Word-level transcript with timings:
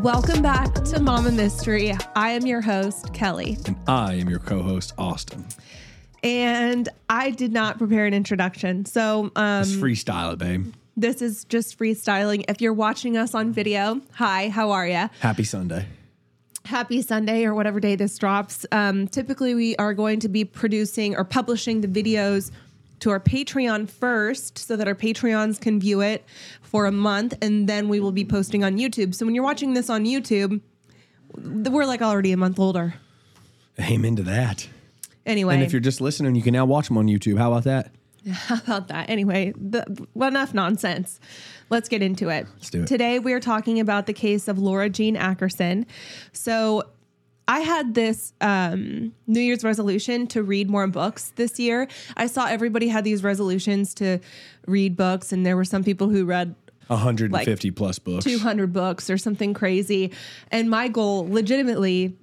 Welcome 0.00 0.42
back 0.42 0.72
to 0.74 1.00
Mama 1.00 1.30
Mystery. 1.32 1.92
I 2.14 2.30
am 2.30 2.46
your 2.46 2.60
host, 2.60 3.12
Kelly. 3.12 3.58
And 3.66 3.76
I 3.86 4.14
am 4.14 4.28
your 4.28 4.38
co 4.38 4.62
host, 4.62 4.92
Austin. 4.98 5.44
And 6.22 6.88
I 7.08 7.30
did 7.30 7.52
not 7.52 7.78
prepare 7.78 8.06
an 8.06 8.14
introduction. 8.14 8.84
So 8.84 9.30
um, 9.36 9.62
It's 9.62 9.72
freestyle 9.72 10.32
it, 10.32 10.38
babe. 10.38 10.72
this 10.96 11.22
is 11.22 11.44
just 11.44 11.78
freestyling. 11.78 12.44
If 12.48 12.60
you're 12.60 12.72
watching 12.72 13.16
us 13.16 13.34
on 13.34 13.52
video, 13.52 14.00
hi, 14.14 14.48
how 14.48 14.70
are 14.72 14.86
you? 14.86 15.08
Happy 15.20 15.44
Sunday. 15.44 15.86
Happy 16.66 17.00
Sunday 17.00 17.44
or 17.44 17.54
whatever 17.54 17.80
day 17.80 17.96
this 17.96 18.18
drops. 18.18 18.66
Um, 18.72 19.08
typically, 19.08 19.54
we 19.54 19.76
are 19.76 19.94
going 19.94 20.20
to 20.20 20.28
be 20.28 20.44
producing 20.44 21.16
or 21.16 21.24
publishing 21.24 21.80
the 21.80 21.88
videos 21.88 22.50
to 23.00 23.10
our 23.10 23.20
Patreon 23.20 23.88
first 23.88 24.58
so 24.58 24.76
that 24.76 24.88
our 24.88 24.94
Patreons 24.94 25.60
can 25.60 25.78
view 25.78 26.00
it 26.00 26.24
for 26.62 26.86
a 26.86 26.92
month 26.92 27.34
and 27.40 27.68
then 27.68 27.88
we 27.88 28.00
will 28.00 28.12
be 28.12 28.24
posting 28.24 28.64
on 28.64 28.76
YouTube. 28.78 29.14
So 29.14 29.24
when 29.24 29.34
you're 29.34 29.44
watching 29.44 29.74
this 29.74 29.88
on 29.88 30.04
YouTube, 30.04 30.60
we're 31.36 31.84
like 31.84 32.02
already 32.02 32.32
a 32.32 32.36
month 32.36 32.58
older. 32.58 32.94
Amen 33.78 34.16
to 34.16 34.22
that. 34.24 34.68
Anyway, 35.24 35.54
And 35.54 35.62
if 35.62 35.72
you're 35.72 35.80
just 35.80 36.00
listening, 36.00 36.34
you 36.34 36.42
can 36.42 36.52
now 36.52 36.64
watch 36.64 36.88
them 36.88 36.98
on 36.98 37.06
YouTube. 37.06 37.38
How 37.38 37.52
about 37.52 37.64
that? 37.64 37.92
how 38.32 38.56
about 38.56 38.88
that? 38.88 39.10
Anyway, 39.10 39.52
the, 39.56 40.06
well, 40.14 40.28
enough 40.28 40.54
nonsense. 40.54 41.20
Let's 41.68 41.88
get 41.88 42.02
into 42.02 42.28
it. 42.28 42.46
Let's 42.54 42.70
do 42.70 42.82
it. 42.82 42.86
Today 42.86 43.18
we're 43.18 43.40
talking 43.40 43.80
about 43.80 44.06
the 44.06 44.12
case 44.12 44.48
of 44.48 44.58
Laura 44.58 44.88
Jean 44.88 45.16
Ackerson. 45.16 45.86
So 46.32 46.84
I 47.48 47.60
had 47.60 47.94
this 47.94 48.32
um, 48.40 49.12
New 49.26 49.40
Year's 49.40 49.64
resolution 49.64 50.26
to 50.28 50.42
read 50.42 50.68
more 50.68 50.86
books 50.86 51.32
this 51.36 51.58
year. 51.58 51.88
I 52.16 52.26
saw 52.26 52.46
everybody 52.46 52.88
had 52.88 53.04
these 53.04 53.22
resolutions 53.22 53.94
to 53.94 54.18
read 54.66 54.96
books, 54.96 55.32
and 55.32 55.46
there 55.46 55.56
were 55.56 55.64
some 55.64 55.84
people 55.84 56.08
who 56.08 56.24
read 56.24 56.54
150 56.88 57.70
plus 57.72 57.98
books. 57.98 58.24
200 58.24 58.72
books 58.72 59.10
or 59.10 59.18
something 59.18 59.54
crazy. 59.54 60.12
And 60.50 60.70
my 60.70 60.88
goal, 60.88 61.28
legitimately, 61.28 62.16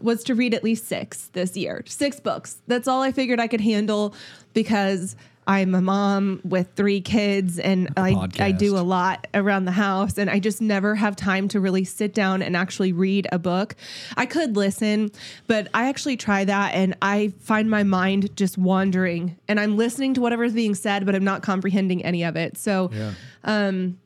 was 0.00 0.22
to 0.24 0.34
read 0.34 0.54
at 0.54 0.62
least 0.62 0.86
six 0.86 1.28
this 1.32 1.56
year. 1.56 1.82
Six 1.86 2.20
books. 2.20 2.62
That's 2.66 2.86
all 2.86 3.02
I 3.02 3.12
figured 3.12 3.40
I 3.40 3.48
could 3.48 3.60
handle 3.60 4.14
because 4.54 5.16
I'm 5.48 5.74
a 5.74 5.80
mom 5.80 6.40
with 6.44 6.68
three 6.76 7.00
kids 7.00 7.58
and 7.58 7.88
I, 7.96 8.12
I 8.38 8.52
do 8.52 8.76
a 8.76 8.84
lot 8.84 9.26
around 9.32 9.64
the 9.64 9.72
house 9.72 10.18
and 10.18 10.28
I 10.28 10.40
just 10.40 10.60
never 10.60 10.94
have 10.94 11.16
time 11.16 11.48
to 11.48 11.58
really 11.58 11.84
sit 11.84 12.12
down 12.12 12.42
and 12.42 12.54
actually 12.54 12.92
read 12.92 13.26
a 13.32 13.38
book. 13.38 13.74
I 14.16 14.26
could 14.26 14.56
listen, 14.56 15.10
but 15.46 15.68
I 15.72 15.88
actually 15.88 16.18
try 16.18 16.44
that 16.44 16.74
and 16.74 16.94
I 17.00 17.32
find 17.40 17.70
my 17.70 17.82
mind 17.82 18.36
just 18.36 18.58
wandering 18.58 19.38
and 19.48 19.58
I'm 19.58 19.78
listening 19.78 20.12
to 20.14 20.20
whatever's 20.20 20.52
being 20.52 20.74
said, 20.74 21.06
but 21.06 21.14
I'm 21.14 21.24
not 21.24 21.42
comprehending 21.42 22.04
any 22.04 22.24
of 22.24 22.36
it. 22.36 22.58
So, 22.58 22.90
um, 23.42 23.98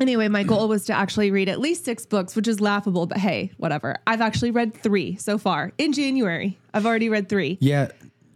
Anyway, 0.00 0.28
my 0.28 0.44
goal 0.44 0.66
was 0.66 0.86
to 0.86 0.94
actually 0.94 1.30
read 1.30 1.50
at 1.50 1.60
least 1.60 1.84
six 1.84 2.06
books, 2.06 2.34
which 2.34 2.48
is 2.48 2.58
laughable, 2.58 3.04
but 3.04 3.18
hey, 3.18 3.52
whatever. 3.58 3.98
I've 4.06 4.22
actually 4.22 4.50
read 4.50 4.72
three 4.72 5.16
so 5.16 5.36
far 5.36 5.72
in 5.76 5.92
January. 5.92 6.58
I've 6.72 6.86
already 6.86 7.10
read 7.10 7.28
three. 7.28 7.58
Yeah. 7.60 7.88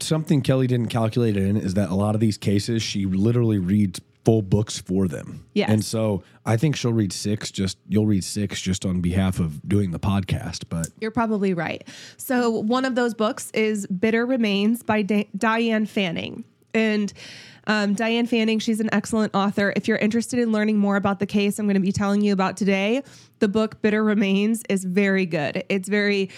Something 0.05 0.43
Kelly 0.43 0.67
didn't 0.67 0.89
calculate 0.89 1.37
in 1.37 1.57
is 1.57 1.75
that 1.75 1.89
a 1.89 1.95
lot 1.95 2.15
of 2.15 2.21
these 2.21 2.37
cases, 2.37 2.83
she 2.83 3.07
literally 3.07 3.59
reads 3.59 4.01
full 4.25 4.43
books 4.43 4.79
for 4.79 5.07
them. 5.09 5.47
Yes. 5.55 5.71
And 5.71 5.85
so 5.85 6.23
I 6.47 6.57
think 6.57 6.77
she'll 6.77 6.93
read 6.93 7.13
six, 7.13 7.51
just, 7.51 7.79
you'll 7.89 8.07
read 8.07 8.25
six 8.25 8.61
just 8.61 8.85
on 8.85 9.01
behalf 9.01 9.39
of 9.39 9.67
doing 9.67 9.91
the 9.91 9.99
podcast. 9.99 10.65
But 10.69 10.89
You're 11.01 11.11
probably 11.11 11.55
right. 11.55 11.87
So, 12.17 12.51
one 12.51 12.85
of 12.85 12.95
those 12.95 13.15
books 13.15 13.51
is 13.53 13.87
Bitter 13.87 14.27
Remains 14.27 14.83
by 14.83 15.03
Di- 15.03 15.29
Diane 15.37 15.87
Fanning. 15.87 16.45
And 16.73 17.13
um, 17.67 17.95
Diane 17.95 18.27
Fanning, 18.27 18.59
she's 18.59 18.81
an 18.81 18.91
excellent 18.93 19.35
author. 19.35 19.73
If 19.77 19.89
you're 19.89 19.99
interested 19.99 20.39
in 20.39 20.53
learning 20.53 20.79
more 20.79 20.97
about 20.97 21.19
the 21.19 21.27
case 21.27 21.59
I'm 21.59 21.67
going 21.67 21.75
to 21.75 21.81
be 21.81 21.93
telling 21.93 22.21
you 22.21 22.33
about 22.33 22.57
today, 22.57 23.03
the 23.39 23.49
book 23.49 23.81
Bitter 23.81 24.03
Remains 24.03 24.63
is 24.69 24.85
very 24.85 25.25
good. 25.25 25.65
It's 25.69 25.89
very 25.89 26.31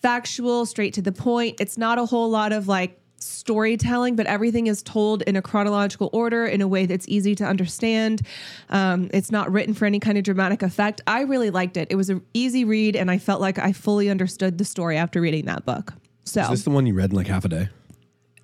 factual, 0.00 0.66
straight 0.66 0.94
to 0.94 1.02
the 1.02 1.12
point. 1.12 1.60
It's 1.60 1.76
not 1.76 1.98
a 1.98 2.06
whole 2.06 2.30
lot 2.30 2.52
of 2.52 2.68
like 2.68 2.98
storytelling, 3.22 4.16
but 4.16 4.26
everything 4.26 4.66
is 4.66 4.82
told 4.82 5.22
in 5.22 5.36
a 5.36 5.42
chronological 5.42 6.10
order 6.12 6.46
in 6.46 6.60
a 6.60 6.68
way 6.68 6.86
that's 6.86 7.08
easy 7.08 7.34
to 7.36 7.44
understand. 7.44 8.22
Um, 8.70 9.10
it's 9.12 9.30
not 9.30 9.50
written 9.52 9.74
for 9.74 9.86
any 9.86 10.00
kind 10.00 10.18
of 10.18 10.24
dramatic 10.24 10.62
effect. 10.62 11.00
I 11.06 11.22
really 11.22 11.50
liked 11.50 11.76
it. 11.76 11.88
It 11.90 11.96
was 11.96 12.10
an 12.10 12.24
easy 12.34 12.64
read, 12.64 12.96
and 12.96 13.10
I 13.10 13.18
felt 13.18 13.40
like 13.40 13.58
I 13.58 13.72
fully 13.72 14.10
understood 14.10 14.58
the 14.58 14.64
story 14.64 14.96
after 14.96 15.20
reading 15.20 15.46
that 15.46 15.64
book. 15.64 15.92
So 16.24 16.42
is 16.42 16.48
this 16.50 16.62
the 16.62 16.70
one 16.70 16.86
you 16.86 16.94
read 16.94 17.10
in 17.10 17.16
like 17.16 17.26
half 17.26 17.44
a 17.44 17.48
day? 17.48 17.68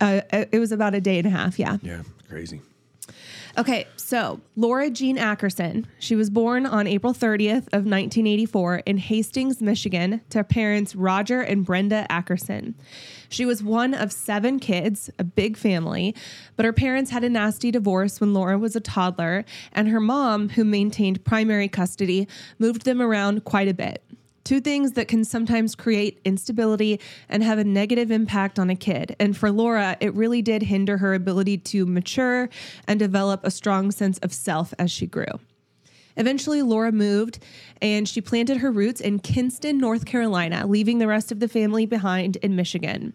uh, 0.00 0.20
it 0.32 0.58
was 0.58 0.72
about 0.72 0.94
a 0.94 1.00
day 1.00 1.18
and 1.18 1.26
a 1.26 1.30
half. 1.30 1.58
Yeah. 1.58 1.78
Yeah. 1.82 2.02
Crazy. 2.28 2.60
Okay, 3.58 3.88
so 3.96 4.40
Laura 4.54 4.88
Jean 4.88 5.16
Ackerson, 5.16 5.84
she 5.98 6.14
was 6.14 6.30
born 6.30 6.64
on 6.64 6.86
April 6.86 7.12
30th 7.12 7.66
of 7.72 7.84
1984 7.84 8.82
in 8.86 8.98
Hastings, 8.98 9.60
Michigan, 9.60 10.20
to 10.30 10.44
parents 10.44 10.94
Roger 10.94 11.40
and 11.40 11.64
Brenda 11.64 12.06
Ackerson. 12.08 12.74
She 13.28 13.44
was 13.44 13.60
one 13.60 13.94
of 13.94 14.12
seven 14.12 14.60
kids, 14.60 15.10
a 15.18 15.24
big 15.24 15.56
family, 15.56 16.14
but 16.54 16.66
her 16.66 16.72
parents 16.72 17.10
had 17.10 17.24
a 17.24 17.28
nasty 17.28 17.72
divorce 17.72 18.20
when 18.20 18.32
Laura 18.32 18.56
was 18.56 18.76
a 18.76 18.80
toddler, 18.80 19.44
and 19.72 19.88
her 19.88 19.98
mom, 19.98 20.50
who 20.50 20.62
maintained 20.62 21.24
primary 21.24 21.66
custody, 21.66 22.28
moved 22.60 22.84
them 22.84 23.02
around 23.02 23.44
quite 23.44 23.66
a 23.66 23.74
bit. 23.74 24.04
Two 24.48 24.62
things 24.62 24.92
that 24.92 25.08
can 25.08 25.24
sometimes 25.24 25.74
create 25.74 26.22
instability 26.24 27.00
and 27.28 27.42
have 27.42 27.58
a 27.58 27.64
negative 27.64 28.10
impact 28.10 28.58
on 28.58 28.70
a 28.70 28.74
kid. 28.74 29.14
And 29.20 29.36
for 29.36 29.50
Laura, 29.50 29.98
it 30.00 30.14
really 30.14 30.40
did 30.40 30.62
hinder 30.62 30.96
her 30.96 31.12
ability 31.12 31.58
to 31.58 31.84
mature 31.84 32.48
and 32.86 32.98
develop 32.98 33.44
a 33.44 33.50
strong 33.50 33.90
sense 33.90 34.16
of 34.20 34.32
self 34.32 34.72
as 34.78 34.90
she 34.90 35.06
grew. 35.06 35.26
Eventually, 36.16 36.62
Laura 36.62 36.92
moved 36.92 37.40
and 37.82 38.08
she 38.08 38.22
planted 38.22 38.56
her 38.56 38.70
roots 38.70 39.02
in 39.02 39.18
Kinston, 39.18 39.76
North 39.76 40.06
Carolina, 40.06 40.66
leaving 40.66 40.96
the 40.96 41.06
rest 41.06 41.30
of 41.30 41.40
the 41.40 41.48
family 41.48 41.84
behind 41.84 42.36
in 42.36 42.56
Michigan. 42.56 43.12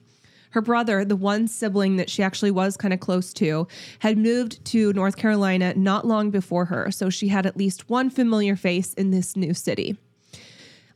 Her 0.52 0.62
brother, 0.62 1.04
the 1.04 1.16
one 1.16 1.48
sibling 1.48 1.96
that 1.96 2.12
she 2.12 2.22
actually 2.22 2.52
was 2.52 2.78
kind 2.78 2.94
of 2.94 3.00
close 3.00 3.34
to, 3.34 3.68
had 3.98 4.20
moved 4.20 4.64
to 4.66 4.94
North 4.94 5.18
Carolina 5.18 5.74
not 5.76 6.06
long 6.06 6.30
before 6.30 6.66
her, 6.66 6.92
so 6.92 7.10
she 7.10 7.30
had 7.30 7.48
at 7.48 7.58
least 7.58 7.90
one 7.90 8.12
familiar 8.12 8.56
face 8.56 8.94
in 8.94 9.10
this 9.10 9.36
new 9.36 9.56
city. 9.56 9.98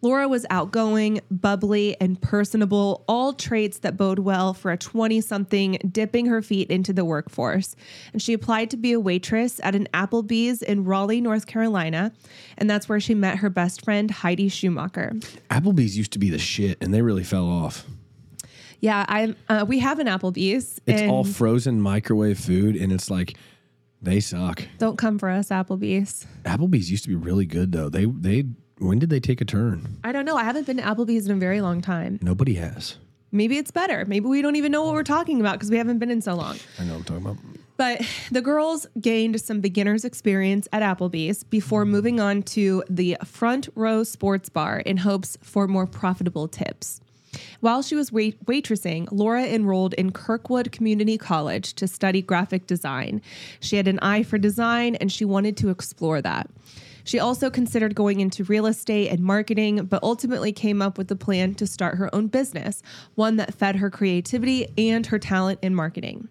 Laura 0.02 0.28
was 0.28 0.46
outgoing, 0.50 1.22
bubbly, 1.31 1.96
and 2.00 2.22
personable, 2.22 3.03
all 3.08 3.34
traits 3.34 3.80
that 3.80 3.97
bode 3.97 4.19
well 4.19 4.53
for 4.53 4.72
a 4.72 4.78
20 4.78 5.22
something 5.22 5.80
dipping 5.91 6.28
her 6.28 6.41
feet 6.41 6.69
into 6.69 6.94
the 6.94 7.03
workforce. 7.03 7.75
And 8.13 8.22
she 8.22 8.34
applied 8.34 8.69
to 8.72 8.78
be 8.78 8.94
a 8.94 9.00
waitress 9.00 9.59
at 9.63 9.74
an 9.74 9.88
Applebee's 9.94 10.62
in 10.62 10.84
Raleigh, 10.84 11.22
North 11.22 11.47
Carolina. 11.47 12.13
And 12.57 12.69
that's 12.69 12.88
where 12.88 13.00
she 13.00 13.16
met 13.16 13.40
her 13.40 13.50
best 13.50 13.84
friend, 13.84 14.12
Heidi 14.12 14.50
Schumacher. 14.50 15.13
Applebee's 15.50 15.97
used 15.97 16.12
to 16.13 16.19
be 16.19 16.30
the 16.30 16.38
shit 16.38 16.78
and 16.81 16.94
they 16.94 17.02
really 17.02 17.24
fell 17.24 17.50
off. 17.50 17.86
Yeah, 18.80 19.06
I 19.09 19.36
uh, 19.50 19.66
we 19.68 19.80
have 19.80 19.97
an 19.97 20.06
Applebee's. 20.06 20.80
It's 20.86 21.02
all 21.09 21.24
frozen 21.24 21.81
microwave 21.81 22.40
food 22.40 22.75
and 22.75 22.94
it's 22.94 23.09
like, 23.09 23.36
they 24.00 24.19
suck. 24.19 24.62
don't 24.78 24.97
come 24.97 25.18
for 25.18 25.30
us, 25.30 25.50
Applebee's. 25.50 26.28
Applebee's 26.44 26.91
used 26.91 27.03
to 27.06 27.09
be 27.09 27.16
really 27.16 27.47
good 27.47 27.72
though. 27.72 27.90
They 27.90 28.06
they 28.06 28.46
when 28.80 29.00
did 29.00 29.10
they 29.10 29.20
take 29.20 29.42
a 29.42 29.46
turn? 29.46 29.98
I 30.04 30.12
don't 30.12 30.26
know. 30.26 30.36
I 30.38 30.44
haven't 30.44 30.66
been 30.68 30.78
to 30.78 30.84
Applebee's 30.84 31.28
in 31.28 31.36
a 31.36 31.40
very 31.40 31.62
long 31.62 31.82
time. 31.82 32.20
Nobody 32.22 32.56
has. 32.56 32.98
Maybe 33.32 33.58
it's 33.58 33.72
better. 33.72 34.06
Maybe 34.06 34.28
we 34.28 34.42
don't 34.42 34.56
even 34.56 34.72
know 34.72 34.84
what 34.84 34.94
we're 34.94 35.04
talking 35.04 35.40
about 35.42 35.54
because 35.54 35.70
we 35.70 35.78
haven't 35.78 36.00
been 36.00 36.12
in 36.12 36.22
so 36.22 36.34
long. 36.36 36.58
I 36.80 36.84
know 36.86 36.94
what 36.94 37.00
I'm 37.00 37.04
talking 37.04 37.26
about. 37.26 37.38
But 37.76 38.02
the 38.32 38.42
girls 38.42 38.88
gained 39.00 39.40
some 39.42 39.62
beginner's 39.62 40.04
experience 40.06 40.68
at 40.72 40.82
Applebee's 40.82 41.44
before 41.44 41.86
moving 41.86 42.20
on 42.20 42.42
to 42.44 42.84
the 42.90 43.18
front 43.24 43.70
row 43.76 44.04
sports 44.04 44.50
bar 44.50 44.80
in 44.80 44.98
hopes 44.98 45.38
for 45.42 45.68
more 45.68 45.86
profitable 45.86 46.48
tips. 46.48 47.02
While 47.60 47.84
she 47.84 47.94
was 47.94 48.12
wait- 48.12 48.44
waitressing, 48.46 49.07
Laura 49.12 49.44
enrolled 49.46 49.94
in 49.96 50.12
Kirkwood 50.12 50.72
Community 50.72 51.18
College 51.18 51.74
to 51.75 51.88
study 51.88 52.22
graphic 52.22 52.66
design. 52.66 53.22
She 53.60 53.75
had 53.75 53.88
an 53.88 54.00
eye 54.00 54.24
for 54.24 54.38
design 54.40 54.96
and 54.96 55.12
she 55.12 55.25
wanted 55.25 55.57
to 55.57 55.69
explore 55.69 56.22
that. 56.22 56.50
She 57.07 57.19
also 57.19 57.50
considered 57.50 57.95
going 57.95 58.19
into 58.19 58.44
real 58.44 58.65
estate 58.65 59.07
and 59.07 59.21
marketing, 59.21 59.86
but 59.86 60.04
ultimately 60.04 60.51
came 60.51 60.81
up 60.81 60.98
with 60.98 61.07
the 61.07 61.15
plan 61.15 61.56
to 61.56 61.65
start 61.65 61.95
her 61.95 62.13
own 62.13 62.27
business, 62.27 62.83
one 63.15 63.38
that 63.38 63.54
fed 63.54 63.77
her 63.77 63.89
creativity 63.89 64.68
and 64.77 65.06
her 65.06 65.18
talent 65.18 65.59
in 65.62 65.74
marketing. 65.74 66.27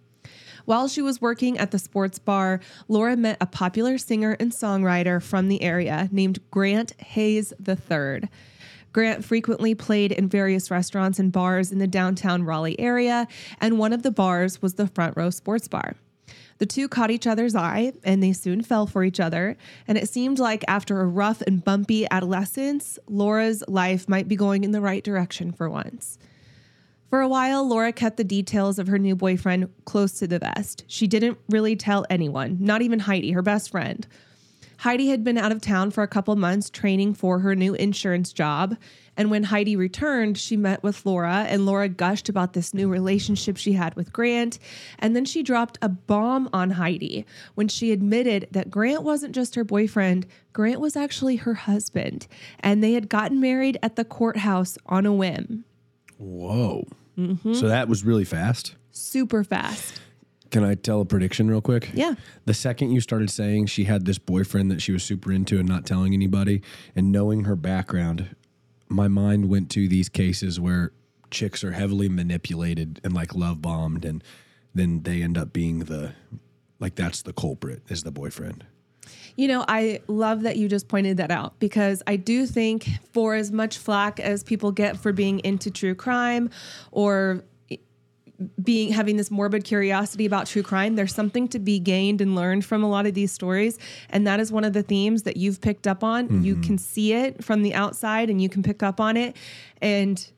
While 0.67 0.87
she 0.89 1.01
was 1.01 1.19
working 1.19 1.57
at 1.57 1.71
the 1.71 1.79
sports 1.79 2.19
bar, 2.19 2.61
Laura 2.89 3.17
met 3.17 3.39
a 3.41 3.47
popular 3.47 3.97
singer 3.97 4.37
and 4.39 4.53
songwriter 4.53 5.23
from 5.23 5.49
the 5.49 5.63
area 5.63 6.11
named 6.13 6.41
Grant 6.51 6.93
Hayes 7.01 7.55
III. 7.67 8.29
Grant 8.93 9.25
frequently 9.25 9.75
played 9.75 10.13
in 10.13 10.29
various 10.29 10.71
restaurants 10.71 11.19
and 11.19 11.33
bars 11.33 11.73
in 11.73 11.79
the 11.79 11.87
downtown 11.87 12.43
Raleigh 12.43 12.79
area, 12.79 13.27
and 13.63 13.79
one 13.79 13.95
of 13.95 14.03
the 14.03 14.11
bars 14.11 14.61
was 14.61 14.75
the 14.75 14.89
Front 14.89 15.17
Row 15.17 15.31
Sports 15.31 15.69
Bar. 15.69 15.97
The 16.59 16.67
two 16.67 16.89
caught 16.89 17.11
each 17.11 17.27
other's 17.27 17.55
eye 17.55 17.93
and 18.05 18.23
they 18.23 18.33
soon 18.33 18.63
fell 18.63 18.87
for 18.87 19.05
each 19.05 19.21
other. 19.21 19.57
And 19.87 19.99
it 19.99 20.09
seemed 20.09 20.39
like 20.39 20.65
after 20.69 21.01
a 21.01 21.07
rough 21.07 21.43
and 21.43 21.65
bumpy 21.65 22.07
adolescence, 22.11 22.99
Laura's 23.07 23.63
life 23.69 24.09
might 24.09 24.29
be 24.29 24.37
going 24.37 24.65
in 24.65 24.71
the 24.71 24.81
right 24.81 25.05
direction 25.05 25.53
for 25.53 25.69
once. 25.69 26.19
For 27.11 27.21
a 27.21 27.29
while, 27.29 27.67
Laura 27.67 27.93
kept 27.93 28.17
the 28.17 28.25
details 28.25 28.79
of 28.79 28.89
her 28.89 28.99
new 28.99 29.15
boyfriend 29.15 29.69
close 29.85 30.13
to 30.19 30.27
the 30.27 30.41
vest. 30.41 30.85
She 30.89 31.07
didn't 31.07 31.39
really 31.49 31.77
tell 31.77 32.05
anyone, 32.11 32.59
not 32.61 32.83
even 32.83 33.01
Heidi, 33.01 33.31
her 33.31 33.43
best 33.43 33.71
friend. 33.71 34.07
Heidi 34.79 35.09
had 35.09 35.25
been 35.25 35.39
out 35.39 35.53
of 35.53 35.61
town 35.61 35.91
for 35.91 36.03
a 36.03 36.09
couple 36.09 36.35
months 36.37 36.69
training 36.69 37.15
for 37.15 37.39
her 37.39 37.55
new 37.55 37.75
insurance 37.75 38.33
job. 38.33 38.77
And 39.17 39.31
when 39.31 39.45
Heidi 39.45 39.77
returned, 39.77 40.37
she 40.37 40.57
met 40.57 40.83
with 40.83 41.07
Laura, 41.07 41.47
and 41.49 41.65
Laura 41.65 41.89
gushed 41.89 42.29
about 42.29 42.53
this 42.53 42.75
new 42.75 42.89
relationship 42.89 43.57
she 43.57 43.73
had 43.73 43.95
with 43.95 44.13
Grant. 44.13 44.59
And 44.99 45.17
then 45.17 45.25
she 45.25 45.43
dropped 45.43 45.79
a 45.81 45.89
bomb 45.89 46.49
on 46.53 46.73
Heidi 46.73 47.25
when 47.55 47.69
she 47.69 47.93
admitted 47.93 48.49
that 48.51 48.71
Grant 48.71 49.03
wasn't 49.03 49.35
just 49.35 49.55
her 49.55 49.65
boyfriend, 49.65 50.27
Grant 50.53 50.81
was 50.81 50.97
actually 50.97 51.37
her 51.37 51.55
husband. 51.55 52.27
And 52.61 52.83
they 52.83 52.93
had 52.93 53.09
gotten 53.09 53.41
married 53.41 53.79
at 53.83 53.97
the 53.97 54.05
courthouse 54.05 54.77
on 54.87 55.07
a 55.07 55.13
whim. 55.13 55.65
Whoa. 56.19 56.87
Mm-hmm. 57.19 57.55
So 57.55 57.69
that 57.69 57.89
was 57.89 58.05
really 58.05 58.25
fast. 58.25 58.75
Super 58.91 59.45
fast. 59.45 60.01
Can 60.51 60.63
I 60.63 60.75
tell 60.75 61.01
a 61.01 61.05
prediction 61.05 61.51
real 61.51 61.61
quick? 61.61 61.91
Yeah. 61.93 62.15
The 62.45 62.55
second 62.55 62.93
you 62.93 63.01
started 63.01 63.31
saying 63.31 63.67
she 63.67 63.85
had 63.85 64.07
this 64.07 64.19
boyfriend 64.19 64.71
that 64.71 64.81
she 64.81 64.93
was 64.93 65.03
super 65.03 65.33
into 65.33 65.59
and 65.59 65.69
not 65.69 65.85
telling 65.85 66.15
anybody, 66.15 66.63
and 66.95 67.11
knowing 67.11 67.45
her 67.45 67.57
background, 67.57 68.35
my 68.89 69.09
mind 69.09 69.49
went 69.49 69.71
to 69.73 69.89
these 69.89 70.09
cases 70.09 70.61
where 70.61 70.93
chicks 71.31 71.65
are 71.65 71.73
heavily 71.73 72.09
manipulated 72.09 73.01
and 73.05 73.13
like 73.13 73.35
love 73.35 73.61
bombed, 73.61 74.05
and 74.05 74.23
then 74.75 75.03
they 75.03 75.23
end 75.23 75.37
up 75.37 75.53
being 75.53 75.81
the 75.81 76.15
like 76.79 76.95
that's 76.95 77.23
the 77.23 77.33
culprit 77.33 77.83
is 77.89 78.03
the 78.03 78.11
boyfriend. 78.11 78.65
You 79.37 79.49
know, 79.49 79.65
I 79.69 80.01
love 80.09 80.43
that 80.43 80.57
you 80.57 80.69
just 80.69 80.89
pointed 80.89 81.19
that 81.19 81.31
out 81.31 81.59
because 81.59 82.03
I 82.07 82.17
do 82.17 82.47
think 82.47 82.89
for 83.13 83.35
as 83.35 83.53
much 83.53 83.77
flack 83.79 84.19
as 84.19 84.43
people 84.43 84.73
get 84.73 84.97
for 84.97 85.13
being 85.13 85.41
into 85.41 85.71
true 85.71 85.95
crime 85.95 86.51
or 86.91 87.45
being 88.63 88.93
having 88.93 89.17
this 89.17 89.31
morbid 89.31 89.65
curiosity 89.65 90.27
about 90.27 90.47
true 90.47 90.63
crime 90.63 90.97
there's 90.97 91.15
something 91.15 91.49
to 91.49 91.59
be 91.59 91.79
gained 91.79 92.21
and 92.21 92.35
learned 92.35 92.65
from 92.65 92.83
a 92.83 92.89
lot 92.89 93.07
of 93.07 93.15
these 93.15 93.33
stories 93.33 93.79
and 94.11 94.27
that 94.27 94.41
is 94.41 94.53
one 94.53 94.65
of 94.65 94.73
the 94.73 94.83
themes 94.83 95.23
that 95.23 95.37
you've 95.37 95.61
picked 95.61 95.87
up 95.87 96.05
on 96.05 96.43
you 96.43 96.55
mm-hmm. 96.55 96.63
can 96.63 96.79
see 96.79 97.13
it 97.13 97.43
from 97.43 97.63
the 97.63 97.75
outside 97.75 98.29
and 98.29 98.43
you 98.43 98.49
can 98.49 98.63
pick 98.63 98.83
up 98.83 99.01
on 99.01 99.17
it 99.17 99.37
and 99.81 100.31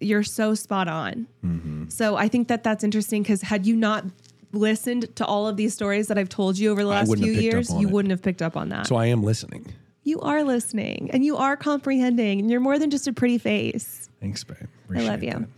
you're 0.00 0.22
so 0.22 0.54
spot 0.54 0.88
on 0.88 1.26
mm-hmm. 1.44 1.88
so 1.88 2.16
i 2.16 2.28
think 2.28 2.48
that 2.48 2.64
that's 2.64 2.82
interesting 2.82 3.22
because 3.22 3.42
had 3.42 3.66
you 3.66 3.76
not 3.76 4.04
listened 4.52 5.14
to 5.16 5.24
all 5.24 5.46
of 5.46 5.56
these 5.56 5.72
stories 5.72 6.08
that 6.08 6.18
i've 6.18 6.28
told 6.28 6.58
you 6.58 6.70
over 6.70 6.82
the 6.82 6.88
last 6.88 7.06
few 7.06 7.16
have 7.16 7.24
picked 7.24 7.38
up 7.38 7.42
years 7.42 7.74
you 7.74 7.88
it. 7.88 7.92
wouldn't 7.92 8.10
have 8.10 8.22
picked 8.22 8.42
up 8.42 8.56
on 8.56 8.68
that 8.68 8.86
So 8.86 8.96
I 8.96 9.06
am 9.06 9.22
listening. 9.22 9.72
you 10.02 10.20
are 10.20 10.42
listening 10.42 11.10
and 11.12 11.24
you 11.24 11.36
are 11.36 11.56
comprehending 11.56 12.40
and 12.40 12.50
you're 12.50 12.60
more 12.60 12.78
than 12.78 12.90
just 12.90 13.06
a 13.06 13.12
pretty 13.12 13.38
face 13.38 14.04
Thanks, 14.24 14.42
babe. 14.42 14.56
I 14.94 15.00
love 15.00 15.22
you. 15.22 15.32
that. 15.32 15.48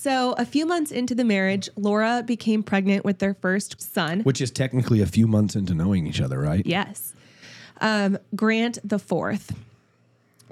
So, 0.00 0.32
a 0.38 0.46
few 0.46 0.64
months 0.64 0.92
into 0.92 1.16
the 1.16 1.24
marriage, 1.24 1.68
Laura 1.74 2.22
became 2.24 2.62
pregnant 2.62 3.04
with 3.04 3.18
their 3.18 3.34
first 3.34 3.82
son. 3.82 4.20
Which 4.20 4.40
is 4.40 4.52
technically 4.52 5.00
a 5.00 5.06
few 5.06 5.26
months 5.26 5.56
into 5.56 5.74
knowing 5.74 6.06
each 6.06 6.20
other, 6.20 6.38
right? 6.38 6.64
Yes. 6.64 7.14
Um, 7.80 8.16
Grant 8.36 8.78
the 8.84 9.00
fourth. 9.00 9.56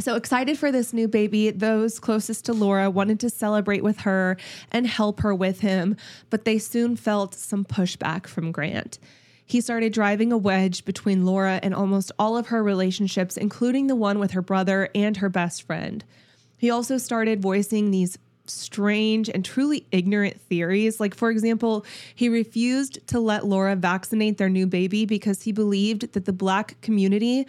So 0.01 0.17
excited 0.17 0.59
for 0.59 0.73
this 0.73 0.93
new 0.93 1.07
baby. 1.07 1.53
Those 1.53 2.01
closest 2.01 2.47
to 2.47 2.55
Laura 2.55 2.91
wanted 2.91 3.21
to 3.21 3.31
celebrate 3.31 3.85
with 3.85 4.01
her 4.01 4.37
and 4.73 4.85
help 4.85 5.21
her 5.21 5.33
with 5.33 5.61
him, 5.61 5.95
but 6.29 6.45
they 6.45 6.59
soon 6.59 6.97
felt 6.97 7.33
some 7.33 7.65
pushback 7.65 8.27
from 8.27 8.51
Grant. 8.51 8.99
He 9.47 9.61
started 9.61 9.93
driving 9.93 10.33
a 10.33 10.37
wedge 10.37 10.85
between 10.85 11.25
Laura 11.25 11.61
and 11.63 11.73
almost 11.73 12.11
all 12.19 12.37
of 12.37 12.49
her 12.49 12.65
relationships, 12.65 13.37
including 13.37 13.87
the 13.87 13.95
one 13.95 14.19
with 14.19 14.33
her 14.33 14.43
brother 14.43 14.89
and 14.93 15.19
her 15.19 15.29
best 15.29 15.63
friend. 15.63 16.05
He 16.59 16.69
also 16.69 16.99
started 16.99 17.41
voicing 17.41 17.93
these 17.93 18.19
strange 18.51 19.29
and 19.29 19.45
truly 19.45 19.87
ignorant 19.93 20.41
theories. 20.41 21.01
Like, 21.01 21.15
for 21.15 21.31
example, 21.31 21.85
he 22.15 22.29
refused 22.29 23.07
to 23.09 23.21
let 23.21 23.47
Laura 23.47 23.77
vaccinate 23.77 24.39
their 24.39 24.49
new 24.49 24.67
baby 24.67 25.07
because 25.07 25.43
he 25.43 25.53
believed 25.53 26.13
that 26.13 26.25
the 26.25 26.33
black 26.33 26.81
community, 26.81 27.47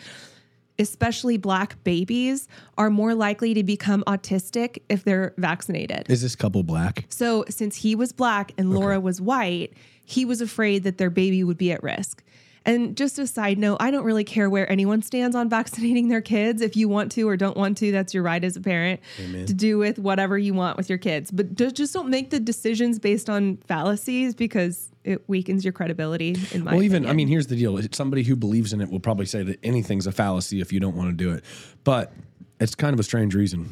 especially 0.79 1.37
black 1.37 1.83
babies, 1.83 2.47
are 2.77 2.89
more 2.89 3.13
likely 3.13 3.53
to 3.53 3.63
become 3.63 4.03
autistic 4.07 4.81
if 4.89 5.03
they're 5.03 5.33
vaccinated. 5.37 6.05
Is 6.09 6.21
this 6.21 6.35
couple 6.35 6.63
black? 6.63 7.05
So, 7.09 7.45
since 7.49 7.75
he 7.75 7.95
was 7.95 8.11
black 8.11 8.51
and 8.57 8.73
Laura 8.73 8.99
was 8.99 9.19
white, 9.19 9.73
he 10.03 10.25
was 10.25 10.41
afraid 10.41 10.83
that 10.83 10.97
their 10.97 11.09
baby 11.09 11.43
would 11.43 11.57
be 11.57 11.71
at 11.71 11.83
risk. 11.83 12.23
And 12.67 12.97
just 12.97 13.17
a 13.17 13.25
side 13.25 13.57
note, 13.57 13.77
I 13.79 13.91
don't 13.91 14.03
really 14.03 14.25
care 14.25 14.49
where 14.49 14.69
anyone 14.69 15.01
stands 15.01 15.35
on 15.35 15.47
vaccinating 15.49 16.09
their 16.09 16.21
kids. 16.21 16.61
If 16.61 16.75
you 16.75 16.89
want 16.89 17.11
to 17.13 17.27
or 17.27 17.37
don't 17.37 17.55
want 17.55 17.77
to, 17.77 17.91
that's 17.91 18.13
your 18.13 18.23
right 18.23 18.43
as 18.43 18.57
a 18.57 18.61
parent 18.61 18.99
to 19.17 19.53
do 19.53 19.77
with 19.77 19.97
whatever 19.97 20.37
you 20.37 20.53
want 20.53 20.75
with 20.75 20.89
your 20.89 20.97
kids. 20.99 21.31
But 21.31 21.55
just 21.55 21.93
don't 21.93 22.09
make 22.09 22.29
the 22.29 22.39
decisions 22.39 22.99
based 22.99 23.29
on 23.29 23.57
fallacies 23.67 24.35
because 24.35 24.89
it 25.05 25.27
weakens 25.29 25.63
your 25.63 25.71
credibility. 25.71 26.35
In 26.51 26.65
my 26.65 26.73
Well, 26.73 26.83
even 26.83 27.05
I 27.07 27.13
mean, 27.13 27.29
here's 27.29 27.47
the 27.47 27.55
deal: 27.55 27.79
somebody 27.93 28.23
who 28.23 28.35
believes 28.35 28.73
in 28.73 28.81
it 28.81 28.91
will 28.91 28.99
probably 28.99 29.25
say 29.25 29.43
that 29.43 29.59
anything's 29.63 30.05
a 30.05 30.11
fallacy 30.11 30.59
if 30.59 30.73
you 30.73 30.81
don't 30.81 30.95
want 30.95 31.09
to 31.09 31.15
do 31.15 31.31
it. 31.31 31.45
But 31.85 32.11
it's 32.59 32.75
kind 32.75 32.93
of 32.93 32.99
a 32.99 33.03
strange 33.03 33.33
reason. 33.33 33.69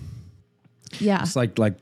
yeah, 1.00 1.22
It's 1.22 1.36
like, 1.36 1.60
like, 1.60 1.76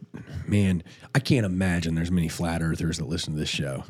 man, 0.48 0.84
I 1.14 1.20
can't 1.20 1.46
imagine 1.46 1.94
there's 1.94 2.12
many 2.12 2.30
flat 2.30 2.64
earthers 2.64 2.98
that 2.98 3.06
listen 3.06 3.34
to 3.34 3.40
this 3.40 3.50
show. 3.50 3.84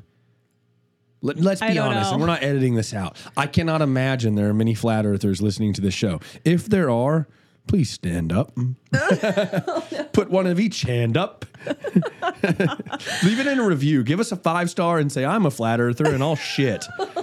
Let, 1.24 1.38
us 1.38 1.62
be 1.62 1.80
honest, 1.80 2.10
know. 2.10 2.14
and 2.14 2.22
we're 2.22 2.28
not 2.28 2.44
editing 2.44 2.76
this 2.76 2.94
out. 2.94 3.16
I 3.38 3.48
cannot 3.48 3.82
imagine 3.82 4.36
there 4.36 4.50
are 4.50 4.54
many 4.54 4.76
flat 4.76 5.06
earthers 5.06 5.42
listening 5.42 5.72
to 5.74 5.82
this 5.82 5.94
show. 5.94 6.20
If 6.44 6.68
there 6.68 6.90
are, 6.90 7.30
please 7.66 7.90
stand 7.90 8.34
up. 8.34 8.54
Put 10.12 10.30
one 10.30 10.48
of 10.48 10.60
each 10.60 10.82
hand 10.82 11.16
up. 11.16 11.46
Leave 13.24 13.40
it 13.40 13.48
in 13.48 13.58
a 13.58 13.66
review. 13.66 14.04
Give 14.04 14.20
us 14.20 14.34
a 14.34 14.36
five 14.36 14.70
star 14.70 15.00
and 15.00 15.10
say 15.10 15.24
I'm 15.24 15.46
a 15.46 15.52
flat 15.52 15.80
earther, 15.80 16.14
and 16.14 16.22
I'll 16.22 16.36
shit. 16.36 16.86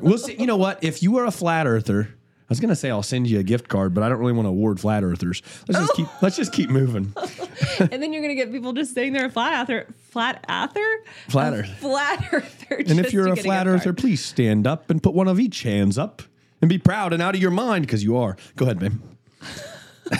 We'll 0.00 0.16
see. 0.18 0.36
You 0.38 0.46
know 0.46 0.56
what? 0.56 0.84
If 0.84 1.02
you 1.02 1.18
are 1.18 1.24
a 1.24 1.32
flat 1.32 1.66
earther, 1.66 2.14
was 2.48 2.60
gonna 2.60 2.76
say 2.76 2.90
I'll 2.90 3.02
send 3.02 3.26
you 3.28 3.38
a 3.38 3.42
gift 3.42 3.68
card, 3.68 3.92
but 3.94 4.02
I 4.02 4.08
don't 4.08 4.18
really 4.18 4.32
want 4.32 4.46
to 4.46 4.50
award 4.50 4.80
flat 4.80 5.04
earthers. 5.04 5.42
Let's 5.68 5.80
just 5.80 5.94
keep. 5.94 6.22
Let's 6.22 6.36
just 6.36 6.52
keep 6.52 6.70
moving. 6.70 7.12
and 7.78 8.02
then 8.02 8.12
you're 8.12 8.22
gonna 8.22 8.34
get 8.34 8.50
people 8.50 8.72
just 8.72 8.94
saying 8.94 9.12
they're 9.12 9.26
a 9.26 9.30
flat 9.30 9.68
earther, 9.68 9.86
flat 10.10 10.44
earther, 10.48 11.04
Flat 11.28 11.52
A 11.52 11.56
earth. 11.58 11.74
flat 11.78 12.28
earther. 12.32 12.76
And 12.88 13.00
if 13.00 13.12
you're 13.12 13.28
a 13.28 13.36
flat 13.36 13.64
gift 13.66 13.86
earther, 13.86 13.92
please 13.92 14.24
stand 14.24 14.66
up 14.66 14.90
and 14.90 15.02
put 15.02 15.14
one 15.14 15.28
of 15.28 15.38
each 15.38 15.62
hands 15.62 15.98
up 15.98 16.22
and 16.62 16.68
be 16.68 16.78
proud 16.78 17.12
and 17.12 17.22
out 17.22 17.34
of 17.34 17.40
your 17.40 17.50
mind 17.50 17.86
because 17.86 18.02
you 18.02 18.16
are. 18.16 18.36
Go 18.56 18.64
ahead, 18.64 18.78
babe. 18.78 18.94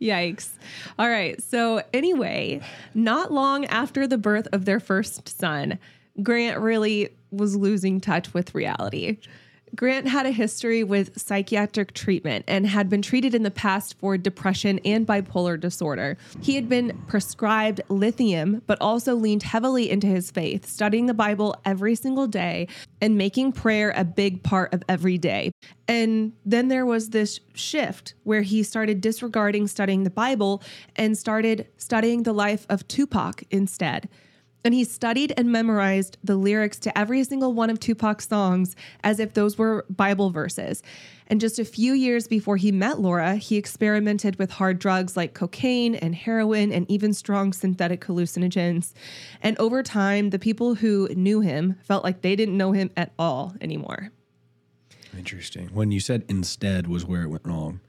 Yikes. 0.00 0.50
All 0.98 1.08
right. 1.08 1.40
So, 1.42 1.82
anyway, 1.92 2.60
not 2.94 3.32
long 3.32 3.64
after 3.66 4.06
the 4.06 4.18
birth 4.18 4.48
of 4.52 4.64
their 4.64 4.80
first 4.80 5.28
son, 5.28 5.78
Grant 6.22 6.58
really 6.60 7.10
was 7.30 7.54
losing 7.56 8.00
touch 8.00 8.34
with 8.34 8.54
reality. 8.54 9.18
Grant 9.74 10.08
had 10.08 10.26
a 10.26 10.30
history 10.30 10.82
with 10.84 11.18
psychiatric 11.18 11.94
treatment 11.94 12.44
and 12.48 12.66
had 12.66 12.88
been 12.88 13.02
treated 13.02 13.34
in 13.34 13.42
the 13.42 13.50
past 13.50 13.98
for 13.98 14.16
depression 14.16 14.80
and 14.84 15.06
bipolar 15.06 15.58
disorder. 15.58 16.16
He 16.40 16.54
had 16.54 16.68
been 16.68 17.02
prescribed 17.06 17.80
lithium, 17.88 18.62
but 18.66 18.78
also 18.80 19.14
leaned 19.14 19.42
heavily 19.42 19.90
into 19.90 20.06
his 20.06 20.30
faith, 20.30 20.66
studying 20.66 21.06
the 21.06 21.14
Bible 21.14 21.56
every 21.64 21.94
single 21.94 22.26
day 22.26 22.68
and 23.00 23.16
making 23.16 23.52
prayer 23.52 23.92
a 23.96 24.04
big 24.04 24.42
part 24.42 24.72
of 24.74 24.82
every 24.88 25.18
day. 25.18 25.52
And 25.86 26.32
then 26.44 26.68
there 26.68 26.84
was 26.84 27.10
this 27.10 27.40
shift 27.54 28.14
where 28.24 28.42
he 28.42 28.62
started 28.62 29.00
disregarding 29.00 29.66
studying 29.68 30.04
the 30.04 30.10
Bible 30.10 30.62
and 30.96 31.16
started 31.16 31.66
studying 31.76 32.24
the 32.24 32.32
life 32.32 32.66
of 32.68 32.86
Tupac 32.88 33.42
instead. 33.50 34.08
And 34.64 34.74
he 34.74 34.84
studied 34.84 35.32
and 35.36 35.50
memorized 35.50 36.18
the 36.22 36.36
lyrics 36.36 36.78
to 36.80 36.98
every 36.98 37.22
single 37.24 37.52
one 37.52 37.70
of 37.70 37.78
Tupac's 37.78 38.26
songs 38.26 38.74
as 39.04 39.20
if 39.20 39.34
those 39.34 39.56
were 39.56 39.86
Bible 39.88 40.30
verses. 40.30 40.82
And 41.28 41.40
just 41.40 41.58
a 41.58 41.64
few 41.64 41.92
years 41.92 42.26
before 42.26 42.56
he 42.56 42.72
met 42.72 42.98
Laura, 43.00 43.36
he 43.36 43.56
experimented 43.56 44.36
with 44.38 44.50
hard 44.50 44.78
drugs 44.78 45.16
like 45.16 45.34
cocaine 45.34 45.94
and 45.94 46.14
heroin 46.14 46.72
and 46.72 46.90
even 46.90 47.12
strong 47.12 47.52
synthetic 47.52 48.00
hallucinogens. 48.02 48.92
And 49.42 49.58
over 49.58 49.82
time, 49.82 50.30
the 50.30 50.38
people 50.38 50.74
who 50.74 51.08
knew 51.14 51.40
him 51.40 51.78
felt 51.82 52.02
like 52.02 52.22
they 52.22 52.34
didn't 52.34 52.56
know 52.56 52.72
him 52.72 52.90
at 52.96 53.12
all 53.18 53.54
anymore. 53.60 54.10
Interesting. 55.16 55.68
When 55.68 55.90
you 55.90 56.00
said 56.00 56.24
instead 56.28 56.86
was 56.86 57.04
where 57.04 57.22
it 57.22 57.28
went 57.28 57.46
wrong. 57.46 57.80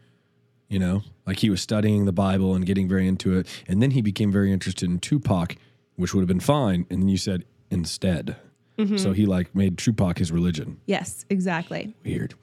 You 0.67 0.77
know, 0.77 1.01
like 1.25 1.39
he 1.39 1.49
was 1.49 1.61
studying 1.61 2.05
the 2.05 2.11
Bible 2.11 2.53
and 2.53 2.63
getting 2.63 2.87
very 2.87 3.07
into 3.07 3.35
it, 3.35 3.47
and 3.67 3.81
then 3.81 3.91
he 3.91 4.03
became 4.03 4.31
very 4.31 4.53
interested 4.53 4.87
in 4.87 4.99
Tupac, 4.99 5.55
which 5.99 6.13
would 6.13 6.21
have 6.21 6.27
been 6.27 6.39
fine. 6.39 6.85
And 6.89 7.01
then 7.01 7.09
you 7.09 7.17
said 7.17 7.43
instead. 7.69 8.37
Mm-hmm. 8.77 8.97
So 8.97 9.11
he 9.11 9.25
like 9.25 9.53
made 9.53 9.77
Tupac 9.77 10.17
his 10.17 10.31
religion. 10.31 10.79
Yes, 10.85 11.25
exactly. 11.29 11.93
Weird. 12.05 12.33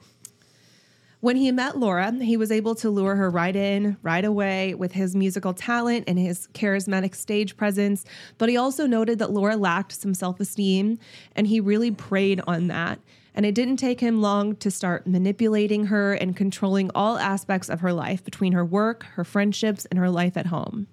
When 1.19 1.35
he 1.35 1.51
met 1.51 1.79
Laura, 1.79 2.11
he 2.11 2.37
was 2.37 2.51
able 2.51 2.75
to 2.75 2.91
lure 2.91 3.15
her 3.15 3.31
right 3.31 3.55
in, 3.55 3.97
right 4.03 4.23
away 4.23 4.75
with 4.75 4.91
his 4.91 5.15
musical 5.15 5.55
talent 5.55 6.03
and 6.07 6.19
his 6.19 6.47
charismatic 6.53 7.15
stage 7.15 7.57
presence. 7.57 8.05
But 8.37 8.49
he 8.49 8.57
also 8.57 8.85
noted 8.85 9.17
that 9.17 9.31
Laura 9.31 9.57
lacked 9.57 9.93
some 9.93 10.13
self 10.13 10.39
esteem, 10.39 10.99
and 11.35 11.47
he 11.47 11.59
really 11.59 11.89
preyed 11.89 12.39
on 12.45 12.67
that. 12.67 12.99
And 13.33 13.43
it 13.47 13.55
didn't 13.55 13.77
take 13.77 13.99
him 13.99 14.21
long 14.21 14.55
to 14.57 14.69
start 14.69 15.07
manipulating 15.07 15.85
her 15.87 16.13
and 16.13 16.35
controlling 16.35 16.91
all 16.93 17.17
aspects 17.17 17.69
of 17.69 17.79
her 17.79 17.93
life 17.93 18.23
between 18.23 18.53
her 18.53 18.63
work, 18.63 19.03
her 19.15 19.23
friendships, 19.23 19.85
and 19.85 19.97
her 19.97 20.11
life 20.11 20.37
at 20.37 20.47
home. 20.47 20.87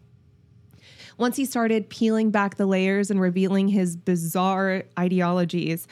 Once 1.16 1.36
he 1.36 1.44
started 1.44 1.88
peeling 1.88 2.30
back 2.30 2.56
the 2.56 2.66
layers 2.66 3.10
and 3.10 3.20
revealing 3.20 3.68
his 3.68 3.96
bizarre 3.96 4.82
ideologies, 4.98 5.86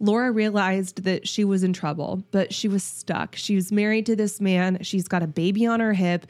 Laura 0.00 0.30
realized 0.30 1.02
that 1.04 1.26
she 1.26 1.44
was 1.44 1.62
in 1.62 1.72
trouble, 1.72 2.22
but 2.30 2.54
she 2.54 2.68
was 2.68 2.82
stuck. 2.82 3.34
She 3.34 3.54
was 3.54 3.72
married 3.72 4.06
to 4.06 4.16
this 4.16 4.40
man, 4.40 4.78
she's 4.82 5.08
got 5.08 5.22
a 5.22 5.26
baby 5.26 5.66
on 5.66 5.80
her 5.80 5.92
hip. 5.92 6.26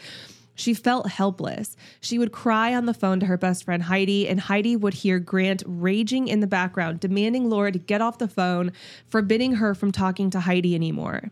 She 0.54 0.74
felt 0.74 1.08
helpless. 1.08 1.76
She 2.00 2.18
would 2.18 2.32
cry 2.32 2.74
on 2.74 2.86
the 2.86 2.94
phone 2.94 3.20
to 3.20 3.26
her 3.26 3.36
best 3.36 3.62
friend 3.62 3.80
Heidi, 3.84 4.28
and 4.28 4.40
Heidi 4.40 4.74
would 4.74 4.94
hear 4.94 5.20
Grant 5.20 5.62
raging 5.64 6.26
in 6.26 6.40
the 6.40 6.48
background, 6.48 6.98
demanding 6.98 7.48
Laura 7.48 7.70
to 7.70 7.78
get 7.78 8.00
off 8.00 8.18
the 8.18 8.26
phone, 8.26 8.72
forbidding 9.06 9.54
her 9.54 9.72
from 9.72 9.92
talking 9.92 10.30
to 10.30 10.40
Heidi 10.40 10.74
anymore. 10.74 11.30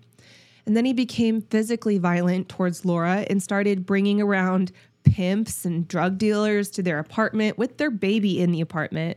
And 0.64 0.76
then 0.76 0.84
he 0.84 0.92
became 0.92 1.40
physically 1.40 1.98
violent 1.98 2.48
towards 2.48 2.84
Laura 2.84 3.26
and 3.28 3.42
started 3.42 3.84
bringing 3.84 4.20
around 4.20 4.70
pimps 5.06 5.64
and 5.64 5.88
drug 5.88 6.18
dealers 6.18 6.68
to 6.70 6.82
their 6.82 6.98
apartment 6.98 7.56
with 7.56 7.78
their 7.78 7.90
baby 7.90 8.40
in 8.40 8.52
the 8.52 8.60
apartment. 8.60 9.16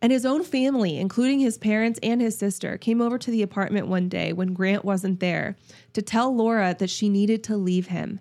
And 0.00 0.12
his 0.12 0.26
own 0.26 0.44
family, 0.44 0.98
including 0.98 1.40
his 1.40 1.56
parents 1.56 1.98
and 2.02 2.20
his 2.20 2.36
sister, 2.36 2.76
came 2.76 3.00
over 3.00 3.18
to 3.18 3.30
the 3.30 3.42
apartment 3.42 3.88
one 3.88 4.08
day 4.08 4.32
when 4.32 4.52
Grant 4.52 4.84
wasn't 4.84 5.18
there 5.18 5.56
to 5.94 6.02
tell 6.02 6.34
Laura 6.34 6.76
that 6.78 6.90
she 6.90 7.08
needed 7.08 7.42
to 7.44 7.56
leave 7.56 7.86
him. 7.86 8.20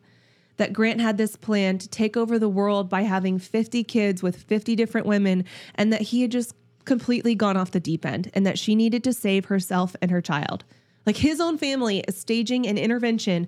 That 0.58 0.72
Grant 0.72 1.02
had 1.02 1.18
this 1.18 1.36
plan 1.36 1.78
to 1.80 1.90
take 1.90 2.16
over 2.16 2.40
the 2.40 2.48
world 2.48 2.90
by 2.90 3.02
having 3.02 3.38
50 3.38 3.84
kids 3.84 4.24
with 4.24 4.44
50 4.44 4.76
different 4.76 5.08
women, 5.08 5.44
and 5.76 5.92
that 5.92 6.02
he 6.02 6.22
had 6.22 6.32
just 6.32 6.56
completely 6.86 7.36
gone 7.36 7.58
off 7.58 7.72
the 7.72 7.80
deep 7.80 8.06
end, 8.06 8.32
and 8.34 8.46
that 8.46 8.58
she 8.58 8.76
needed 8.76 9.04
to 9.04 9.14
save 9.14 9.46
herself 9.46 9.96
and 10.02 10.10
her 10.10 10.22
child. 10.22 10.64
Like 11.06 11.18
his 11.18 11.42
own 11.42 11.58
family 11.58 12.00
is 12.08 12.18
staging 12.18 12.66
an 12.66 12.78
intervention 12.78 13.48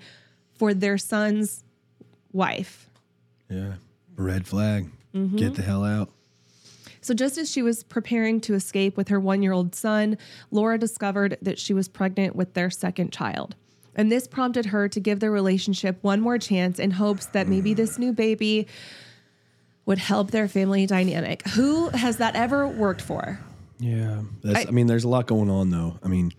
for 0.57 0.73
their 0.73 0.97
son's 0.97 1.63
wife. 2.33 2.89
Yeah. 3.49 3.73
Red 4.15 4.47
flag. 4.47 4.89
Get 5.35 5.55
the 5.55 5.61
hell 5.61 5.83
out. 5.85 6.09
So, 6.99 7.13
just 7.13 7.37
as 7.37 7.49
she 7.49 7.61
was 7.61 7.83
preparing 7.83 8.41
to 8.41 8.53
escape 8.53 8.97
with 8.97 9.07
her 9.09 9.19
one 9.19 9.41
year 9.41 9.53
old 9.53 9.73
son, 9.75 10.17
Laura 10.51 10.77
discovered 10.77 11.37
that 11.41 11.57
she 11.59 11.73
was 11.73 11.87
pregnant 11.87 12.35
with 12.35 12.53
their 12.53 12.69
second 12.69 13.13
child. 13.13 13.55
And 13.95 14.11
this 14.11 14.27
prompted 14.27 14.65
her 14.67 14.89
to 14.89 14.99
give 14.99 15.21
their 15.21 15.31
relationship 15.31 15.97
one 16.01 16.19
more 16.19 16.37
chance 16.37 16.79
in 16.79 16.91
hopes 16.91 17.27
that 17.27 17.47
maybe 17.47 17.73
this 17.73 17.97
new 17.97 18.11
baby 18.11 18.67
would 19.85 19.99
help 19.99 20.31
their 20.31 20.47
family 20.49 20.85
dynamic. 20.85 21.47
Who 21.49 21.89
has 21.89 22.17
that 22.17 22.35
ever 22.35 22.67
worked 22.67 23.01
for? 23.01 23.39
Yeah. 23.79 24.23
That's, 24.43 24.65
I, 24.65 24.67
I- 24.69 24.71
mean, 24.71 24.87
there's 24.87 25.03
a 25.05 25.09
lot 25.09 25.27
going 25.27 25.49
on, 25.49 25.69
though. 25.69 25.97
I 26.03 26.07
mean, 26.09 26.33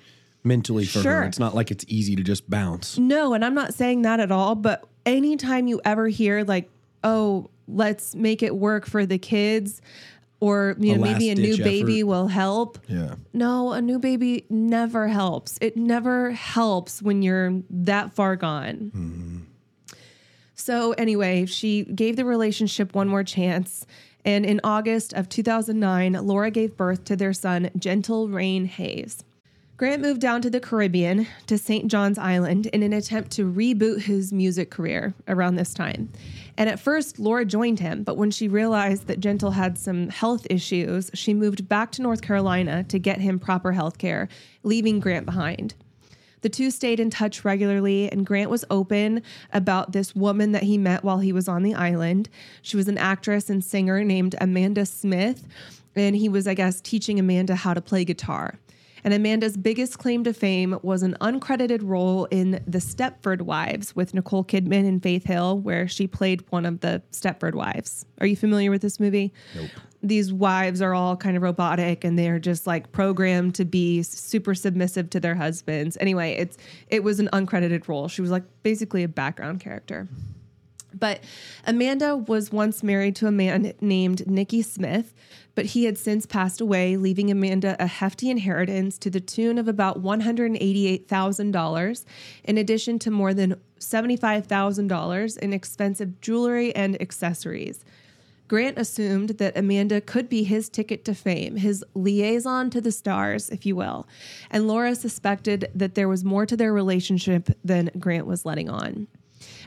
mentally 0.45 0.85
for 0.85 1.01
Sure. 1.01 1.13
her, 1.21 1.25
it's 1.25 1.39
not 1.39 1.55
like 1.55 1.71
it's 1.71 1.85
easy 1.89 2.15
to 2.17 2.23
just 2.23 2.51
bounce. 2.51 2.99
No, 2.99 3.33
and 3.33 3.43
I'm 3.45 3.55
not 3.55 3.73
saying 3.73 4.03
that 4.03 4.21
at 4.21 4.31
all, 4.33 4.55
but 4.55 4.85
anytime 5.07 5.67
you 5.67 5.81
ever 5.85 6.09
hear, 6.09 6.45
like, 6.45 6.69
oh, 7.07 7.51
let's 7.69 8.15
make 8.15 8.43
it 8.43 8.55
work 8.57 8.87
for 8.87 9.07
the 9.07 9.19
kids, 9.19 9.81
or, 10.41 10.77
you 10.79 10.95
A 10.95 10.99
maybe 10.99 11.31
a 11.31 11.35
new 11.35 11.57
baby 11.57 12.01
effort. 12.01 12.07
will 12.09 12.27
help. 12.27 12.79
Yeah. 12.89 13.15
No, 13.33 13.73
a 13.73 13.81
new 13.81 13.99
baby 13.99 14.45
never 14.51 15.09
helps. 15.09 15.57
It 15.63 15.77
never 15.77 16.33
helps 16.33 17.01
when 17.01 17.23
you're 17.23 17.63
that 17.71 18.13
far 18.13 18.37
gone. 18.37 18.91
Mm-hmm. 18.95 19.39
So, 20.55 20.93
anyway, 20.93 21.47
she 21.47 21.85
gave 21.85 22.17
the 22.17 22.25
relationship 22.25 22.95
one 22.95 23.09
more 23.09 23.25
chance. 23.25 23.87
And 24.25 24.45
in 24.45 24.61
August 24.65 25.13
of 25.13 25.29
2009, 25.29 26.15
Laura 26.15 26.51
gave 26.51 26.77
birth 26.77 27.05
to 27.05 27.15
their 27.17 27.33
son, 27.33 27.71
Gentle 27.79 28.29
Rain 28.29 28.65
Hayes. 28.65 29.23
Grant 29.77 30.01
moved 30.03 30.21
down 30.23 30.41
to 30.43 30.51
the 30.51 30.59
Caribbean 30.59 31.27
to 31.47 31.59
St. 31.59 31.87
John's 31.89 32.19
Island 32.19 32.67
in 32.67 32.83
an 32.83 32.95
attempt 32.95 33.31
to 33.33 33.51
reboot 33.51 34.03
his 34.03 34.33
music 34.33 34.71
career 34.71 35.15
around 35.29 35.57
this 35.57 35.75
time. 35.75 36.11
And 36.59 36.71
at 36.71 36.81
first, 36.81 37.19
Laura 37.19 37.45
joined 37.45 37.81
him, 37.81 38.03
but 38.03 38.17
when 38.17 38.31
she 38.31 38.49
realized 38.49 39.07
that 39.09 39.21
Gentle 39.21 39.51
had 39.51 39.77
some 39.77 40.09
health 40.09 40.47
issues, 40.49 41.11
she 41.13 41.35
moved 41.35 41.69
back 41.69 41.93
to 41.93 42.03
North 42.03 42.23
Carolina 42.23 42.85
to 42.85 42.99
get 42.99 43.21
him 43.21 43.39
proper 43.39 43.73
health 43.73 43.99
care, 43.99 44.29
leaving 44.63 44.99
Grant 45.01 45.27
behind. 45.27 45.75
The 46.41 46.49
two 46.49 46.71
stayed 46.71 47.01
in 47.01 47.11
touch 47.11 47.45
regularly, 47.45 48.11
and 48.11 48.25
Grant 48.25 48.51
was 48.51 48.65
open 48.71 49.23
about 49.53 49.93
this 49.93 50.15
woman 50.15 50.53
that 50.53 50.63
he 50.63 50.79
met 50.79 51.03
while 51.03 51.19
he 51.19 51.33
was 51.33 51.49
on 51.49 51.63
the 51.63 51.75
island. 51.75 52.29
She 52.63 52.77
was 52.77 52.89
an 52.89 52.99
actress 52.99 53.51
and 53.51 53.65
singer 53.65 54.05
named 54.05 54.35
Amanda 54.41 54.87
Smith, 54.87 55.47
and 55.95 56.15
he 56.15 56.29
was, 56.29 56.47
I 56.47 56.55
guess, 56.55 56.81
teaching 56.81 57.19
Amanda 57.19 57.55
how 57.55 57.75
to 57.75 57.81
play 57.81 58.05
guitar. 58.05 58.59
And 59.07 59.15
Amanda's 59.15 59.57
biggest 59.57 60.01
claim 60.01 60.25
to 60.25 60.33
fame 60.33 60.81
was 60.83 61.05
an 61.05 61.17
uncredited 61.21 61.79
role 61.85 62.25
in 62.25 62.61
The 62.67 62.79
Stepford 62.79 63.43
Wives 63.43 63.95
with 63.95 64.15
Nicole 64.15 64.43
Kidman 64.43 64.87
and 64.87 65.01
Faith 65.01 65.23
Hill, 65.23 65.61
where 65.61 65.87
she 65.87 66.09
played 66.09 66.43
one 66.51 66.67
of 66.67 66.81
the 66.81 67.01
Stepford 67.13 67.55
wives. 67.55 68.05
Are 68.21 68.27
you 68.27 68.35
familiar 68.35 68.69
with 68.73 68.83
this 68.83 68.99
movie? 68.99 69.33
Nope. 69.55 69.71
these 70.03 70.33
wives 70.33 70.83
are 70.83 70.93
all 70.93 71.17
kind 71.17 71.37
of 71.37 71.45
robotic 71.45 72.03
and 72.03 72.19
they're 72.19 72.41
just 72.41 72.67
like 72.67 72.91
programmed 72.91 73.55
to 73.55 73.65
be 73.65 74.03
super 74.03 74.57
submissive 74.57 75.09
to 75.11 75.21
their 75.21 75.37
husbands. 75.37 75.97
Anyway, 76.01 76.33
it's 76.33 76.57
it 76.89 77.05
was 77.05 77.21
an 77.21 77.29
uncredited 77.33 77.87
role. 77.87 78.09
She 78.09 78.23
was 78.23 78.33
like 78.33 78.43
basically 78.65 79.05
a 79.05 79.09
background 79.09 79.61
character. 79.61 80.09
But 80.99 81.21
Amanda 81.67 82.17
was 82.17 82.51
once 82.51 82.83
married 82.83 83.17
to 83.17 83.27
a 83.27 83.31
man 83.31 83.73
named 83.81 84.27
Nikki 84.27 84.63
Smith, 84.63 85.13
but 85.57 85.67
he 85.67 85.87
had 85.87 85.99
since 85.99 86.27
passed 86.27 86.61
away, 86.61 86.97
leaving 86.97 87.29
Amanda 87.31 87.75
a 87.81 87.89
hefty 87.89 88.31
inheritance 88.31 88.99
to 88.99 89.11
the 89.11 89.21
tune 89.21 89.59
of 89.59 89.67
about 89.67 90.01
$188,000, 90.03 92.05
in 92.45 92.59
addition 92.59 92.99
to 93.01 93.11
more 93.11 93.35
than 93.35 93.57
$75,000 93.81 95.39
in 95.39 95.53
expensive 95.53 96.21
jewelry 96.21 96.73
and 96.77 97.03
accessories. 97.03 97.85
Grant 98.49 98.79
assumed 98.79 99.31
that 99.31 99.59
Amanda 99.59 100.01
could 100.01 100.29
be 100.29 100.45
his 100.45 100.69
ticket 100.69 101.05
to 101.07 101.15
fame, 101.15 101.57
his 101.57 101.85
liaison 101.95 102.71
to 102.71 102.81
the 102.81 102.93
stars, 102.93 103.51
if 103.51 103.67
you 103.67 103.75
will. 103.75 104.07
And 104.51 104.69
Laura 104.69 104.95
suspected 104.95 105.69
that 105.75 105.97
there 105.97 106.09
was 106.09 106.23
more 106.23 106.47
to 106.47 106.57
their 106.57 106.73
relationship 106.73 107.49
than 107.65 107.91
Grant 107.99 108.27
was 108.27 108.45
letting 108.45 108.69
on. 108.69 109.09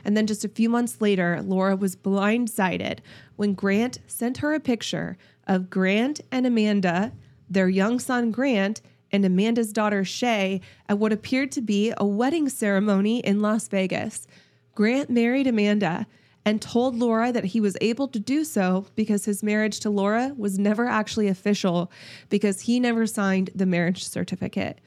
And 0.04 0.16
then 0.16 0.26
just 0.26 0.44
a 0.44 0.48
few 0.48 0.70
months 0.70 1.00
later, 1.00 1.42
Laura 1.42 1.76
was 1.76 1.94
blindsided 1.94 3.00
when 3.36 3.54
Grant 3.54 3.98
sent 4.06 4.38
her 4.38 4.54
a 4.54 4.60
picture 4.60 5.18
of 5.50 5.68
Grant 5.68 6.20
and 6.30 6.46
Amanda, 6.46 7.12
their 7.50 7.68
young 7.68 7.98
son 7.98 8.30
Grant, 8.30 8.80
and 9.10 9.24
Amanda's 9.24 9.72
daughter 9.72 10.04
Shay 10.04 10.60
at 10.88 10.98
what 10.98 11.12
appeared 11.12 11.50
to 11.52 11.60
be 11.60 11.92
a 11.96 12.06
wedding 12.06 12.48
ceremony 12.48 13.18
in 13.18 13.42
Las 13.42 13.66
Vegas. 13.66 14.28
Grant 14.76 15.10
married 15.10 15.48
Amanda 15.48 16.06
and 16.44 16.62
told 16.62 16.94
Laura 16.94 17.32
that 17.32 17.46
he 17.46 17.60
was 17.60 17.76
able 17.80 18.06
to 18.08 18.20
do 18.20 18.44
so 18.44 18.86
because 18.94 19.24
his 19.24 19.42
marriage 19.42 19.80
to 19.80 19.90
Laura 19.90 20.32
was 20.38 20.56
never 20.56 20.86
actually 20.86 21.26
official 21.26 21.90
because 22.28 22.62
he 22.62 22.78
never 22.78 23.04
signed 23.04 23.50
the 23.52 23.66
marriage 23.66 24.04
certificate. 24.04 24.80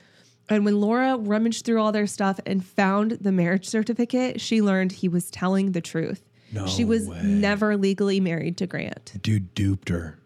And 0.48 0.64
when 0.64 0.80
Laura 0.80 1.18
rummaged 1.18 1.66
through 1.66 1.82
all 1.82 1.92
their 1.92 2.08
stuff 2.08 2.40
and 2.46 2.66
found 2.66 3.12
the 3.20 3.34
marriage 3.34 3.68
certificate, 3.68 4.40
she 4.40 4.62
learned 4.62 4.94
he 4.94 5.10
was 5.10 5.30
telling 5.30 5.74
the 5.74 5.82
truth. 5.82 6.22
No 6.54 6.68
she 6.68 6.86
was 6.86 7.08
way. 7.08 7.22
never 7.22 7.76
legally 7.76 8.22
married 8.22 8.56
to 8.58 8.68
Grant. 8.68 9.22
Dude 9.22 9.54
duped 9.54 9.90
her. 9.90 10.20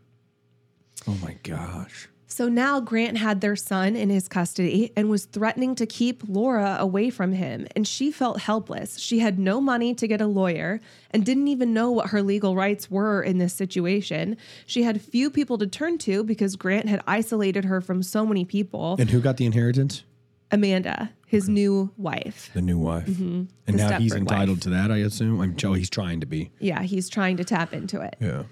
Oh 1.08 1.18
my 1.24 1.36
gosh. 1.44 2.10
So 2.30 2.50
now 2.50 2.82
Grant 2.82 3.18
had 3.18 3.40
their 3.40 3.56
son 3.56 3.96
in 3.96 4.10
his 4.10 4.28
custody 4.28 4.92
and 4.98 5.10
was 5.10 5.26
threatening 5.26 5.76
to 5.76 5.86
keep 5.86 6.22
Laura 6.28 6.76
away 6.78 7.10
from 7.10 7.32
him. 7.32 7.66
And 7.76 7.88
she 7.88 8.12
felt 8.12 8.42
helpless. 8.42 9.00
She 9.00 9.20
had 9.20 9.40
no 9.40 9.62
money 9.62 9.96
to 9.96 10.08
get 10.08 10.20
a 10.20 10.28
lawyer 10.28 10.82
and 11.12 11.26
didn't 11.26 11.48
even 11.48 11.74
know 11.74 11.90
what 11.90 12.10
her 12.10 12.22
legal 12.22 12.54
rights 12.54 12.92
were 12.92 13.24
in 13.24 13.38
this 13.38 13.54
situation. 13.54 14.36
She 14.66 14.84
had 14.84 15.02
few 15.02 15.30
people 15.32 15.58
to 15.60 15.68
turn 15.68 15.98
to 16.00 16.24
because 16.24 16.58
Grant 16.58 16.90
had 16.90 17.02
isolated 17.08 17.64
her 17.64 17.80
from 17.80 18.04
so 18.04 18.26
many 18.26 18.44
people. 18.44 18.98
And 19.00 19.10
who 19.10 19.22
got 19.22 19.38
the 19.38 19.46
inheritance? 19.46 20.04
Amanda, 20.52 21.12
his 21.26 21.48
new 21.50 21.92
wife. 21.98 22.52
The 22.54 22.62
new 22.62 22.78
wife. 22.78 23.08
Mm-hmm. 23.08 23.44
And 23.68 23.80
The 23.80 23.90
now 23.90 24.00
he's 24.00 24.14
entitled 24.14 24.58
wife. 24.58 24.64
to 24.64 24.70
that, 24.72 24.92
I 24.92 24.98
assume. 24.98 25.40
I'm 25.42 25.56
Joe, 25.56 25.74
he's 25.74 25.90
trying 25.90 26.20
to 26.20 26.26
be. 26.26 26.52
Yeah, 26.60 26.84
he's 26.84 27.10
trying 27.10 27.38
to 27.38 27.44
tap 27.46 27.74
into 27.74 28.02
it. 28.02 28.16
Yeah. 28.20 28.44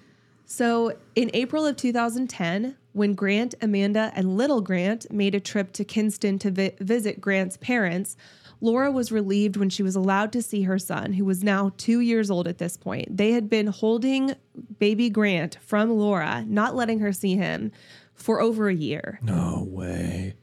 So, 0.45 0.93
in 1.15 1.31
April 1.33 1.65
of 1.65 1.75
2010, 1.75 2.77
when 2.93 3.13
Grant, 3.13 3.55
Amanda, 3.61 4.11
and 4.15 4.37
little 4.37 4.61
Grant 4.61 5.11
made 5.11 5.33
a 5.33 5.39
trip 5.39 5.73
to 5.73 5.83
Kinston 5.83 6.37
to 6.39 6.51
vi- 6.51 6.75
visit 6.79 7.19
Grant's 7.19 7.57
parents, 7.57 8.15
Laura 8.61 8.91
was 8.91 9.11
relieved 9.11 9.57
when 9.57 9.69
she 9.69 9.83
was 9.83 9.95
allowed 9.95 10.31
to 10.33 10.41
see 10.41 10.61
her 10.63 10.79
son, 10.79 11.13
who 11.13 11.25
was 11.25 11.43
now 11.43 11.71
two 11.77 11.99
years 11.99 12.29
old 12.31 12.47
at 12.47 12.57
this 12.57 12.77
point. 12.77 13.17
They 13.17 13.31
had 13.31 13.49
been 13.49 13.67
holding 13.67 14.35
baby 14.79 15.09
Grant 15.09 15.57
from 15.61 15.91
Laura, 15.91 16.45
not 16.47 16.75
letting 16.75 16.99
her 16.99 17.11
see 17.11 17.35
him 17.35 17.71
for 18.13 18.39
over 18.39 18.69
a 18.69 18.73
year 18.73 19.19
No 19.21 19.65
way. 19.67 20.35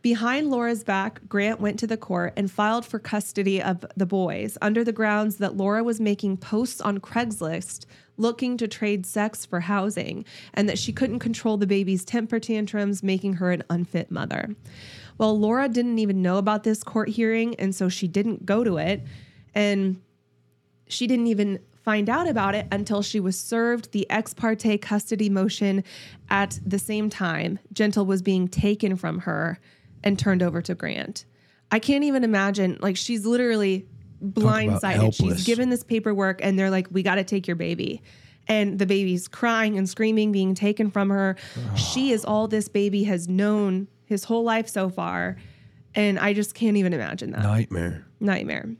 Behind 0.00 0.48
Laura's 0.48 0.84
back, 0.84 1.20
Grant 1.28 1.60
went 1.60 1.78
to 1.80 1.86
the 1.86 1.96
court 1.96 2.32
and 2.36 2.50
filed 2.50 2.86
for 2.86 2.98
custody 2.98 3.60
of 3.60 3.84
the 3.96 4.06
boys 4.06 4.56
under 4.62 4.84
the 4.84 4.92
grounds 4.92 5.36
that 5.36 5.56
Laura 5.56 5.82
was 5.82 6.00
making 6.00 6.36
posts 6.36 6.80
on 6.80 6.98
Craigslist 6.98 7.84
looking 8.18 8.56
to 8.58 8.68
trade 8.68 9.06
sex 9.06 9.46
for 9.46 9.60
housing 9.60 10.24
and 10.54 10.68
that 10.68 10.78
she 10.78 10.92
couldn't 10.92 11.20
control 11.20 11.56
the 11.56 11.66
baby's 11.66 12.04
temper 12.04 12.38
tantrums, 12.38 13.02
making 13.02 13.34
her 13.34 13.52
an 13.52 13.62
unfit 13.70 14.10
mother. 14.10 14.54
Well, 15.16 15.38
Laura 15.38 15.68
didn't 15.68 15.98
even 15.98 16.22
know 16.22 16.38
about 16.38 16.62
this 16.62 16.82
court 16.82 17.08
hearing, 17.08 17.54
and 17.56 17.74
so 17.74 17.88
she 17.88 18.06
didn't 18.06 18.46
go 18.46 18.62
to 18.62 18.76
it. 18.76 19.02
And 19.54 20.00
she 20.86 21.06
didn't 21.06 21.26
even 21.28 21.58
find 21.82 22.10
out 22.10 22.28
about 22.28 22.54
it 22.54 22.66
until 22.70 23.02
she 23.02 23.18
was 23.18 23.38
served 23.38 23.92
the 23.92 24.08
ex 24.10 24.34
parte 24.34 24.78
custody 24.78 25.30
motion 25.30 25.82
at 26.28 26.60
the 26.64 26.78
same 26.78 27.08
time 27.08 27.58
Gentle 27.72 28.04
was 28.04 28.20
being 28.20 28.46
taken 28.46 28.94
from 28.94 29.20
her 29.20 29.58
and 30.04 30.18
turned 30.18 30.42
over 30.42 30.60
to 30.62 30.74
Grant. 30.74 31.24
I 31.70 31.78
can't 31.78 32.04
even 32.04 32.24
imagine, 32.24 32.78
like, 32.80 32.96
she's 32.96 33.26
literally 33.26 33.86
blindsided. 34.24 35.14
She's 35.14 35.44
given 35.44 35.70
this 35.70 35.82
paperwork, 35.84 36.40
and 36.42 36.58
they're 36.58 36.70
like, 36.70 36.88
we 36.90 37.02
got 37.02 37.16
to 37.16 37.24
take 37.24 37.46
your 37.46 37.56
baby. 37.56 38.02
And 38.46 38.78
the 38.78 38.86
baby's 38.86 39.28
crying 39.28 39.76
and 39.76 39.88
screaming, 39.88 40.32
being 40.32 40.54
taken 40.54 40.90
from 40.90 41.10
her. 41.10 41.36
She 41.76 42.12
is 42.12 42.24
all 42.24 42.48
this 42.48 42.68
baby 42.68 43.04
has 43.04 43.28
known 43.28 43.88
his 44.06 44.24
whole 44.24 44.42
life 44.42 44.68
so 44.68 44.88
far. 44.88 45.36
And 45.94 46.18
I 46.18 46.32
just 46.32 46.54
can't 46.54 46.76
even 46.76 46.92
imagine 46.94 47.32
that 47.32 47.42
Nightmare. 47.42 48.06
nightmare. 48.20 48.70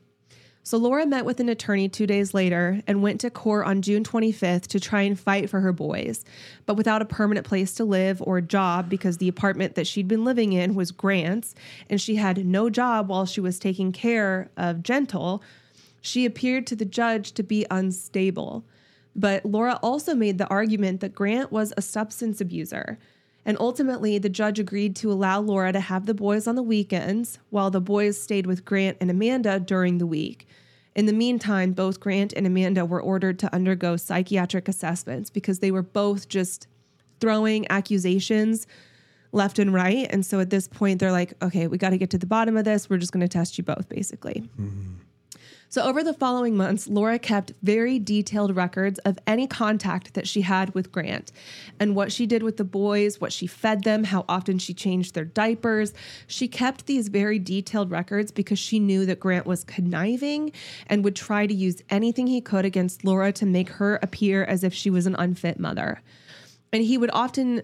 So 0.69 0.77
Laura 0.77 1.07
met 1.07 1.25
with 1.25 1.41
an 1.41 1.49
attorney 1.49 1.89
two 1.89 2.07
days 2.07 2.35
later 2.35 2.83
and 2.87 3.03
went 3.03 3.23
to 3.23 3.31
court 3.31 3.67
on 3.67 3.81
June 3.81 4.05
25th 4.05 4.67
to 4.67 4.79
try 4.79 5.01
and 5.01 5.19
fight 5.19 5.49
for 5.49 5.61
her 5.61 5.73
boys, 5.73 6.27
but 6.67 6.75
without 6.75 7.01
a 7.01 7.07
permanent 7.07 7.47
place 7.47 7.73
to 7.77 7.87
live 7.87 8.21
or 8.21 8.43
job 8.43 8.91
because 8.91 9.17
the 9.17 9.29
apartment 9.29 9.77
that 9.77 9.87
she'd 9.87 10.09
been 10.09 10.27
living 10.27 10.53
in 10.53 10.75
was 10.75 10.91
Grant's 10.91 11.55
and 11.89 11.99
she 11.99 12.17
had 12.17 12.45
no 12.45 12.69
job 12.69 13.09
while 13.09 13.25
she 13.25 13.41
was 13.41 13.59
taking 13.59 13.93
care 13.93 14.51
of 14.59 14.83
Gentle. 14.83 15.43
She 16.03 16.27
appeared 16.27 16.67
to 16.67 16.77
the 16.77 16.85
judge 16.85 17.33
to 17.33 17.43
be 17.43 17.65
unstable. 17.71 18.63
But 19.17 19.47
Laura 19.47 19.79
also 19.83 20.15
made 20.15 20.37
the 20.37 20.49
argument 20.49 21.01
that 21.01 21.15
Grant 21.15 21.51
was 21.51 21.73
a 21.79 21.81
substance 21.81 22.43
abuser. 22.43 22.99
And 23.47 23.57
ultimately, 23.59 24.19
the 24.19 24.29
judge 24.29 24.59
agreed 24.59 24.95
to 24.97 25.11
allow 25.11 25.41
Laura 25.41 25.73
to 25.73 25.81
have 25.81 26.05
the 26.05 26.13
boys 26.13 26.47
on 26.47 26.57
the 26.57 26.63
weekends 26.63 27.39
while 27.49 27.71
the 27.71 27.81
boys 27.81 28.21
stayed 28.21 28.47
with 28.47 28.67
Grant 28.67 28.99
and 29.01 29.11
Amanda 29.11 29.59
during 29.59 29.97
the 29.97 30.07
week. 30.07 30.47
In 30.99 31.07
the 31.07 31.13
meantime, 31.13 31.75
both 31.75 32.01
Grant 32.01 32.33
and 32.33 32.45
Amanda 32.45 32.85
were 32.85 33.01
ordered 33.01 33.39
to 33.39 33.55
undergo 33.55 33.97
psychiatric 33.97 34.67
assessments 34.67 35.31
because 35.31 35.61
they 35.61 35.71
were 35.71 35.85
both 35.85 36.29
just 36.29 36.67
throwing 37.21 37.71
accusations 37.71 38.67
left 39.31 39.61
and 39.61 39.73
right. 39.73 40.09
And 40.11 40.27
so 40.27 40.41
at 40.41 40.51
this 40.51 40.67
point, 40.67 40.99
they're 40.99 41.13
like, 41.13 41.35
okay, 41.41 41.69
we 41.69 41.79
got 41.79 41.91
to 41.91 41.99
get 41.99 42.11
to 42.11 42.19
the 42.19 42.27
bottom 42.27 42.57
of 42.57 42.65
this. 42.65 42.91
We're 42.91 42.99
just 42.99 43.13
going 43.13 43.21
to 43.21 43.29
test 43.29 43.59
you 43.59 43.63
both, 43.63 43.89
basically. 43.89 44.43
Mm-hmm. 44.61 44.95
So, 45.71 45.83
over 45.83 46.03
the 46.03 46.15
following 46.15 46.57
months, 46.57 46.89
Laura 46.89 47.19
kept 47.19 47.53
very 47.63 47.99
detailed 47.99 48.57
records 48.57 48.99
of 49.01 49.19
any 49.27 49.47
contact 49.47 50.15
that 50.15 50.27
she 50.27 50.41
had 50.41 50.75
with 50.75 50.91
Grant 50.91 51.31
and 51.79 51.95
what 51.95 52.11
she 52.11 52.27
did 52.27 52.43
with 52.43 52.57
the 52.57 52.65
boys, 52.65 53.21
what 53.21 53.35
she 53.35 53.47
fed 53.47 53.85
them, 53.85 54.05
how 54.05 54.25
often 54.31 54.59
she 54.59 54.73
changed 54.73 55.15
their 55.15 55.27
diapers. 55.27 55.93
She 56.27 56.49
kept 56.49 56.87
these 56.87 57.09
very 57.09 57.39
detailed 57.39 57.91
records 57.91 58.33
because 58.33 58.59
she 58.59 58.79
knew 58.79 59.05
that 59.05 59.21
Grant 59.21 59.45
was 59.45 59.63
conniving 59.63 60.53
and 60.87 61.05
would 61.05 61.17
try 61.17 61.47
to 61.47 61.55
use 61.55 61.83
anything 61.91 62.27
he 62.27 62.41
could 62.41 62.65
against 62.65 63.05
Laura 63.05 63.31
to 63.33 63.45
make 63.45 63.69
her 63.69 63.97
appear 64.03 64.45
as 64.45 64.65
if 64.65 64.73
she 64.73 64.89
was 64.89 65.07
an 65.07 65.17
unfit 65.19 65.61
mother. 65.61 66.01
And 66.73 66.83
he 66.83 66.97
would 66.97 67.11
often 67.13 67.63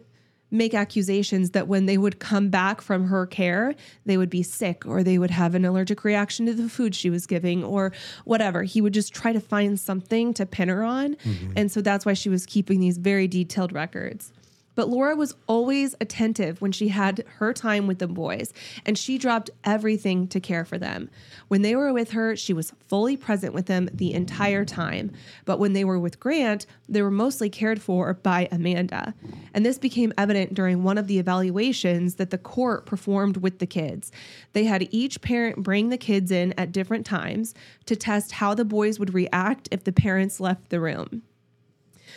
make 0.55 0.73
accusations 0.73 1.51
that 1.51 1.69
when 1.69 1.87
they 1.87 1.99
would 1.99 2.21
come 2.21 2.49
back 2.49 2.81
from 2.81 3.09
her 3.09 3.27
care, 3.27 3.75
they 4.07 4.17
would 4.17 4.31
be 4.31 4.43
sick 4.43 4.87
or 4.87 5.03
they 5.03 5.19
would 5.19 5.31
have 5.31 5.55
an 5.55 5.65
allergic 5.65 6.05
reaction 6.05 6.47
to 6.47 6.55
the 6.55 6.69
food 6.69 6.95
she 6.95 7.11
was 7.11 7.27
giving 7.27 7.65
or 7.65 7.93
whatever. 8.25 8.63
He 8.63 8.81
would 8.81 8.95
just 8.95 9.13
try 9.13 9.33
to 9.33 9.41
find 9.41 9.79
something 9.79 10.33
to 10.35 10.47
pin 10.47 10.69
her 10.69 10.85
on. 10.85 11.17
Mm-hmm. 11.17 11.53
And 11.57 11.73
so 11.73 11.81
that's 11.81 12.07
why 12.07 12.15
she 12.15 12.29
was 12.29 12.47
keeping 12.47 12.81
these 12.81 12.99
very 12.99 13.27
detailed 13.27 13.73
records. 13.73 14.33
But 14.75 14.89
Laura 14.89 15.15
was 15.15 15.35
always 15.47 15.95
attentive 16.01 16.61
when 16.61 16.73
she 16.73 16.89
had 16.89 17.25
her 17.37 17.53
time 17.53 17.87
with 17.87 17.99
the 17.99 18.09
boys, 18.09 18.53
and 18.85 18.99
she 18.99 19.19
dropped 19.19 19.51
everything 19.63 20.27
to 20.29 20.41
care 20.41 20.65
for 20.65 20.79
them. 20.79 21.11
When 21.49 21.63
they 21.63 21.77
were 21.77 21.93
with 21.93 22.11
her, 22.11 22.37
she 22.37 22.53
was 22.53 22.73
fully 22.89 23.17
present 23.17 23.55
with 23.55 23.67
them 23.67 23.89
the 23.93 24.13
entire 24.13 24.65
time. 24.65 25.13
But 25.45 25.59
when 25.59 25.73
they 25.73 25.85
were 25.85 25.99
with 25.99 26.21
Grant, 26.21 26.67
they 26.89 27.03
were 27.03 27.11
mostly 27.11 27.49
cared 27.49 27.81
for 27.81 28.15
by 28.15 28.49
Amanda. 28.51 29.15
And 29.53 29.65
this 29.65 29.79
became 29.79 30.13
evident 30.19 30.55
during 30.55 30.83
one 30.83 30.99
of 30.99 31.07
the 31.07 31.19
evaluations 31.19 32.17
that 32.17 32.31
the 32.31 32.39
court 32.39 32.87
performed 32.87 33.39
with 33.39 33.59
the 33.59 33.67
kids. 33.67 34.11
They 34.53 34.65
had 34.65 34.89
each 34.91 35.21
parent 35.21 35.63
bring 35.63 35.91
the 35.91 35.99
kids 35.99 36.31
in 36.31 36.53
at 36.59 36.73
different 36.73 37.07
times 37.07 37.55
to 37.87 37.97
test 37.97 38.33
how 38.33 38.55
the 38.55 38.65
boys 38.65 38.99
would 38.99 39.15
react 39.15 39.69
if 39.71 39.85
the 39.85 39.93
parents 39.93 40.41
left 40.41 40.71
the 40.71 40.81
room. 40.81 41.23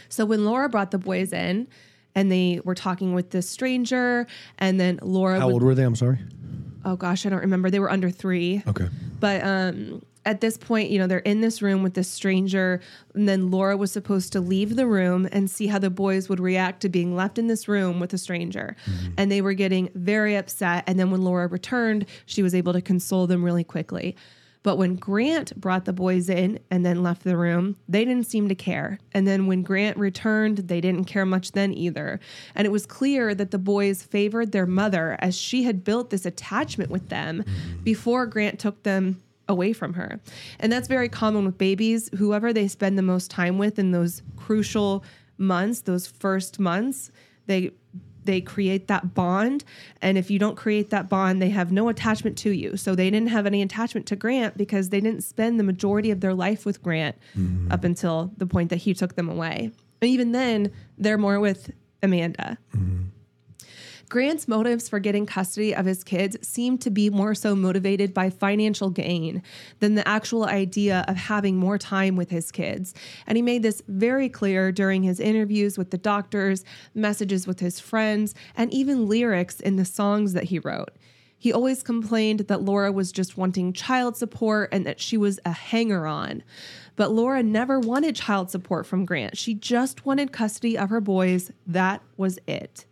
So 0.09 0.25
when 0.25 0.45
Laura 0.45 0.69
brought 0.69 0.91
the 0.91 0.97
boys 0.97 1.33
in, 1.33 1.67
and 2.17 2.31
they 2.31 2.59
were 2.63 2.73
talking 2.73 3.13
with 3.13 3.29
this 3.29 3.47
stranger, 3.47 4.25
and 4.57 4.79
then 4.79 4.99
Laura. 5.03 5.39
How 5.39 5.45
would, 5.45 5.53
old 5.53 5.63
were 5.63 5.75
they? 5.75 5.83
I'm 5.83 5.95
sorry. 5.95 6.17
Oh 6.83 6.95
gosh, 6.95 7.27
I 7.27 7.29
don't 7.29 7.41
remember. 7.41 7.69
They 7.69 7.79
were 7.79 7.91
under 7.91 8.09
three. 8.09 8.63
Okay. 8.65 8.87
But 9.19 9.43
um, 9.43 10.01
at 10.25 10.41
this 10.41 10.57
point, 10.57 10.89
you 10.89 10.97
know, 10.97 11.05
they're 11.05 11.19
in 11.19 11.41
this 11.41 11.61
room 11.61 11.83
with 11.83 11.93
this 11.93 12.09
stranger, 12.09 12.81
and 13.13 13.29
then 13.29 13.51
Laura 13.51 13.77
was 13.77 13.91
supposed 13.91 14.33
to 14.33 14.41
leave 14.41 14.75
the 14.75 14.87
room 14.87 15.29
and 15.31 15.47
see 15.47 15.67
how 15.67 15.77
the 15.77 15.91
boys 15.91 16.27
would 16.27 16.39
react 16.39 16.81
to 16.81 16.89
being 16.89 17.15
left 17.15 17.37
in 17.37 17.45
this 17.45 17.67
room 17.67 17.99
with 17.99 18.11
a 18.13 18.17
stranger. 18.17 18.75
And 19.15 19.31
they 19.31 19.41
were 19.41 19.53
getting 19.53 19.89
very 19.93 20.35
upset. 20.35 20.85
And 20.87 20.99
then 20.99 21.11
when 21.11 21.21
Laura 21.21 21.47
returned, 21.47 22.07
she 22.25 22.41
was 22.41 22.55
able 22.55 22.73
to 22.73 22.81
console 22.81 23.27
them 23.27 23.43
really 23.43 23.63
quickly. 23.63 24.15
But 24.67 24.77
when 24.77 24.97
Grant 24.97 25.55
brought 25.55 25.85
the 25.85 25.93
boys 25.93 26.27
in 26.27 26.59
and 26.69 26.85
then 26.85 27.01
left 27.01 27.23
the 27.23 27.37
room, 27.37 27.77
they 27.87 28.03
didn't 28.03 28.25
seem 28.25 28.49
to 28.49 28.53
care. 28.53 28.99
And 29.13 29.25
then 29.25 29.47
when 29.47 29.63
Grant 29.63 29.95
returned, 29.95 30.57
they 30.57 30.81
didn't 30.81 31.05
care 31.05 31.25
much 31.25 31.53
then 31.53 31.73
either. 31.73 32.19
And 32.53 32.65
it 32.65 32.69
was 32.69 32.85
clear 32.85 33.33
that 33.33 33.51
the 33.51 33.59
boys 33.59 34.03
favored 34.03 34.51
their 34.51 34.65
mother 34.65 35.15
as 35.21 35.37
she 35.37 35.63
had 35.63 35.85
built 35.85 36.09
this 36.09 36.25
attachment 36.25 36.91
with 36.91 37.07
them 37.07 37.45
mm. 37.45 37.83
before 37.85 38.25
Grant 38.25 38.59
took 38.59 38.83
them 38.83 39.23
away 39.47 39.71
from 39.71 39.93
her. 39.93 40.19
And 40.59 40.69
that's 40.69 40.89
very 40.89 41.07
common 41.07 41.45
with 41.45 41.57
babies. 41.57 42.09
Whoever 42.17 42.51
they 42.51 42.67
spend 42.67 42.97
the 42.97 43.03
most 43.03 43.31
time 43.31 43.57
with 43.57 43.79
in 43.79 43.93
those 43.93 44.21
crucial 44.35 45.01
months, 45.37 45.79
those 45.79 46.07
first 46.07 46.59
months, 46.59 47.09
they 47.45 47.71
they 48.27 48.39
create 48.39 48.87
that 48.87 49.15
bond 49.15 49.63
and 50.01 50.17
if 50.17 50.29
you 50.29 50.37
don't 50.37 50.55
create 50.55 50.91
that 50.91 51.09
bond 51.09 51.41
they 51.41 51.49
have 51.49 51.71
no 51.71 51.89
attachment 51.89 52.37
to 52.37 52.51
you. 52.51 52.77
So 52.77 52.93
they 52.93 53.09
didn't 53.09 53.29
have 53.29 53.47
any 53.47 53.63
attachment 53.63 54.05
to 54.07 54.15
grant 54.15 54.55
because 54.55 54.89
they 54.89 55.01
didn't 55.01 55.23
spend 55.23 55.59
the 55.59 55.63
majority 55.63 56.11
of 56.11 56.19
their 56.19 56.35
life 56.35 56.65
with 56.65 56.83
grant 56.83 57.15
mm-hmm. 57.35 57.71
up 57.71 57.83
until 57.83 58.31
the 58.37 58.45
point 58.45 58.69
that 58.69 58.77
he 58.77 58.93
took 58.93 59.15
them 59.15 59.27
away. 59.27 59.71
And 60.01 60.11
even 60.11 60.31
then 60.33 60.71
they're 60.99 61.17
more 61.17 61.39
with 61.39 61.71
amanda 62.03 62.59
mm-hmm. 62.75 63.05
Grant's 64.09 64.47
motives 64.47 64.87
for 64.87 64.99
getting 64.99 65.25
custody 65.25 65.75
of 65.75 65.85
his 65.85 66.01
kids 66.01 66.37
seemed 66.41 66.79
to 66.79 66.89
be 66.89 67.09
more 67.09 67.35
so 67.35 67.53
motivated 67.53 68.13
by 68.13 68.29
financial 68.29 68.89
gain 68.89 69.43
than 69.79 69.95
the 69.95 70.07
actual 70.07 70.45
idea 70.45 71.03
of 71.09 71.17
having 71.17 71.57
more 71.57 71.77
time 71.77 72.15
with 72.15 72.29
his 72.29 72.49
kids. 72.49 72.93
And 73.25 73.35
he 73.35 73.41
made 73.41 73.63
this 73.63 73.83
very 73.89 74.29
clear 74.29 74.71
during 74.71 75.03
his 75.03 75.19
interviews 75.19 75.77
with 75.77 75.91
the 75.91 75.97
doctors, 75.97 76.63
messages 76.95 77.45
with 77.45 77.59
his 77.59 77.81
friends, 77.81 78.33
and 78.55 78.73
even 78.73 79.09
lyrics 79.09 79.59
in 79.59 79.75
the 79.75 79.83
songs 79.83 80.31
that 80.31 80.45
he 80.45 80.59
wrote. 80.59 80.95
He 81.37 81.51
always 81.51 81.83
complained 81.83 82.39
that 82.47 82.63
Laura 82.63 82.91
was 82.93 83.11
just 83.11 83.37
wanting 83.37 83.73
child 83.73 84.15
support 84.15 84.69
and 84.71 84.85
that 84.87 85.01
she 85.01 85.17
was 85.17 85.37
a 85.43 85.51
hanger 85.51 86.07
on. 86.07 86.43
But 86.95 87.11
Laura 87.11 87.43
never 87.43 87.79
wanted 87.79 88.15
child 88.15 88.49
support 88.49 88.87
from 88.87 89.05
Grant. 89.05 89.37
She 89.37 89.53
just 89.53 90.05
wanted 90.05 90.31
custody 90.31 90.77
of 90.77 90.89
her 90.89 91.01
boys. 91.01 91.51
That 91.67 92.01
was 92.15 92.39
it. 92.47 92.86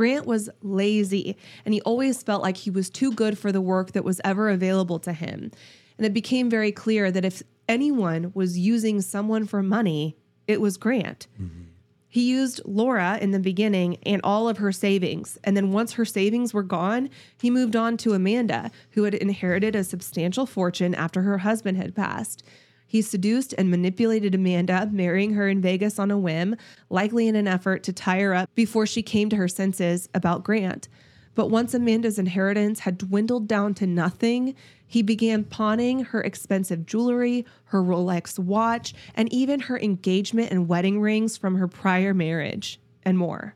Grant 0.00 0.24
was 0.24 0.48
lazy 0.62 1.36
and 1.66 1.74
he 1.74 1.82
always 1.82 2.22
felt 2.22 2.40
like 2.40 2.56
he 2.56 2.70
was 2.70 2.88
too 2.88 3.12
good 3.12 3.36
for 3.36 3.52
the 3.52 3.60
work 3.60 3.92
that 3.92 4.02
was 4.02 4.18
ever 4.24 4.48
available 4.48 4.98
to 4.98 5.12
him. 5.12 5.50
And 5.98 6.06
it 6.06 6.14
became 6.14 6.48
very 6.48 6.72
clear 6.72 7.10
that 7.10 7.22
if 7.22 7.42
anyone 7.68 8.32
was 8.32 8.58
using 8.58 9.02
someone 9.02 9.46
for 9.46 9.62
money, 9.62 10.16
it 10.46 10.58
was 10.58 10.78
Grant. 10.78 11.26
Mm-hmm. 11.38 11.64
He 12.08 12.30
used 12.30 12.62
Laura 12.64 13.18
in 13.20 13.32
the 13.32 13.38
beginning 13.38 13.98
and 14.06 14.22
all 14.24 14.48
of 14.48 14.56
her 14.56 14.72
savings. 14.72 15.36
And 15.44 15.54
then 15.54 15.70
once 15.70 15.92
her 15.92 16.06
savings 16.06 16.54
were 16.54 16.62
gone, 16.62 17.10
he 17.38 17.50
moved 17.50 17.76
on 17.76 17.98
to 17.98 18.14
Amanda, 18.14 18.70
who 18.92 19.04
had 19.04 19.12
inherited 19.12 19.76
a 19.76 19.84
substantial 19.84 20.46
fortune 20.46 20.94
after 20.94 21.20
her 21.20 21.36
husband 21.36 21.76
had 21.76 21.94
passed. 21.94 22.42
He 22.90 23.02
seduced 23.02 23.54
and 23.56 23.70
manipulated 23.70 24.34
Amanda, 24.34 24.90
marrying 24.90 25.34
her 25.34 25.48
in 25.48 25.60
Vegas 25.60 26.00
on 26.00 26.10
a 26.10 26.18
whim, 26.18 26.56
likely 26.88 27.28
in 27.28 27.36
an 27.36 27.46
effort 27.46 27.84
to 27.84 27.92
tie 27.92 28.18
her 28.18 28.34
up 28.34 28.52
before 28.56 28.84
she 28.84 29.00
came 29.00 29.28
to 29.28 29.36
her 29.36 29.46
senses 29.46 30.08
about 30.12 30.42
Grant. 30.42 30.88
But 31.36 31.50
once 31.50 31.72
Amanda's 31.72 32.18
inheritance 32.18 32.80
had 32.80 32.98
dwindled 32.98 33.46
down 33.46 33.74
to 33.74 33.86
nothing, 33.86 34.56
he 34.84 35.02
began 35.02 35.44
pawning 35.44 36.00
her 36.00 36.20
expensive 36.20 36.84
jewelry, 36.84 37.46
her 37.66 37.80
Rolex 37.80 38.40
watch, 38.40 38.92
and 39.14 39.32
even 39.32 39.60
her 39.60 39.78
engagement 39.78 40.50
and 40.50 40.66
wedding 40.66 41.00
rings 41.00 41.36
from 41.36 41.58
her 41.58 41.68
prior 41.68 42.12
marriage, 42.12 42.80
and 43.04 43.16
more. 43.16 43.54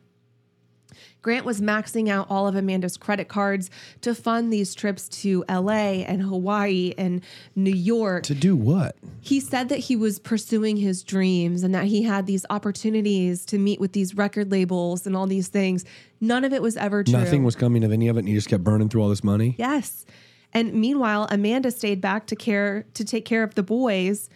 Grant 1.25 1.47
was 1.47 1.63
maxing 1.63 2.11
out 2.11 2.27
all 2.29 2.47
of 2.47 2.55
Amanda's 2.55 2.99
credit 2.99 3.29
cards 3.29 3.71
to 4.03 4.15
fund 4.15 4.53
these 4.53 4.75
trips 4.75 5.09
to 5.09 5.43
LA 5.49 6.05
and 6.05 6.21
Hawaii 6.21 6.93
and 6.99 7.23
New 7.57 7.73
York. 7.73 8.25
To 8.25 8.35
do 8.35 8.55
what? 8.55 8.95
He 9.23 9.41
said 9.41 9.71
that 9.71 9.79
he 9.79 9.97
was 9.97 10.19
pursuing 10.19 10.77
his 10.77 11.03
dreams 11.03 11.63
and 11.63 11.75
that 11.75 11.87
he 11.87 12.03
had 12.03 12.27
these 12.27 12.45
opportunities 12.51 13.47
to 13.47 13.59
meet 13.59 13.81
with 13.81 13.95
these 13.95 14.15
record 14.15 14.53
labels 14.53 15.07
and 15.07 15.17
all 15.17 15.27
these 15.27 15.49
things. 15.49 15.87
None 16.21 16.45
of 16.45 16.53
it 16.53 16.61
was 16.61 16.77
ever 16.77 17.03
true. 17.03 17.15
Nothing 17.15 17.43
was 17.43 17.57
coming 17.57 17.85
of 17.85 17.91
any 17.91 18.09
of 18.09 18.17
it, 18.17 18.21
and 18.21 18.29
he 18.29 18.35
just 18.35 18.51
kept 18.51 18.63
burning 18.63 18.91
through 18.91 19.01
all 19.01 19.09
this 19.09 19.25
money. 19.25 19.55
Yes. 19.57 20.05
And 20.53 20.75
meanwhile, 20.75 21.27
Amanda 21.31 21.71
stayed 21.71 22.03
back 22.03 22.27
to 22.27 22.37
care 22.37 22.85
to 22.93 23.03
take 23.03 23.25
care 23.25 23.43
of 23.43 23.55
the 23.55 23.63
boys 23.63 24.29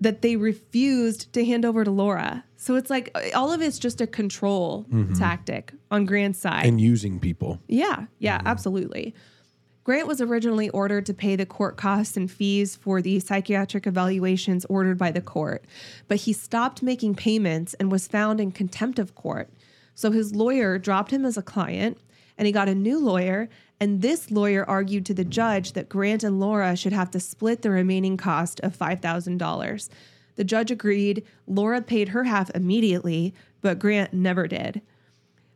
that 0.00 0.22
they 0.22 0.36
refused 0.36 1.32
to 1.32 1.44
hand 1.44 1.64
over 1.64 1.84
to 1.84 1.90
Laura. 1.90 2.44
So 2.56 2.76
it's 2.76 2.90
like 2.90 3.16
all 3.34 3.52
of 3.52 3.60
it's 3.60 3.78
just 3.78 4.00
a 4.00 4.06
control 4.06 4.86
mm-hmm. 4.92 5.14
tactic 5.14 5.72
on 5.90 6.06
Grant's 6.06 6.38
side. 6.38 6.66
And 6.66 6.80
using 6.80 7.18
people. 7.18 7.60
Yeah, 7.66 8.06
yeah, 8.18 8.38
mm-hmm. 8.38 8.46
absolutely. 8.46 9.14
Grant 9.88 10.06
was 10.06 10.20
originally 10.20 10.68
ordered 10.68 11.06
to 11.06 11.14
pay 11.14 11.34
the 11.34 11.46
court 11.46 11.78
costs 11.78 12.16
and 12.16 12.30
fees 12.30 12.76
for 12.76 13.00
the 13.00 13.20
psychiatric 13.20 13.86
evaluations 13.86 14.66
ordered 14.66 14.98
by 14.98 15.10
the 15.10 15.22
court, 15.22 15.64
but 16.08 16.18
he 16.18 16.32
stopped 16.34 16.82
making 16.82 17.14
payments 17.14 17.72
and 17.74 17.90
was 17.90 18.06
found 18.06 18.38
in 18.38 18.52
contempt 18.52 18.98
of 18.98 19.14
court. 19.14 19.48
So 19.94 20.10
his 20.10 20.34
lawyer 20.34 20.78
dropped 20.78 21.10
him 21.10 21.24
as 21.24 21.38
a 21.38 21.42
client 21.42 21.98
and 22.36 22.44
he 22.44 22.52
got 22.52 22.68
a 22.68 22.74
new 22.74 22.98
lawyer. 22.98 23.48
And 23.80 24.02
this 24.02 24.30
lawyer 24.30 24.68
argued 24.68 25.06
to 25.06 25.14
the 25.14 25.24
judge 25.24 25.72
that 25.72 25.88
Grant 25.88 26.24
and 26.24 26.40
Laura 26.40 26.74
should 26.76 26.92
have 26.92 27.10
to 27.12 27.20
split 27.20 27.62
the 27.62 27.70
remaining 27.70 28.16
cost 28.16 28.60
of 28.60 28.76
$5,000. 28.76 29.88
The 30.36 30.44
judge 30.44 30.70
agreed. 30.70 31.24
Laura 31.46 31.80
paid 31.80 32.10
her 32.10 32.24
half 32.24 32.50
immediately, 32.54 33.34
but 33.60 33.78
Grant 33.78 34.12
never 34.12 34.46
did. 34.46 34.82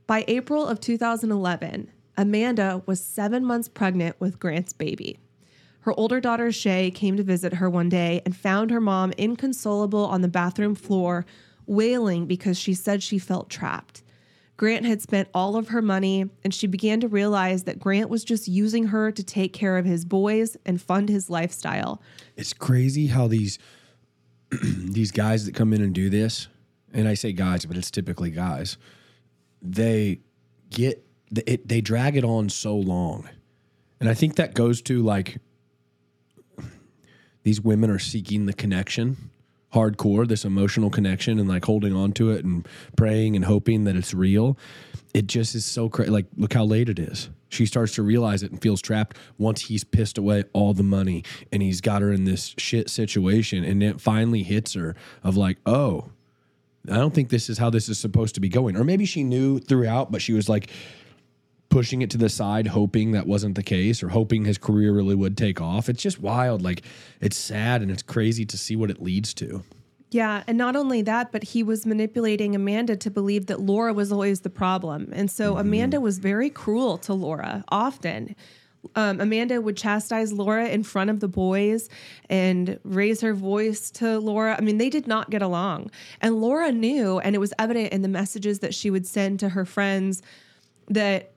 By 0.06 0.24
April 0.28 0.66
of 0.66 0.80
2011, 0.80 1.90
Amanda 2.16 2.82
was 2.86 3.00
seven 3.00 3.44
months 3.44 3.68
pregnant 3.68 4.20
with 4.20 4.38
Grant's 4.38 4.72
baby. 4.72 5.18
Her 5.80 5.98
older 5.98 6.20
daughter 6.20 6.52
Shay 6.52 6.90
came 6.90 7.16
to 7.16 7.22
visit 7.24 7.54
her 7.54 7.68
one 7.68 7.88
day 7.88 8.22
and 8.24 8.36
found 8.36 8.70
her 8.70 8.80
mom 8.80 9.12
inconsolable 9.18 10.04
on 10.04 10.20
the 10.20 10.28
bathroom 10.28 10.74
floor, 10.74 11.26
wailing 11.66 12.26
because 12.26 12.58
she 12.58 12.74
said 12.74 13.02
she 13.02 13.18
felt 13.18 13.50
trapped. 13.50 14.02
Grant 14.62 14.86
had 14.86 15.02
spent 15.02 15.28
all 15.34 15.56
of 15.56 15.70
her 15.70 15.82
money, 15.82 16.30
and 16.44 16.54
she 16.54 16.68
began 16.68 17.00
to 17.00 17.08
realize 17.08 17.64
that 17.64 17.80
Grant 17.80 18.08
was 18.08 18.22
just 18.22 18.46
using 18.46 18.84
her 18.84 19.10
to 19.10 19.24
take 19.24 19.52
care 19.52 19.76
of 19.76 19.84
his 19.84 20.04
boys 20.04 20.56
and 20.64 20.80
fund 20.80 21.08
his 21.08 21.28
lifestyle. 21.28 22.00
It's 22.36 22.52
crazy 22.52 23.08
how 23.08 23.26
these 23.26 23.58
these 24.62 25.10
guys 25.10 25.46
that 25.46 25.56
come 25.56 25.72
in 25.72 25.82
and 25.82 25.92
do 25.92 26.08
this, 26.08 26.46
and 26.94 27.08
I 27.08 27.14
say 27.14 27.32
guys, 27.32 27.66
but 27.66 27.76
it's 27.76 27.90
typically 27.90 28.30
guys. 28.30 28.78
They 29.60 30.20
get 30.70 31.04
it. 31.44 31.66
They 31.66 31.80
drag 31.80 32.16
it 32.16 32.22
on 32.22 32.48
so 32.48 32.76
long, 32.76 33.28
and 33.98 34.08
I 34.08 34.14
think 34.14 34.36
that 34.36 34.54
goes 34.54 34.80
to 34.82 35.02
like 35.02 35.38
these 37.42 37.60
women 37.60 37.90
are 37.90 37.98
seeking 37.98 38.46
the 38.46 38.52
connection 38.52 39.31
hardcore 39.74 40.26
this 40.28 40.44
emotional 40.44 40.90
connection 40.90 41.38
and 41.38 41.48
like 41.48 41.64
holding 41.64 41.94
on 41.94 42.12
to 42.12 42.30
it 42.30 42.44
and 42.44 42.66
praying 42.96 43.36
and 43.36 43.44
hoping 43.44 43.84
that 43.84 43.96
it's 43.96 44.12
real 44.12 44.56
it 45.14 45.26
just 45.26 45.54
is 45.54 45.64
so 45.64 45.88
crazy 45.88 46.10
like 46.10 46.26
look 46.36 46.52
how 46.52 46.64
late 46.64 46.88
it 46.88 46.98
is. 46.98 47.28
She 47.48 47.66
starts 47.66 47.94
to 47.96 48.02
realize 48.02 48.42
it 48.42 48.50
and 48.50 48.62
feels 48.62 48.80
trapped 48.80 49.16
once 49.36 49.62
he's 49.62 49.84
pissed 49.84 50.16
away 50.16 50.44
all 50.54 50.72
the 50.72 50.82
money 50.82 51.22
and 51.52 51.62
he's 51.62 51.80
got 51.82 52.00
her 52.00 52.10
in 52.10 52.24
this 52.24 52.54
shit 52.56 52.88
situation 52.88 53.62
and 53.62 53.82
it 53.82 54.00
finally 54.00 54.42
hits 54.42 54.72
her 54.74 54.94
of 55.22 55.36
like 55.36 55.58
oh 55.66 56.10
i 56.90 56.96
don't 56.96 57.14
think 57.14 57.28
this 57.28 57.50
is 57.50 57.58
how 57.58 57.68
this 57.68 57.88
is 57.88 57.98
supposed 57.98 58.34
to 58.34 58.40
be 58.40 58.48
going. 58.48 58.76
Or 58.76 58.84
maybe 58.84 59.04
she 59.04 59.22
knew 59.22 59.58
throughout 59.58 60.10
but 60.10 60.22
she 60.22 60.32
was 60.32 60.48
like 60.48 60.70
pushing 61.72 62.02
it 62.02 62.10
to 62.10 62.18
the 62.18 62.28
side, 62.28 62.66
hoping 62.66 63.12
that 63.12 63.26
wasn't 63.26 63.54
the 63.54 63.62
case, 63.62 64.02
or 64.02 64.10
hoping 64.10 64.44
his 64.44 64.58
career 64.58 64.92
really 64.92 65.14
would 65.14 65.38
take 65.38 65.58
off. 65.58 65.88
It's 65.88 66.02
just 66.02 66.20
wild. 66.20 66.60
Like 66.60 66.82
it's 67.20 67.36
sad 67.36 67.80
and 67.80 67.90
it's 67.90 68.02
crazy 68.02 68.44
to 68.44 68.58
see 68.58 68.76
what 68.76 68.90
it 68.90 69.02
leads 69.02 69.32
to. 69.34 69.64
Yeah, 70.10 70.44
and 70.46 70.58
not 70.58 70.76
only 70.76 71.00
that, 71.00 71.32
but 71.32 71.42
he 71.42 71.62
was 71.62 71.86
manipulating 71.86 72.54
Amanda 72.54 72.96
to 72.96 73.10
believe 73.10 73.46
that 73.46 73.60
Laura 73.60 73.94
was 73.94 74.12
always 74.12 74.40
the 74.40 74.50
problem. 74.50 75.08
And 75.14 75.30
so 75.30 75.56
Amanda 75.56 75.98
was 75.98 76.18
very 76.18 76.50
cruel 76.50 76.98
to 76.98 77.14
Laura 77.14 77.64
often. 77.70 78.36
Um, 78.94 79.22
Amanda 79.22 79.62
would 79.62 79.78
chastise 79.78 80.30
Laura 80.30 80.68
in 80.68 80.82
front 80.82 81.08
of 81.08 81.20
the 81.20 81.28
boys 81.28 81.88
and 82.28 82.78
raise 82.84 83.22
her 83.22 83.32
voice 83.32 83.90
to 83.92 84.18
Laura. 84.18 84.54
I 84.58 84.60
mean, 84.60 84.76
they 84.76 84.90
did 84.90 85.06
not 85.06 85.30
get 85.30 85.40
along. 85.40 85.90
And 86.20 86.42
Laura 86.42 86.70
knew, 86.70 87.18
and 87.20 87.34
it 87.34 87.38
was 87.38 87.54
evident 87.58 87.94
in 87.94 88.02
the 88.02 88.08
messages 88.08 88.58
that 88.58 88.74
she 88.74 88.90
would 88.90 89.06
send 89.06 89.40
to 89.40 89.50
her 89.50 89.64
friends 89.64 90.20
that 90.88 91.32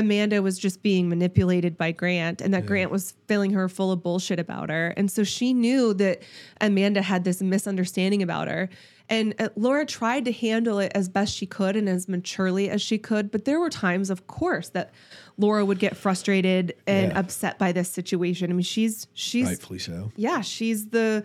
Amanda 0.00 0.42
was 0.42 0.58
just 0.58 0.82
being 0.82 1.08
manipulated 1.08 1.76
by 1.76 1.92
Grant 1.92 2.40
and 2.40 2.52
that 2.54 2.66
Grant 2.66 2.90
was 2.90 3.14
filling 3.28 3.52
her 3.52 3.68
full 3.68 3.92
of 3.92 4.02
bullshit 4.02 4.38
about 4.40 4.68
her. 4.70 4.88
And 4.96 5.10
so 5.10 5.22
she 5.24 5.52
knew 5.54 5.94
that 5.94 6.22
Amanda 6.60 7.02
had 7.02 7.24
this 7.24 7.40
misunderstanding 7.40 8.22
about 8.22 8.48
her. 8.48 8.68
And 9.08 9.34
uh, 9.40 9.48
Laura 9.56 9.84
tried 9.86 10.24
to 10.26 10.32
handle 10.32 10.78
it 10.78 10.92
as 10.94 11.08
best 11.08 11.34
she 11.34 11.44
could 11.46 11.74
and 11.76 11.88
as 11.88 12.08
maturely 12.08 12.70
as 12.70 12.80
she 12.80 12.96
could. 12.98 13.30
But 13.30 13.44
there 13.44 13.58
were 13.60 13.70
times, 13.70 14.08
of 14.10 14.26
course, 14.26 14.68
that 14.70 14.92
Laura 15.36 15.64
would 15.64 15.78
get 15.80 15.96
frustrated 15.96 16.74
and 16.86 17.10
Yeah. 17.12 17.18
upset 17.18 17.58
by 17.58 17.72
this 17.72 17.88
situation. 17.90 18.50
I 18.50 18.54
mean, 18.54 18.62
she's, 18.62 19.06
she's, 19.14 19.46
Rightfully 19.46 19.78
so. 19.80 20.12
yeah, 20.16 20.40
she's 20.42 20.88
the 20.88 21.24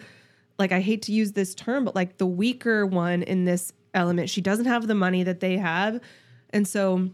like 0.57 0.71
I 0.71 0.79
hate 0.79 1.01
to 1.03 1.11
use 1.11 1.33
this 1.33 1.53
term, 1.53 1.83
but 1.85 1.95
like 1.95 2.17
the 2.17 2.25
weaker 2.25 2.85
one 2.85 3.23
in 3.23 3.43
this 3.45 3.73
element. 3.93 4.29
She 4.29 4.41
doesn't 4.41 4.65
have 4.65 4.87
the 4.87 4.95
money 4.95 5.21
that 5.23 5.39
they 5.41 5.57
have. 5.57 5.99
And 6.51 6.65
so 6.67 7.09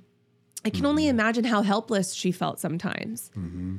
I 0.63 0.69
can 0.69 0.85
only 0.85 1.03
mm-hmm. 1.03 1.19
imagine 1.19 1.43
how 1.43 1.61
helpless 1.61 2.13
she 2.13 2.31
felt 2.31 2.59
sometimes. 2.59 3.31
Mm-hmm. 3.37 3.77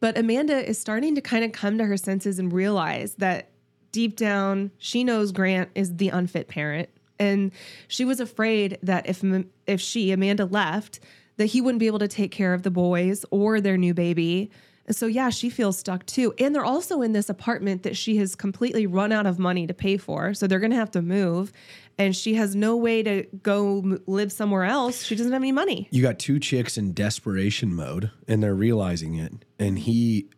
But 0.00 0.18
Amanda 0.18 0.68
is 0.68 0.78
starting 0.78 1.14
to 1.14 1.20
kind 1.20 1.44
of 1.44 1.52
come 1.52 1.78
to 1.78 1.84
her 1.86 1.96
senses 1.96 2.38
and 2.38 2.52
realize 2.52 3.14
that 3.16 3.50
deep 3.92 4.16
down, 4.16 4.70
she 4.78 5.04
knows 5.04 5.32
Grant 5.32 5.70
is 5.74 5.96
the 5.96 6.08
unfit 6.08 6.48
parent. 6.48 6.88
And 7.18 7.52
she 7.88 8.04
was 8.04 8.20
afraid 8.20 8.76
that 8.82 9.08
if 9.08 9.22
if 9.66 9.80
she, 9.80 10.10
Amanda, 10.10 10.46
left, 10.46 11.00
that 11.36 11.46
he 11.46 11.60
wouldn't 11.60 11.78
be 11.78 11.86
able 11.86 12.00
to 12.00 12.08
take 12.08 12.32
care 12.32 12.54
of 12.54 12.64
the 12.64 12.70
boys 12.70 13.24
or 13.30 13.60
their 13.60 13.76
new 13.76 13.94
baby. 13.94 14.50
And 14.86 14.94
so, 14.94 15.06
yeah, 15.06 15.30
she 15.30 15.48
feels 15.48 15.78
stuck 15.78 16.04
too. 16.06 16.34
And 16.38 16.54
they're 16.54 16.64
also 16.64 17.00
in 17.00 17.12
this 17.12 17.28
apartment 17.28 17.84
that 17.84 17.96
she 17.96 18.16
has 18.18 18.34
completely 18.34 18.86
run 18.86 19.12
out 19.12 19.26
of 19.26 19.38
money 19.38 19.66
to 19.66 19.74
pay 19.74 19.96
for. 19.96 20.34
So 20.34 20.46
they're 20.46 20.58
going 20.58 20.72
to 20.72 20.76
have 20.76 20.90
to 20.90 21.02
move. 21.02 21.52
And 21.96 22.14
she 22.14 22.34
has 22.34 22.56
no 22.56 22.76
way 22.76 23.02
to 23.02 23.24
go 23.42 23.98
live 24.06 24.32
somewhere 24.32 24.64
else. 24.64 25.04
She 25.04 25.14
doesn't 25.14 25.32
have 25.32 25.42
any 25.42 25.52
money. 25.52 25.88
You 25.90 26.02
got 26.02 26.18
two 26.18 26.40
chicks 26.40 26.76
in 26.76 26.92
desperation 26.92 27.74
mode 27.74 28.10
and 28.26 28.42
they're 28.42 28.54
realizing 28.54 29.14
it. 29.14 29.32
And 29.58 29.78
he 29.78 30.28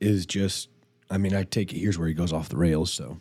is 0.00 0.24
just, 0.24 0.70
I 1.10 1.18
mean, 1.18 1.34
I 1.34 1.42
take 1.42 1.72
it 1.72 1.78
here's 1.78 1.98
where 1.98 2.08
he 2.08 2.14
goes 2.14 2.32
off 2.32 2.48
the 2.48 2.56
rails. 2.56 2.90
So 2.92 3.18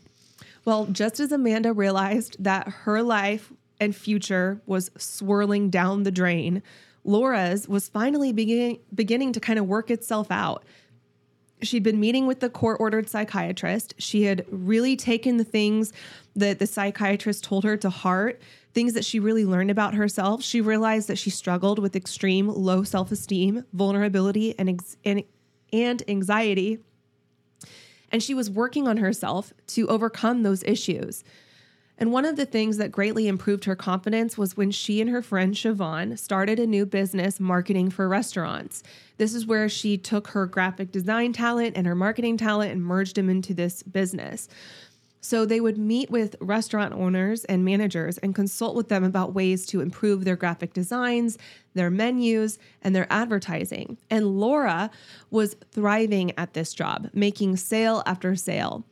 Well, 0.63 0.85
just 0.85 1.19
as 1.19 1.31
Amanda 1.31 1.73
realized 1.73 2.41
that 2.41 2.67
her 2.69 3.01
life 3.01 3.51
and 3.79 3.95
future 3.95 4.61
was 4.65 4.89
swirling 4.97 5.69
down 5.69 6.03
the 6.03 6.11
drain, 6.11 6.63
Laura's 7.03 7.67
was 7.67 7.89
finally 7.89 8.31
beginning 8.31 8.79
beginning 8.93 9.33
to 9.33 9.39
kind 9.39 9.59
of 9.59 9.65
work 9.65 9.89
itself 9.91 10.31
out. 10.31 10.63
She'd 11.61 11.83
been 11.83 11.99
meeting 11.99 12.25
with 12.25 12.39
the 12.39 12.49
court 12.49 12.77
ordered 12.79 13.09
psychiatrist. 13.09 13.93
She 13.97 14.23
had 14.23 14.45
really 14.49 14.95
taken 14.95 15.37
the 15.37 15.43
things 15.43 15.91
that 16.35 16.59
the 16.59 16.67
psychiatrist 16.67 17.43
told 17.43 17.63
her 17.65 17.75
to 17.77 17.89
heart, 17.89 18.41
things 18.73 18.93
that 18.93 19.03
she 19.03 19.19
really 19.19 19.45
learned 19.45 19.71
about 19.71 19.95
herself. 19.95 20.41
She 20.41 20.61
realized 20.61 21.07
that 21.09 21.17
she 21.17 21.29
struggled 21.29 21.79
with 21.79 21.95
extreme 21.95 22.47
low 22.47 22.83
self 22.83 23.11
esteem, 23.11 23.65
vulnerability, 23.73 24.57
and, 24.57 24.69
ex- 24.69 24.97
and, 25.03 25.23
and 25.73 26.01
anxiety 26.07 26.79
and 28.11 28.23
she 28.23 28.33
was 28.33 28.49
working 28.49 28.87
on 28.87 28.97
herself 28.97 29.53
to 29.67 29.87
overcome 29.87 30.43
those 30.43 30.63
issues. 30.63 31.23
And 31.99 32.13
one 32.13 32.23
of 32.23 32.37
the 32.37 32.45
things 32.45 32.77
that 32.77 32.93
greatly 32.93 33.27
improved 33.27 33.65
her 33.65 33.75
confidence 33.75 34.37
was 34.37 34.55
when 34.55 34.71
she 34.71 35.01
and 35.01 35.09
her 35.09 35.21
friend 35.21 35.53
Siobhan 35.53 36.17
started 36.17 36.57
a 36.57 36.65
new 36.65 36.85
business 36.85 37.41
marketing 37.41 37.89
for 37.89 38.07
restaurants. 38.07 38.81
This 39.17 39.33
is 39.33 39.45
where 39.45 39.67
she 39.67 39.97
took 39.97 40.29
her 40.29 40.45
graphic 40.45 40.93
design 40.93 41.33
talent 41.33 41.75
and 41.75 41.85
her 41.85 41.95
marketing 41.95 42.37
talent 42.37 42.71
and 42.71 42.81
merged 42.81 43.17
them 43.17 43.29
into 43.29 43.53
this 43.53 43.83
business. 43.83 44.47
So 45.19 45.45
they 45.45 45.59
would 45.59 45.77
meet 45.77 46.09
with 46.09 46.37
restaurant 46.39 46.93
owners 46.93 47.43
and 47.43 47.65
managers 47.65 48.17
and 48.19 48.33
consult 48.33 48.77
with 48.77 48.87
them 48.87 49.03
about 49.03 49.33
ways 49.33 49.65
to 49.65 49.81
improve 49.81 50.23
their 50.23 50.37
graphic 50.37 50.71
designs, 50.71 51.37
their 51.73 51.89
menus, 51.89 52.57
and 52.81 52.95
their 52.95 53.07
advertising. 53.11 53.97
And 54.09 54.39
Laura 54.39 54.89
was 55.29 55.57
thriving 55.71 56.31
at 56.37 56.53
this 56.53 56.73
job, 56.73 57.09
making 57.13 57.57
sale 57.57 58.01
after 58.05 58.37
sale. 58.37 58.85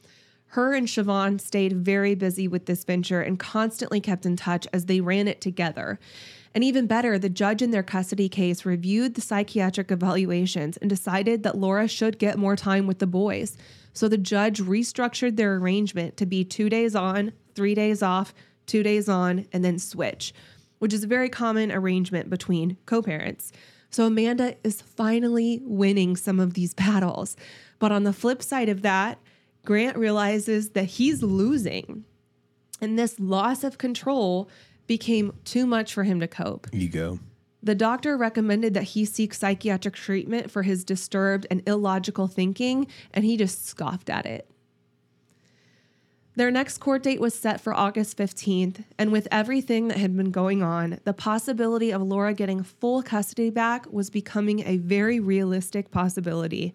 Her 0.51 0.73
and 0.73 0.87
Siobhan 0.87 1.39
stayed 1.41 1.73
very 1.73 2.15
busy 2.15 2.47
with 2.47 2.65
this 2.65 2.83
venture 2.83 3.21
and 3.21 3.37
constantly 3.37 3.99
kept 3.99 4.25
in 4.25 4.35
touch 4.35 4.67
as 4.71 4.85
they 4.85 5.01
ran 5.01 5.27
it 5.27 5.41
together. 5.41 5.99
And 6.55 6.63
even 6.63 6.87
better, 6.87 7.19
the 7.19 7.29
judge 7.29 7.61
in 7.61 7.71
their 7.71 7.83
custody 7.83 8.29
case 8.29 8.65
reviewed 8.65 9.13
the 9.15 9.21
psychiatric 9.21 9.91
evaluations 9.91 10.77
and 10.77 10.89
decided 10.89 11.43
that 11.43 11.57
Laura 11.57 11.87
should 11.87 12.17
get 12.17 12.39
more 12.39 12.55
time 12.55 12.87
with 12.87 12.99
the 12.99 13.05
boys. 13.05 13.57
So 13.93 14.07
the 14.07 14.17
judge 14.17 14.61
restructured 14.61 15.35
their 15.35 15.55
arrangement 15.55 16.17
to 16.17 16.25
be 16.25 16.43
two 16.43 16.69
days 16.69 16.95
on, 16.95 17.33
three 17.53 17.75
days 17.75 18.01
off, 18.01 18.33
two 18.65 18.83
days 18.83 19.09
on, 19.09 19.45
and 19.51 19.63
then 19.63 19.79
switch. 19.79 20.33
which 20.79 20.93
is 20.93 21.03
a 21.03 21.07
very 21.07 21.27
common 21.27 21.71
arrangement 21.71 22.29
between 22.29 22.77
co 22.85 23.01
parents. 23.01 23.51
So 23.89 24.05
Amanda 24.05 24.55
is 24.63 24.81
finally 24.81 25.59
winning 25.63 26.15
some 26.15 26.39
of 26.39 26.53
these 26.53 26.73
battles. 26.85 27.35
But 27.79 27.91
on 27.91 28.03
the 28.03 28.13
flip 28.13 28.43
side 28.43 28.69
of 28.69 28.81
that, 28.83 29.19
Grant 29.67 29.97
realizes 29.97 30.69
that 30.69 30.85
he's 30.85 31.21
losing. 31.21 32.05
And 32.79 32.97
this 32.97 33.19
loss 33.19 33.65
of 33.65 33.77
control 33.77 34.49
became 34.87 35.33
too 35.43 35.67
much 35.67 35.93
for 35.93 36.05
him 36.05 36.21
to 36.21 36.27
cope. 36.29 36.67
Ego. 36.71 37.19
The 37.61 37.75
doctor 37.75 38.15
recommended 38.15 38.73
that 38.75 38.83
he 38.83 39.03
seek 39.03 39.33
psychiatric 39.33 39.95
treatment 39.95 40.49
for 40.49 40.63
his 40.63 40.85
disturbed 40.85 41.47
and 41.51 41.67
illogical 41.67 42.27
thinking, 42.29 42.87
and 43.13 43.25
he 43.25 43.35
just 43.35 43.65
scoffed 43.65 44.09
at 44.09 44.25
it. 44.25 44.49
Their 46.37 46.49
next 46.49 46.77
court 46.77 47.03
date 47.03 47.19
was 47.19 47.33
set 47.33 47.59
for 47.59 47.73
August 47.73 48.17
15th, 48.17 48.85
and 48.97 49.11
with 49.11 49.27
everything 49.31 49.89
that 49.89 49.97
had 49.97 50.15
been 50.15 50.31
going 50.31 50.63
on, 50.63 51.01
the 51.03 51.11
possibility 51.11 51.91
of 51.91 52.01
Laura 52.01 52.33
getting 52.33 52.63
full 52.63 53.03
custody 53.03 53.49
back 53.49 53.91
was 53.91 54.09
becoming 54.09 54.65
a 54.65 54.77
very 54.77 55.19
realistic 55.19 55.91
possibility, 55.91 56.73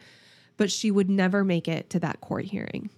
but 0.63 0.71
she 0.71 0.93
would 0.93 1.11
never 1.11 1.43
make 1.43 1.67
it 1.67 1.91
to 1.91 1.99
that 1.99 2.21
court 2.21 2.45
hearing. 2.45 2.89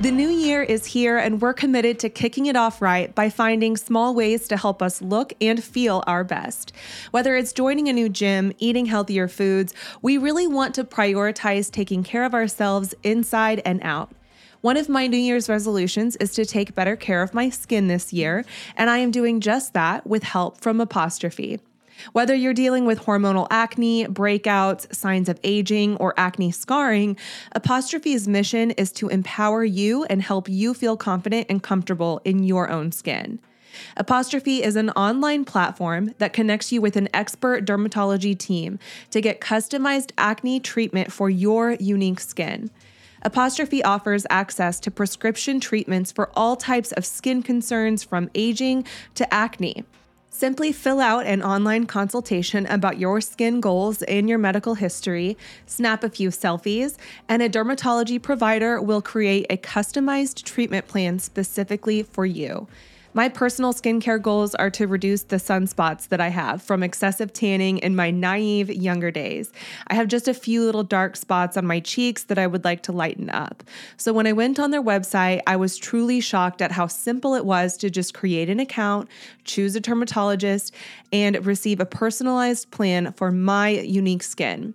The 0.00 0.10
new 0.10 0.30
year 0.30 0.62
is 0.62 0.86
here, 0.86 1.18
and 1.18 1.42
we're 1.42 1.52
committed 1.52 1.98
to 1.98 2.08
kicking 2.08 2.46
it 2.46 2.56
off 2.56 2.80
right 2.80 3.14
by 3.14 3.28
finding 3.28 3.76
small 3.76 4.14
ways 4.14 4.48
to 4.48 4.56
help 4.56 4.80
us 4.80 5.02
look 5.02 5.34
and 5.38 5.62
feel 5.62 6.02
our 6.06 6.24
best. 6.24 6.72
Whether 7.10 7.36
it's 7.36 7.52
joining 7.52 7.90
a 7.90 7.92
new 7.92 8.08
gym, 8.08 8.54
eating 8.56 8.86
healthier 8.86 9.28
foods, 9.28 9.74
we 10.00 10.16
really 10.16 10.46
want 10.46 10.74
to 10.76 10.84
prioritize 10.84 11.70
taking 11.70 12.02
care 12.02 12.24
of 12.24 12.32
ourselves 12.32 12.94
inside 13.02 13.60
and 13.66 13.82
out. 13.82 14.10
One 14.62 14.78
of 14.78 14.88
my 14.88 15.08
New 15.08 15.18
Year's 15.18 15.50
resolutions 15.50 16.16
is 16.16 16.32
to 16.36 16.46
take 16.46 16.74
better 16.74 16.96
care 16.96 17.20
of 17.20 17.34
my 17.34 17.50
skin 17.50 17.88
this 17.88 18.14
year, 18.14 18.46
and 18.78 18.88
I 18.88 18.96
am 18.96 19.10
doing 19.10 19.40
just 19.40 19.74
that 19.74 20.06
with 20.06 20.22
help 20.22 20.58
from 20.58 20.80
Apostrophe. 20.80 21.60
Whether 22.12 22.34
you're 22.34 22.54
dealing 22.54 22.84
with 22.84 23.00
hormonal 23.00 23.46
acne, 23.50 24.06
breakouts, 24.06 24.92
signs 24.94 25.28
of 25.28 25.38
aging, 25.44 25.96
or 25.96 26.14
acne 26.16 26.50
scarring, 26.50 27.16
Apostrophe's 27.52 28.26
mission 28.26 28.72
is 28.72 28.90
to 28.92 29.08
empower 29.08 29.64
you 29.64 30.04
and 30.04 30.20
help 30.20 30.48
you 30.48 30.74
feel 30.74 30.96
confident 30.96 31.46
and 31.48 31.62
comfortable 31.62 32.20
in 32.24 32.42
your 32.42 32.68
own 32.70 32.92
skin. 32.92 33.38
Apostrophe 33.96 34.62
is 34.62 34.76
an 34.76 34.90
online 34.90 35.44
platform 35.44 36.14
that 36.18 36.32
connects 36.32 36.72
you 36.72 36.80
with 36.80 36.96
an 36.96 37.08
expert 37.14 37.64
dermatology 37.64 38.36
team 38.36 38.78
to 39.10 39.20
get 39.20 39.40
customized 39.40 40.10
acne 40.18 40.60
treatment 40.60 41.12
for 41.12 41.30
your 41.30 41.72
unique 41.72 42.20
skin. 42.20 42.70
Apostrophe 43.22 43.84
offers 43.84 44.26
access 44.30 44.80
to 44.80 44.90
prescription 44.90 45.60
treatments 45.60 46.10
for 46.10 46.30
all 46.34 46.56
types 46.56 46.92
of 46.92 47.06
skin 47.06 47.42
concerns 47.42 48.02
from 48.02 48.28
aging 48.34 48.84
to 49.14 49.32
acne. 49.32 49.84
Simply 50.42 50.72
fill 50.72 50.98
out 50.98 51.24
an 51.24 51.40
online 51.40 51.86
consultation 51.86 52.66
about 52.66 52.98
your 52.98 53.20
skin 53.20 53.60
goals 53.60 54.02
and 54.02 54.28
your 54.28 54.38
medical 54.38 54.74
history, 54.74 55.38
snap 55.66 56.02
a 56.02 56.10
few 56.10 56.30
selfies, 56.30 56.96
and 57.28 57.42
a 57.42 57.48
dermatology 57.48 58.20
provider 58.20 58.82
will 58.82 59.00
create 59.00 59.46
a 59.48 59.56
customized 59.56 60.42
treatment 60.42 60.88
plan 60.88 61.20
specifically 61.20 62.02
for 62.02 62.26
you. 62.26 62.66
My 63.14 63.28
personal 63.28 63.74
skincare 63.74 64.20
goals 64.22 64.54
are 64.54 64.70
to 64.70 64.86
reduce 64.86 65.24
the 65.24 65.36
sunspots 65.36 66.08
that 66.08 66.20
I 66.20 66.28
have 66.28 66.62
from 66.62 66.82
excessive 66.82 67.30
tanning 67.34 67.76
in 67.78 67.94
my 67.94 68.10
naive 68.10 68.70
younger 68.70 69.10
days. 69.10 69.52
I 69.88 69.94
have 69.94 70.08
just 70.08 70.28
a 70.28 70.34
few 70.34 70.64
little 70.64 70.82
dark 70.82 71.16
spots 71.16 71.58
on 71.58 71.66
my 71.66 71.80
cheeks 71.80 72.24
that 72.24 72.38
I 72.38 72.46
would 72.46 72.64
like 72.64 72.82
to 72.84 72.92
lighten 72.92 73.28
up. 73.28 73.62
So 73.98 74.14
when 74.14 74.26
I 74.26 74.32
went 74.32 74.58
on 74.58 74.70
their 74.70 74.82
website, 74.82 75.42
I 75.46 75.56
was 75.56 75.76
truly 75.76 76.22
shocked 76.22 76.62
at 76.62 76.72
how 76.72 76.86
simple 76.86 77.34
it 77.34 77.44
was 77.44 77.76
to 77.78 77.90
just 77.90 78.14
create 78.14 78.48
an 78.48 78.60
account, 78.60 79.10
choose 79.44 79.76
a 79.76 79.80
dermatologist, 79.80 80.74
and 81.12 81.44
receive 81.44 81.80
a 81.80 81.86
personalized 81.86 82.70
plan 82.70 83.12
for 83.12 83.30
my 83.30 83.68
unique 83.68 84.22
skin. 84.22 84.72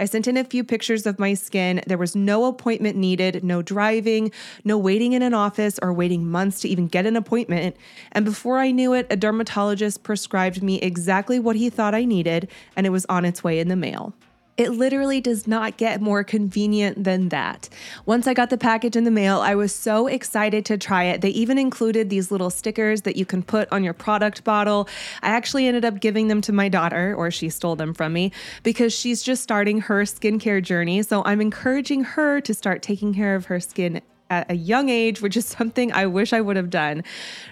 I 0.00 0.06
sent 0.06 0.26
in 0.26 0.38
a 0.38 0.44
few 0.44 0.64
pictures 0.64 1.04
of 1.04 1.18
my 1.18 1.34
skin. 1.34 1.82
There 1.86 1.98
was 1.98 2.16
no 2.16 2.46
appointment 2.46 2.96
needed, 2.96 3.44
no 3.44 3.60
driving, 3.60 4.32
no 4.64 4.78
waiting 4.78 5.12
in 5.12 5.20
an 5.20 5.34
office 5.34 5.78
or 5.82 5.92
waiting 5.92 6.26
months 6.26 6.60
to 6.62 6.68
even 6.68 6.88
get 6.88 7.04
an 7.04 7.16
appointment. 7.16 7.76
And 8.12 8.24
before 8.24 8.58
I 8.58 8.70
knew 8.70 8.94
it, 8.94 9.06
a 9.10 9.16
dermatologist 9.16 10.02
prescribed 10.02 10.62
me 10.62 10.80
exactly 10.80 11.38
what 11.38 11.54
he 11.54 11.68
thought 11.68 11.94
I 11.94 12.06
needed, 12.06 12.48
and 12.74 12.86
it 12.86 12.90
was 12.90 13.04
on 13.10 13.26
its 13.26 13.44
way 13.44 13.60
in 13.60 13.68
the 13.68 13.76
mail. 13.76 14.14
It 14.60 14.72
literally 14.72 15.22
does 15.22 15.46
not 15.46 15.78
get 15.78 16.02
more 16.02 16.22
convenient 16.22 17.02
than 17.02 17.30
that. 17.30 17.70
Once 18.04 18.26
I 18.26 18.34
got 18.34 18.50
the 18.50 18.58
package 18.58 18.94
in 18.94 19.04
the 19.04 19.10
mail, 19.10 19.40
I 19.40 19.54
was 19.54 19.74
so 19.74 20.06
excited 20.06 20.66
to 20.66 20.76
try 20.76 21.04
it. 21.04 21.22
They 21.22 21.30
even 21.30 21.56
included 21.56 22.10
these 22.10 22.30
little 22.30 22.50
stickers 22.50 23.00
that 23.02 23.16
you 23.16 23.24
can 23.24 23.42
put 23.42 23.72
on 23.72 23.82
your 23.82 23.94
product 23.94 24.44
bottle. 24.44 24.86
I 25.22 25.30
actually 25.30 25.66
ended 25.66 25.86
up 25.86 25.98
giving 26.00 26.28
them 26.28 26.42
to 26.42 26.52
my 26.52 26.68
daughter, 26.68 27.14
or 27.16 27.30
she 27.30 27.48
stole 27.48 27.74
them 27.74 27.94
from 27.94 28.12
me, 28.12 28.32
because 28.62 28.92
she's 28.92 29.22
just 29.22 29.42
starting 29.42 29.80
her 29.80 30.02
skincare 30.02 30.62
journey. 30.62 31.02
So 31.04 31.22
I'm 31.24 31.40
encouraging 31.40 32.04
her 32.04 32.42
to 32.42 32.52
start 32.52 32.82
taking 32.82 33.14
care 33.14 33.34
of 33.34 33.46
her 33.46 33.60
skin 33.60 34.02
at 34.30 34.50
a 34.50 34.54
young 34.54 34.88
age, 34.88 35.20
which 35.20 35.36
is 35.36 35.44
something 35.58 35.92
I 35.92 36.06
wish 36.06 36.32
I 36.32 36.40
would 36.40 36.56
have 36.56 36.70
done. 36.70 37.04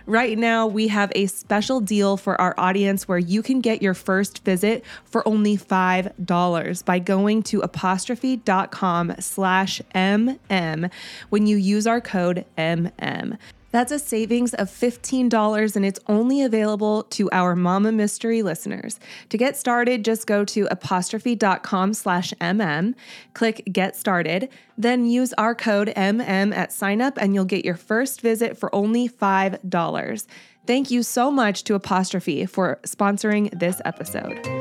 Right 0.06 0.38
now, 0.38 0.66
we 0.66 0.88
have 0.88 1.12
a 1.14 1.26
special 1.26 1.80
deal 1.80 2.16
for 2.16 2.40
our 2.40 2.54
audience 2.56 3.06
where 3.06 3.18
you 3.18 3.42
can 3.42 3.60
get 3.60 3.82
your 3.82 3.94
first 3.94 4.44
visit 4.44 4.84
for 5.04 5.26
only 5.26 5.56
$5 5.56 6.84
by 6.84 6.98
going 6.98 7.42
to 7.44 7.60
apostrophe.com 7.60 9.14
slash 9.18 9.82
MM 9.94 10.90
when 11.28 11.46
you 11.46 11.56
use 11.56 11.86
our 11.86 12.00
code 12.00 12.44
MM. 12.56 13.38
That's 13.70 13.92
a 13.92 13.98
savings 13.98 14.54
of 14.54 14.68
$15 14.68 15.76
and 15.76 15.84
it's 15.84 16.00
only 16.06 16.42
available 16.42 17.02
to 17.04 17.30
our 17.30 17.54
Mama 17.54 17.92
Mystery 17.92 18.42
listeners. 18.42 18.98
To 19.28 19.36
get 19.36 19.56
started, 19.56 20.04
just 20.04 20.26
go 20.26 20.44
to 20.46 20.66
apostrophe.com 20.70 21.94
slash 21.94 22.32
MM, 22.40 22.94
click 23.34 23.62
get 23.70 23.96
started, 23.96 24.48
then 24.76 25.06
use 25.06 25.32
our 25.34 25.54
code 25.54 25.88
MM 25.96 26.54
at 26.56 26.70
signup, 26.70 27.14
and 27.18 27.34
you'll 27.34 27.44
get 27.44 27.64
your 27.64 27.76
first 27.76 28.20
visit 28.20 28.56
for 28.56 28.74
only 28.74 29.08
$5. 29.08 30.26
Thank 30.66 30.90
you 30.90 31.02
so 31.02 31.30
much 31.30 31.64
to 31.64 31.74
Apostrophe 31.74 32.46
for 32.46 32.78
sponsoring 32.84 33.58
this 33.58 33.80
episode. 33.84 34.57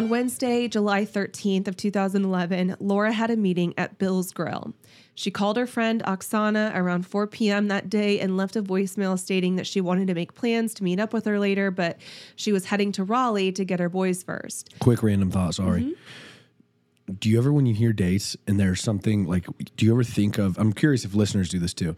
On 0.00 0.08
Wednesday, 0.08 0.66
July 0.66 1.04
13th 1.04 1.68
of 1.68 1.76
2011, 1.76 2.74
Laura 2.80 3.12
had 3.12 3.30
a 3.30 3.36
meeting 3.36 3.74
at 3.76 3.98
Bill's 3.98 4.32
Grill. 4.32 4.72
She 5.14 5.30
called 5.30 5.58
her 5.58 5.66
friend 5.66 6.02
Oksana 6.04 6.74
around 6.74 7.06
4 7.06 7.26
p.m. 7.26 7.68
that 7.68 7.90
day 7.90 8.18
and 8.18 8.34
left 8.34 8.56
a 8.56 8.62
voicemail 8.62 9.18
stating 9.18 9.56
that 9.56 9.66
she 9.66 9.82
wanted 9.82 10.06
to 10.06 10.14
make 10.14 10.32
plans 10.32 10.72
to 10.76 10.84
meet 10.84 10.98
up 10.98 11.12
with 11.12 11.26
her 11.26 11.38
later, 11.38 11.70
but 11.70 11.98
she 12.34 12.50
was 12.50 12.64
heading 12.64 12.92
to 12.92 13.04
Raleigh 13.04 13.52
to 13.52 13.62
get 13.62 13.78
her 13.78 13.90
boys 13.90 14.22
first. 14.22 14.72
Quick 14.78 15.02
random 15.02 15.30
thought, 15.30 15.56
sorry. 15.56 15.82
Mm-hmm. 15.82 17.12
Do 17.16 17.28
you 17.28 17.36
ever, 17.36 17.52
when 17.52 17.66
you 17.66 17.74
hear 17.74 17.92
dates 17.92 18.38
and 18.46 18.58
there's 18.58 18.80
something 18.80 19.26
like, 19.26 19.44
do 19.76 19.84
you 19.84 19.92
ever 19.92 20.02
think 20.02 20.38
of, 20.38 20.56
I'm 20.56 20.72
curious 20.72 21.04
if 21.04 21.14
listeners 21.14 21.50
do 21.50 21.58
this 21.58 21.74
too. 21.74 21.94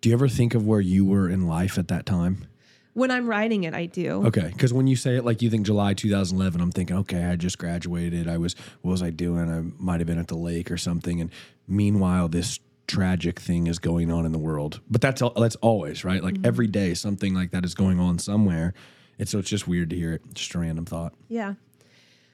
Do 0.00 0.08
you 0.08 0.14
ever 0.14 0.26
think 0.26 0.54
of 0.54 0.66
where 0.66 0.80
you 0.80 1.04
were 1.04 1.28
in 1.28 1.46
life 1.46 1.76
at 1.76 1.88
that 1.88 2.06
time? 2.06 2.46
When 2.92 3.10
I'm 3.10 3.28
writing 3.28 3.64
it, 3.64 3.74
I 3.74 3.86
do. 3.86 4.26
Okay, 4.26 4.50
because 4.52 4.72
when 4.72 4.86
you 4.86 4.96
say 4.96 5.16
it 5.16 5.24
like 5.24 5.42
you 5.42 5.50
think 5.50 5.64
July 5.64 5.94
2011, 5.94 6.60
I'm 6.60 6.72
thinking, 6.72 6.96
okay, 6.98 7.24
I 7.24 7.36
just 7.36 7.58
graduated. 7.58 8.28
I 8.28 8.36
was, 8.36 8.54
what 8.82 8.90
was 8.90 9.02
I 9.02 9.10
doing? 9.10 9.50
I 9.50 9.82
might 9.82 10.00
have 10.00 10.06
been 10.06 10.18
at 10.18 10.28
the 10.28 10.36
lake 10.36 10.70
or 10.70 10.76
something. 10.76 11.20
And 11.20 11.30
meanwhile, 11.68 12.28
this 12.28 12.58
tragic 12.88 13.38
thing 13.38 13.68
is 13.68 13.78
going 13.78 14.10
on 14.10 14.26
in 14.26 14.32
the 14.32 14.38
world. 14.38 14.80
But 14.90 15.00
that's 15.00 15.22
that's 15.36 15.56
always 15.56 16.04
right. 16.04 16.22
Like 16.22 16.34
mm-hmm. 16.34 16.46
every 16.46 16.66
day, 16.66 16.94
something 16.94 17.34
like 17.34 17.52
that 17.52 17.64
is 17.64 17.74
going 17.74 18.00
on 18.00 18.18
somewhere. 18.18 18.74
And 19.18 19.28
so 19.28 19.38
it's 19.38 19.50
just 19.50 19.68
weird 19.68 19.90
to 19.90 19.96
hear 19.96 20.14
it. 20.14 20.22
Just 20.34 20.54
a 20.54 20.58
random 20.58 20.86
thought. 20.86 21.14
Yeah. 21.28 21.54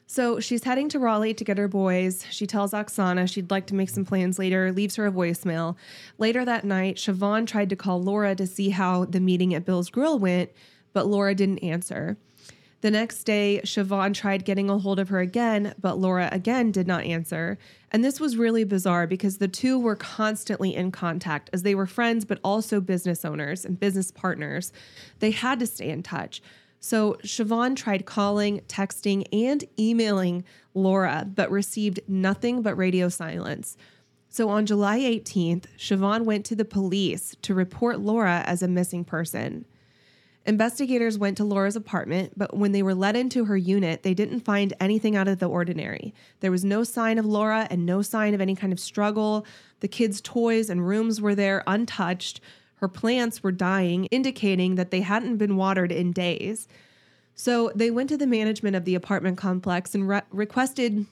So 0.09 0.39
she's 0.39 0.63
heading 0.63 0.89
to 0.91 1.01
Raleigh 1.01 1.35
to 1.35 1.45
get 1.45 1.59
her 1.59 1.67
boys. 1.67 2.25
She 2.31 2.47
tells 2.47 2.71
Oksana 2.71 3.31
she'd 3.31 3.51
like 3.51 3.67
to 3.67 3.75
make 3.75 3.91
some 3.91 4.05
plans 4.05 4.39
later, 4.39 4.71
leaves 4.71 4.97
her 4.97 5.07
a 5.07 5.13
voicemail. 5.13 5.77
Later 6.17 6.45
that 6.45 6.65
night, 6.65 6.97
Siobhan 6.97 7.47
tried 7.47 7.71
to 7.71 7.77
call 7.77 8.01
Laura 8.01 8.37
to 8.37 8.47
see 8.47 8.71
how 8.71 9.05
the 9.05 9.21
meeting 9.21 9.53
at 9.53 9.65
Bill's 9.65 9.91
Grill 9.91 10.19
went, 10.19 10.51
but 10.93 11.07
Laura 11.07 11.35
didn't 11.35 11.59
answer. 11.59 12.17
The 12.83 12.91
next 12.93 13.25
day, 13.25 13.61
Siobhan 13.65 14.15
tried 14.15 14.45
getting 14.45 14.71
a 14.71 14.79
hold 14.79 15.01
of 15.01 15.09
her 15.09 15.19
again, 15.19 15.75
but 15.81 15.99
Laura 15.99 16.29
again 16.31 16.71
did 16.71 16.87
not 16.87 17.03
answer. 17.03 17.59
And 17.91 18.05
this 18.05 18.21
was 18.21 18.37
really 18.37 18.63
bizarre 18.63 19.09
because 19.09 19.39
the 19.39 19.49
two 19.49 19.77
were 19.77 19.97
constantly 19.97 20.75
in 20.75 20.93
contact 20.93 21.51
as 21.53 21.65
they 21.65 21.75
were 21.75 21.87
friends, 21.87 22.25
but 22.25 22.39
also 22.45 22.81
business 22.81 23.25
owners 23.25 23.65
and 23.65 23.81
business 23.81 24.13
partners. 24.13 24.73
They 25.19 25.33
had 25.33 25.59
to 25.59 25.67
stay 25.67 25.89
in 25.89 26.05
touch. 26.05 26.41
So 26.87 27.15
Siobhan 27.25 27.75
tried 27.75 28.07
calling, 28.07 28.61
texting, 28.69 29.25
and 29.33 29.65
emailing 29.77 30.45
Laura, 30.73 31.27
but 31.27 31.51
received 31.51 31.99
nothing 32.07 32.63
but 32.63 32.77
radio 32.77 33.09
silence. 33.09 33.77
So 34.29 34.49
on 34.51 34.67
July 34.67 35.01
18th, 35.01 35.65
Siobhan 35.77 36.25
went 36.25 36.47
to 36.47 36.55
the 36.55 36.65
police 36.65 37.35
to 37.43 37.55
report 37.55 37.99
Laura 37.99 38.45
as 38.47 38.63
a 38.63 38.69
missing 38.69 39.05
person. 39.05 39.67
Investigators 40.45 41.19
went 41.19 41.37
to 41.39 41.45
Laura's 41.45 41.75
apartment, 41.75 42.35
but 42.37 42.57
when 42.57 42.71
they 42.71 42.85
were 42.85 42.95
let 42.95 43.17
into 43.17 43.47
her 43.47 43.57
unit, 43.57 44.05
they 44.05 44.15
didn't 44.15 44.45
find 44.45 44.73
anything 44.79 45.17
out 45.17 45.27
of 45.27 45.41
the 45.41 45.49
ordinary. 45.49 46.15
There 46.39 46.53
was 46.53 46.65
no 46.65 46.85
sign 46.85 47.19
of 47.19 47.27
Laura 47.27 47.67
and 47.69 47.85
no 47.85 48.01
sign 48.01 48.33
of 48.33 48.41
any 48.41 48.55
kind 48.55 48.73
of 48.73 48.79
struggle. 48.79 49.45
The 49.81 49.89
kids' 49.89 50.21
toys 50.21 50.71
and 50.71 50.87
rooms 50.87 51.21
were 51.21 51.35
there 51.35 51.65
untouched. 51.67 52.41
Her 52.77 52.89
plants 52.89 53.43
were 53.43 53.53
dying, 53.53 54.05
indicating 54.07 54.75
that 54.77 54.91
they 54.91 55.01
hadn't 55.01 55.39
been 55.39 55.57
watered 55.57 55.93
in 55.93 56.13
days. 56.13 56.69
So 57.35 57.71
they 57.75 57.91
went 57.91 58.09
to 58.11 58.17
the 58.17 58.27
management 58.27 58.77
of 58.77 58.85
the 58.85 58.95
apartment 58.95 59.39
complex 59.39 59.95
and 59.95 60.09
re- 60.09 60.23
requested 60.31 61.07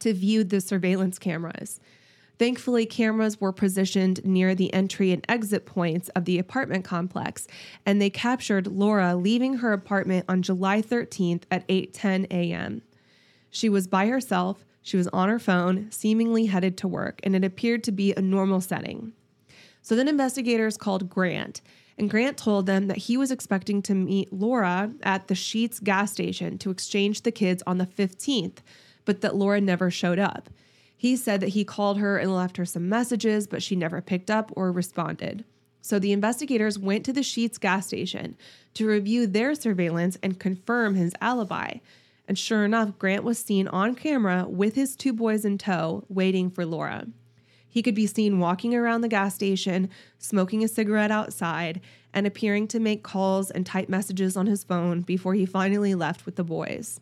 to 0.00 0.12
view 0.12 0.44
the 0.44 0.60
surveillance 0.60 1.18
cameras. 1.18 1.80
Thankfully, 2.38 2.84
cameras 2.84 3.40
were 3.40 3.52
positioned 3.52 4.24
near 4.24 4.54
the 4.54 4.72
entry 4.74 5.12
and 5.12 5.24
exit 5.28 5.66
points 5.66 6.08
of 6.10 6.24
the 6.24 6.38
apartment 6.38 6.84
complex, 6.84 7.46
and 7.86 8.02
they 8.02 8.10
captured 8.10 8.66
Laura 8.66 9.14
leaving 9.14 9.58
her 9.58 9.72
apartment 9.72 10.24
on 10.28 10.42
July 10.42 10.82
13th 10.82 11.44
at 11.50 11.66
8:10 11.68 12.26
a.m. 12.32 12.82
She 13.50 13.68
was 13.68 13.86
by 13.86 14.08
herself, 14.08 14.64
she 14.82 14.96
was 14.96 15.06
on 15.08 15.28
her 15.28 15.38
phone, 15.38 15.90
seemingly 15.92 16.46
headed 16.46 16.76
to 16.78 16.88
work, 16.88 17.20
and 17.22 17.36
it 17.36 17.44
appeared 17.44 17.84
to 17.84 17.92
be 17.92 18.12
a 18.12 18.20
normal 18.20 18.60
setting. 18.60 19.12
So 19.84 19.94
then 19.94 20.08
investigators 20.08 20.78
called 20.78 21.10
Grant, 21.10 21.60
and 21.98 22.08
Grant 22.08 22.38
told 22.38 22.64
them 22.64 22.86
that 22.86 22.96
he 22.96 23.18
was 23.18 23.30
expecting 23.30 23.82
to 23.82 23.94
meet 23.94 24.32
Laura 24.32 24.90
at 25.02 25.28
the 25.28 25.34
Sheetz 25.34 25.84
gas 25.84 26.10
station 26.10 26.56
to 26.58 26.70
exchange 26.70 27.20
the 27.20 27.30
kids 27.30 27.62
on 27.66 27.76
the 27.76 27.86
15th, 27.86 28.60
but 29.04 29.20
that 29.20 29.36
Laura 29.36 29.60
never 29.60 29.90
showed 29.90 30.18
up. 30.18 30.48
He 30.96 31.16
said 31.16 31.40
that 31.40 31.50
he 31.50 31.66
called 31.66 31.98
her 31.98 32.16
and 32.16 32.34
left 32.34 32.56
her 32.56 32.64
some 32.64 32.88
messages, 32.88 33.46
but 33.46 33.62
she 33.62 33.76
never 33.76 34.00
picked 34.00 34.30
up 34.30 34.50
or 34.56 34.72
responded. 34.72 35.44
So 35.82 35.98
the 35.98 36.12
investigators 36.12 36.78
went 36.78 37.04
to 37.04 37.12
the 37.12 37.20
Sheetz 37.20 37.60
gas 37.60 37.88
station 37.88 38.38
to 38.72 38.88
review 38.88 39.26
their 39.26 39.54
surveillance 39.54 40.16
and 40.22 40.40
confirm 40.40 40.94
his 40.94 41.12
alibi. 41.20 41.74
And 42.26 42.38
sure 42.38 42.64
enough, 42.64 42.98
Grant 42.98 43.22
was 43.22 43.38
seen 43.38 43.68
on 43.68 43.96
camera 43.96 44.46
with 44.48 44.76
his 44.76 44.96
two 44.96 45.12
boys 45.12 45.44
in 45.44 45.58
tow, 45.58 46.06
waiting 46.08 46.50
for 46.50 46.64
Laura. 46.64 47.06
He 47.74 47.82
could 47.82 47.96
be 47.96 48.06
seen 48.06 48.38
walking 48.38 48.72
around 48.72 49.00
the 49.00 49.08
gas 49.08 49.34
station, 49.34 49.90
smoking 50.16 50.62
a 50.62 50.68
cigarette 50.68 51.10
outside, 51.10 51.80
and 52.12 52.24
appearing 52.24 52.68
to 52.68 52.78
make 52.78 53.02
calls 53.02 53.50
and 53.50 53.66
type 53.66 53.88
messages 53.88 54.36
on 54.36 54.46
his 54.46 54.62
phone 54.62 55.00
before 55.00 55.34
he 55.34 55.44
finally 55.44 55.96
left 55.96 56.24
with 56.24 56.36
the 56.36 56.44
boys. 56.44 57.00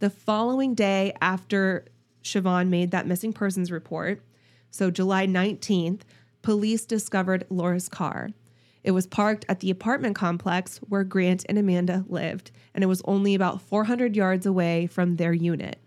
The 0.00 0.10
following 0.10 0.74
day 0.74 1.14
after 1.22 1.86
Siobhan 2.22 2.68
made 2.68 2.90
that 2.90 3.06
missing 3.06 3.32
persons 3.32 3.72
report, 3.72 4.20
so 4.70 4.90
July 4.90 5.26
19th, 5.26 6.02
police 6.42 6.84
discovered 6.84 7.46
Laura's 7.48 7.88
car. 7.88 8.28
It 8.84 8.90
was 8.90 9.06
parked 9.06 9.46
at 9.48 9.60
the 9.60 9.70
apartment 9.70 10.16
complex 10.16 10.76
where 10.86 11.02
Grant 11.02 11.46
and 11.48 11.56
Amanda 11.56 12.04
lived, 12.10 12.50
and 12.74 12.84
it 12.84 12.88
was 12.88 13.00
only 13.06 13.34
about 13.34 13.62
400 13.62 14.14
yards 14.14 14.44
away 14.44 14.86
from 14.86 15.16
their 15.16 15.32
unit. 15.32 15.80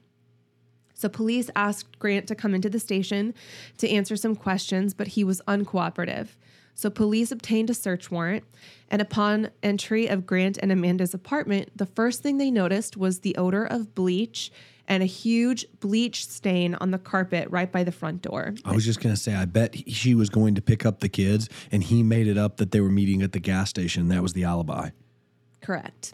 So, 1.02 1.10
police 1.10 1.50
asked 1.56 1.98
Grant 1.98 2.28
to 2.28 2.36
come 2.36 2.54
into 2.54 2.70
the 2.70 2.80
station 2.80 3.34
to 3.80 3.90
answer 3.90 4.16
some 4.16 4.36
questions, 4.36 4.94
but 4.94 5.08
he 5.08 5.24
was 5.24 5.42
uncooperative. 5.48 6.28
So, 6.76 6.92
police 6.92 7.32
obtained 7.32 7.72
a 7.72 7.74
search 7.74 8.12
warrant, 8.12 8.44
and 8.88 9.02
upon 9.02 9.50
entry 9.64 10.06
of 10.06 10.28
Grant 10.28 10.60
and 10.62 10.72
Amanda's 10.72 11.16
apartment, 11.16 11.76
the 11.76 11.88
first 11.88 12.22
thing 12.22 12.38
they 12.38 12.52
noticed 12.52 12.98
was 12.98 13.22
the 13.22 13.36
odor 13.36 13.66
of 13.66 13.96
bleach 13.96 14.52
and 14.88 15.02
a 15.02 15.08
huge 15.08 15.66
bleach 15.80 16.28
stain 16.28 16.76
on 16.76 16.92
the 16.92 17.00
carpet 17.00 17.48
right 17.50 17.72
by 17.72 17.84
the 17.84 17.92
front 17.92 18.22
door. 18.22 18.54
I 18.64 18.74
was 18.74 18.86
just 18.86 19.02
going 19.02 19.16
to 19.16 19.20
say, 19.20 19.34
I 19.34 19.46
bet 19.46 19.74
he- 19.74 19.92
she 19.92 20.14
was 20.14 20.30
going 20.30 20.54
to 20.54 20.62
pick 20.62 20.86
up 20.86 21.00
the 21.00 21.10
kids 21.10 21.50
and 21.72 21.82
he 21.82 22.04
made 22.04 22.28
it 22.28 22.38
up 22.38 22.58
that 22.58 22.70
they 22.70 22.80
were 22.82 22.90
meeting 22.92 23.24
at 23.24 23.32
the 23.32 23.40
gas 23.40 23.72
station. 23.72 24.10
That 24.10 24.22
was 24.22 24.34
the 24.34 24.44
alibi. 24.44 24.90
Correct. 25.62 26.14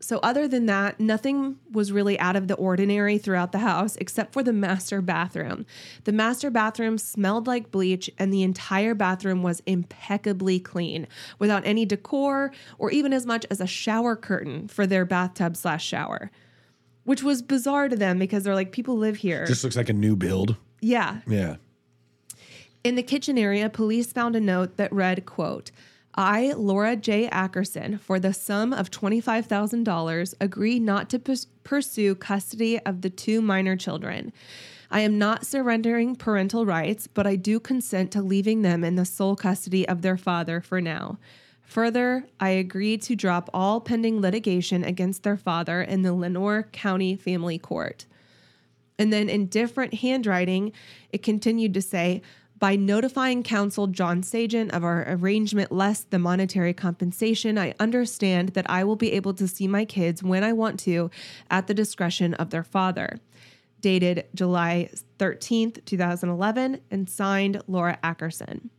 So, 0.00 0.18
other 0.18 0.46
than 0.46 0.66
that, 0.66 1.00
nothing 1.00 1.56
was 1.72 1.90
really 1.90 2.18
out 2.20 2.36
of 2.36 2.46
the 2.46 2.54
ordinary 2.54 3.18
throughout 3.18 3.50
the 3.50 3.58
house 3.58 3.96
except 3.96 4.32
for 4.32 4.44
the 4.44 4.52
master 4.52 5.02
bathroom. 5.02 5.66
The 6.04 6.12
master 6.12 6.50
bathroom 6.50 6.98
smelled 6.98 7.48
like 7.48 7.72
bleach, 7.72 8.08
and 8.16 8.32
the 8.32 8.44
entire 8.44 8.94
bathroom 8.94 9.42
was 9.42 9.60
impeccably 9.66 10.60
clean 10.60 11.08
without 11.40 11.66
any 11.66 11.84
decor 11.84 12.52
or 12.78 12.92
even 12.92 13.12
as 13.12 13.26
much 13.26 13.44
as 13.50 13.60
a 13.60 13.66
shower 13.66 14.14
curtain 14.14 14.68
for 14.68 14.86
their 14.86 15.04
bathtub 15.04 15.56
slash 15.56 15.84
shower, 15.84 16.30
which 17.02 17.24
was 17.24 17.42
bizarre 17.42 17.88
to 17.88 17.96
them 17.96 18.20
because 18.20 18.44
they're 18.44 18.54
like, 18.54 18.70
people 18.70 18.96
live 18.96 19.16
here. 19.16 19.46
Just 19.46 19.64
looks 19.64 19.76
like 19.76 19.88
a 19.88 19.92
new 19.94 20.14
build. 20.14 20.56
yeah. 20.80 21.22
Yeah. 21.26 21.56
In 22.84 22.94
the 22.94 23.02
kitchen 23.02 23.36
area, 23.36 23.68
police 23.68 24.12
found 24.12 24.36
a 24.36 24.40
note 24.40 24.76
that 24.76 24.92
read, 24.92 25.26
quote, 25.26 25.72
I, 26.14 26.52
Laura 26.56 26.96
J. 26.96 27.28
Ackerson, 27.28 28.00
for 28.00 28.18
the 28.18 28.32
sum 28.32 28.72
of 28.72 28.90
$25,000, 28.90 30.34
agree 30.40 30.80
not 30.80 31.10
to 31.10 31.18
pursue 31.64 32.14
custody 32.14 32.78
of 32.80 33.02
the 33.02 33.10
two 33.10 33.40
minor 33.40 33.76
children. 33.76 34.32
I 34.90 35.00
am 35.00 35.18
not 35.18 35.46
surrendering 35.46 36.16
parental 36.16 36.64
rights, 36.64 37.06
but 37.06 37.26
I 37.26 37.36
do 37.36 37.60
consent 37.60 38.10
to 38.12 38.22
leaving 38.22 38.62
them 38.62 38.82
in 38.82 38.96
the 38.96 39.04
sole 39.04 39.36
custody 39.36 39.86
of 39.86 40.02
their 40.02 40.16
father 40.16 40.60
for 40.60 40.80
now. 40.80 41.18
Further, 41.62 42.24
I 42.40 42.48
agree 42.50 42.96
to 42.96 43.14
drop 43.14 43.50
all 43.52 43.80
pending 43.80 44.22
litigation 44.22 44.82
against 44.82 45.22
their 45.22 45.36
father 45.36 45.82
in 45.82 46.00
the 46.00 46.14
Lenoir 46.14 46.62
County 46.72 47.14
Family 47.14 47.58
Court. 47.58 48.06
And 48.98 49.12
then 49.12 49.28
in 49.28 49.46
different 49.46 49.94
handwriting, 49.94 50.72
it 51.12 51.22
continued 51.22 51.74
to 51.74 51.82
say, 51.82 52.22
by 52.58 52.76
notifying 52.76 53.42
counsel 53.42 53.86
John 53.86 54.22
Sagan 54.22 54.70
of 54.70 54.82
our 54.82 55.04
arrangement 55.08 55.70
less 55.70 56.00
the 56.00 56.18
monetary 56.18 56.74
compensation, 56.74 57.58
I 57.58 57.74
understand 57.78 58.50
that 58.50 58.68
I 58.68 58.84
will 58.84 58.96
be 58.96 59.12
able 59.12 59.34
to 59.34 59.46
see 59.46 59.68
my 59.68 59.84
kids 59.84 60.22
when 60.22 60.42
I 60.42 60.52
want 60.52 60.80
to 60.80 61.10
at 61.50 61.66
the 61.66 61.74
discretion 61.74 62.34
of 62.34 62.50
their 62.50 62.64
father. 62.64 63.20
Dated 63.80 64.26
July 64.34 64.90
13th, 65.18 65.84
2011, 65.84 66.80
and 66.90 67.08
signed 67.08 67.62
Laura 67.68 67.98
Ackerson. 68.02 68.70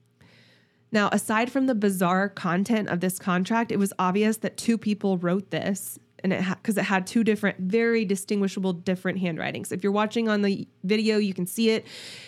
Now, 0.91 1.09
aside 1.11 1.51
from 1.51 1.67
the 1.67 1.75
bizarre 1.75 2.27
content 2.27 2.89
of 2.89 2.99
this 2.99 3.19
contract, 3.19 3.71
it 3.71 3.79
was 3.79 3.93
obvious 3.99 4.37
that 4.37 4.57
two 4.57 4.77
people 4.77 5.17
wrote 5.17 5.51
this 5.51 5.99
and 6.23 6.33
it 6.33 6.43
because 6.47 6.77
it 6.77 6.83
had 6.83 7.07
two 7.07 7.23
different 7.23 7.57
very 7.59 8.05
distinguishable 8.05 8.73
different 8.73 9.19
handwritings. 9.19 9.71
If 9.71 9.83
you're 9.83 9.91
watching 9.91 10.29
on 10.29 10.41
the 10.41 10.67
video, 10.83 11.17
you 11.17 11.33
can 11.33 11.45
see 11.45 11.71
it. 11.71 11.85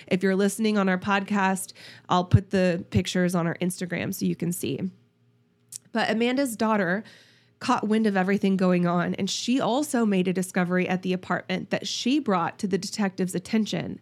If 0.08 0.24
you're 0.24 0.36
listening 0.36 0.78
on 0.78 0.90
our 0.90 0.98
podcast, 0.98 1.74
I'll 2.10 2.26
put 2.26 2.50
the 2.50 2.84
pictures 2.90 3.36
on 3.36 3.48
our 3.48 3.56
Instagram 3.56 4.14
so 4.14 4.26
you 4.26 4.36
can 4.36 4.52
see. 4.52 4.80
But 5.92 6.10
Amanda's 6.10 6.56
daughter 6.56 7.04
caught 7.60 7.88
wind 7.88 8.08
of 8.08 8.18
everything 8.18 8.58
going 8.58 8.88
on 8.88 9.14
and 9.16 9.30
she 9.30 9.62
also 9.62 10.06
made 10.06 10.28
a 10.28 10.34
discovery 10.34 10.88
at 10.88 11.04
the 11.04 11.14
apartment 11.14 11.70
that 11.70 11.88
she 11.88 12.20
brought 12.20 12.58
to 12.60 12.68
the 12.68 12.78
detective's 12.78 13.36
attention. 13.36 14.00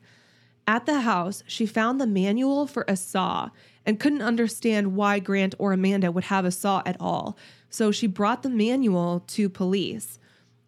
At 0.65 0.85
the 0.85 1.01
house, 1.01 1.43
she 1.47 1.65
found 1.65 1.99
the 1.99 2.05
manual 2.05 2.67
for 2.67 2.85
a 2.87 2.95
saw 2.95 3.49
and 3.87 3.99
couldn't 3.99 4.21
understand 4.21 4.95
why 4.95 5.17
Grant 5.17 5.55
or 5.57 5.73
Amanda 5.73 6.11
would 6.11 6.25
have 6.25 6.45
a 6.45 6.51
saw 6.51 6.83
at 6.85 6.95
all. 6.99 7.35
So 7.69 7.91
she 7.91 8.07
brought 8.07 8.43
the 8.43 8.49
manual 8.49 9.23
to 9.27 9.49
police. 9.49 10.19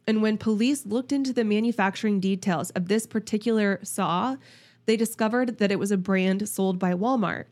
And 0.08 0.22
when 0.22 0.38
police 0.38 0.86
looked 0.86 1.12
into 1.12 1.34
the 1.34 1.44
manufacturing 1.44 2.20
details 2.20 2.70
of 2.72 2.88
this 2.88 3.06
particular 3.06 3.80
saw, 3.84 4.38
they 4.86 4.98
discovered 4.98 5.60
that 5.60 5.72
it 5.72 5.80
was 5.80 5.92
a 5.92 5.98
brand 5.98 6.48
sold 6.50 6.80
by 6.80 6.94
Walmart. 6.94 7.46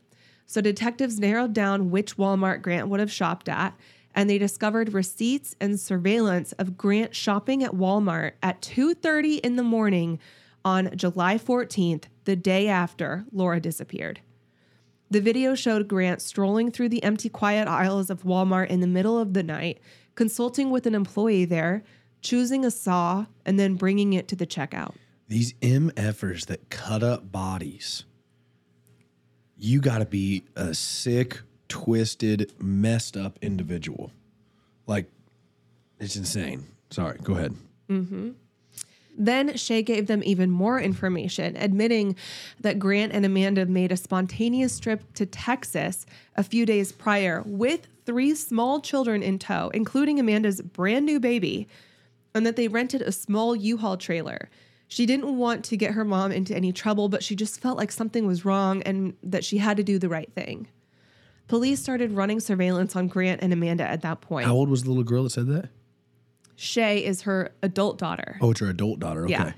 So 0.46 0.60
detectives 0.60 1.20
narrowed 1.20 1.52
down 1.52 1.90
which 1.90 2.16
Walmart 2.16 2.60
Grant 2.62 2.88
would 2.88 3.00
have 3.00 3.12
shopped 3.12 3.48
at, 3.48 3.78
and 4.14 4.28
they 4.28 4.38
discovered 4.38 4.92
receipts 4.92 5.54
and 5.60 5.78
surveillance 5.78 6.52
of 6.52 6.76
Grant 6.76 7.14
shopping 7.14 7.62
at 7.62 7.70
Walmart 7.70 8.32
at 8.42 8.60
2:30 8.60 9.38
in 9.38 9.54
the 9.54 9.62
morning 9.62 10.18
on 10.64 10.96
July 10.96 11.38
14th, 11.38 12.04
the 12.24 12.36
day 12.36 12.66
after 12.66 13.24
Laura 13.32 13.60
disappeared. 13.60 14.20
The 15.10 15.20
video 15.20 15.56
showed 15.56 15.88
Grant 15.88 16.22
strolling 16.22 16.70
through 16.70 16.90
the 16.90 17.02
empty, 17.02 17.28
quiet 17.28 17.66
aisles 17.66 18.10
of 18.10 18.22
Walmart 18.22 18.68
in 18.68 18.80
the 18.80 18.86
middle 18.86 19.18
of 19.18 19.34
the 19.34 19.42
night, 19.42 19.80
consulting 20.14 20.70
with 20.70 20.86
an 20.86 20.94
employee 20.94 21.44
there, 21.44 21.82
choosing 22.22 22.64
a 22.64 22.70
saw, 22.70 23.26
and 23.44 23.58
then 23.58 23.74
bringing 23.74 24.12
it 24.12 24.28
to 24.28 24.36
the 24.36 24.46
checkout. 24.46 24.94
These 25.26 25.54
MFers 25.54 26.46
that 26.46 26.70
cut 26.70 27.02
up 27.02 27.32
bodies, 27.32 28.04
you 29.56 29.80
got 29.80 29.98
to 29.98 30.06
be 30.06 30.44
a 30.54 30.74
sick, 30.74 31.40
twisted, 31.68 32.52
messed 32.60 33.16
up 33.16 33.38
individual. 33.42 34.12
Like, 34.86 35.10
it's 35.98 36.16
insane. 36.16 36.66
Sorry, 36.90 37.18
go 37.22 37.34
ahead. 37.34 37.54
Mm-hmm. 37.88 38.30
Then 39.16 39.56
Shay 39.56 39.82
gave 39.82 40.06
them 40.06 40.22
even 40.24 40.50
more 40.50 40.80
information, 40.80 41.56
admitting 41.56 42.16
that 42.60 42.78
Grant 42.78 43.12
and 43.12 43.26
Amanda 43.26 43.66
made 43.66 43.92
a 43.92 43.96
spontaneous 43.96 44.78
trip 44.78 45.12
to 45.14 45.26
Texas 45.26 46.06
a 46.36 46.42
few 46.42 46.64
days 46.64 46.92
prior 46.92 47.42
with 47.44 47.86
three 48.06 48.34
small 48.34 48.80
children 48.80 49.22
in 49.22 49.38
tow, 49.38 49.70
including 49.74 50.18
Amanda's 50.18 50.62
brand 50.62 51.06
new 51.06 51.20
baby, 51.20 51.68
and 52.34 52.46
that 52.46 52.56
they 52.56 52.68
rented 52.68 53.02
a 53.02 53.12
small 53.12 53.54
U 53.54 53.76
Haul 53.76 53.96
trailer. 53.96 54.48
She 54.88 55.06
didn't 55.06 55.36
want 55.36 55.64
to 55.66 55.76
get 55.76 55.92
her 55.92 56.04
mom 56.04 56.32
into 56.32 56.54
any 56.54 56.72
trouble, 56.72 57.08
but 57.08 57.22
she 57.22 57.36
just 57.36 57.60
felt 57.60 57.78
like 57.78 57.92
something 57.92 58.26
was 58.26 58.44
wrong 58.44 58.82
and 58.82 59.14
that 59.22 59.44
she 59.44 59.58
had 59.58 59.76
to 59.76 59.84
do 59.84 59.98
the 59.98 60.08
right 60.08 60.32
thing. 60.34 60.66
Police 61.46 61.80
started 61.80 62.12
running 62.12 62.40
surveillance 62.40 62.96
on 62.96 63.08
Grant 63.08 63.40
and 63.42 63.52
Amanda 63.52 63.84
at 63.84 64.02
that 64.02 64.20
point. 64.20 64.46
How 64.46 64.54
old 64.54 64.68
was 64.68 64.82
the 64.82 64.88
little 64.88 65.04
girl 65.04 65.24
that 65.24 65.30
said 65.30 65.46
that? 65.48 65.68
Shay 66.60 67.02
is 67.02 67.22
her 67.22 67.52
adult 67.62 67.96
daughter. 67.96 68.36
Oh, 68.42 68.50
it's 68.50 68.60
her 68.60 68.68
adult 68.68 69.00
daughter. 69.00 69.24
Okay. 69.24 69.32
Yeah. 69.32 69.52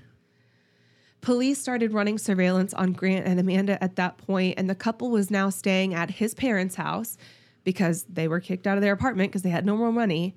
Police 1.21 1.61
started 1.61 1.93
running 1.93 2.17
surveillance 2.17 2.73
on 2.75 2.93
Grant 2.93 3.27
and 3.27 3.41
Amanda 3.41 3.83
at 3.83 3.97
that 3.97 4.19
point, 4.19 4.55
and 4.57 4.71
the 4.71 4.77
couple 4.77 5.11
was 5.11 5.29
now 5.29 5.51
staying 5.51 5.95
at 5.95 6.13
his 6.13 6.33
parents' 6.33 6.77
house 6.77 7.19
because 7.65 8.05
they 8.05 8.29
were 8.29 8.39
kicked 8.39 8.69
out 8.69 8.79
of 8.79 8.83
their 8.83 8.93
apartment 8.93 9.33
because 9.33 9.43
they 9.43 9.51
had 9.51 9.67
no 9.67 9.77
more 9.77 9.91
money. 9.91 10.37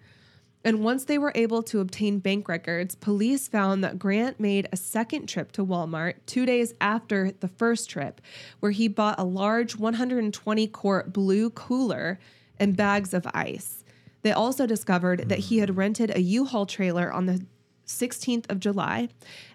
And 0.64 0.84
once 0.84 1.06
they 1.06 1.20
were 1.20 1.32
able 1.36 1.62
to 1.62 1.82
obtain 1.82 2.18
bank 2.18 2.50
records, 2.50 2.96
police 2.96 3.48
found 3.48 3.84
that 3.84 4.00
Grant 4.00 4.40
made 4.40 4.68
a 4.72 4.78
second 4.78 5.30
trip 5.30 5.52
to 5.52 5.64
Walmart 5.64 6.16
two 6.26 6.48
days 6.48 6.74
after 6.82 7.32
the 7.32 7.48
first 7.48 7.92
trip, 7.92 8.22
where 8.60 8.72
he 8.72 8.88
bought 8.88 9.20
a 9.20 9.24
large 9.24 9.78
120 9.78 10.68
quart 10.70 11.14
blue 11.14 11.52
cooler 11.52 12.18
and 12.60 12.76
bags 12.76 13.14
of 13.14 13.28
ice. 13.36 13.84
They 14.26 14.32
also 14.32 14.66
discovered 14.66 15.30
that 15.30 15.38
he 15.38 15.60
had 15.60 15.70
hmm. 15.70 15.78
rented 15.78 16.10
a 16.10 16.20
U 16.20 16.46
Haul 16.46 16.66
trailer 16.66 17.14
on 17.14 17.28
the 17.28 17.46
16th 17.86 18.50
of 18.50 18.60
July 18.60 19.10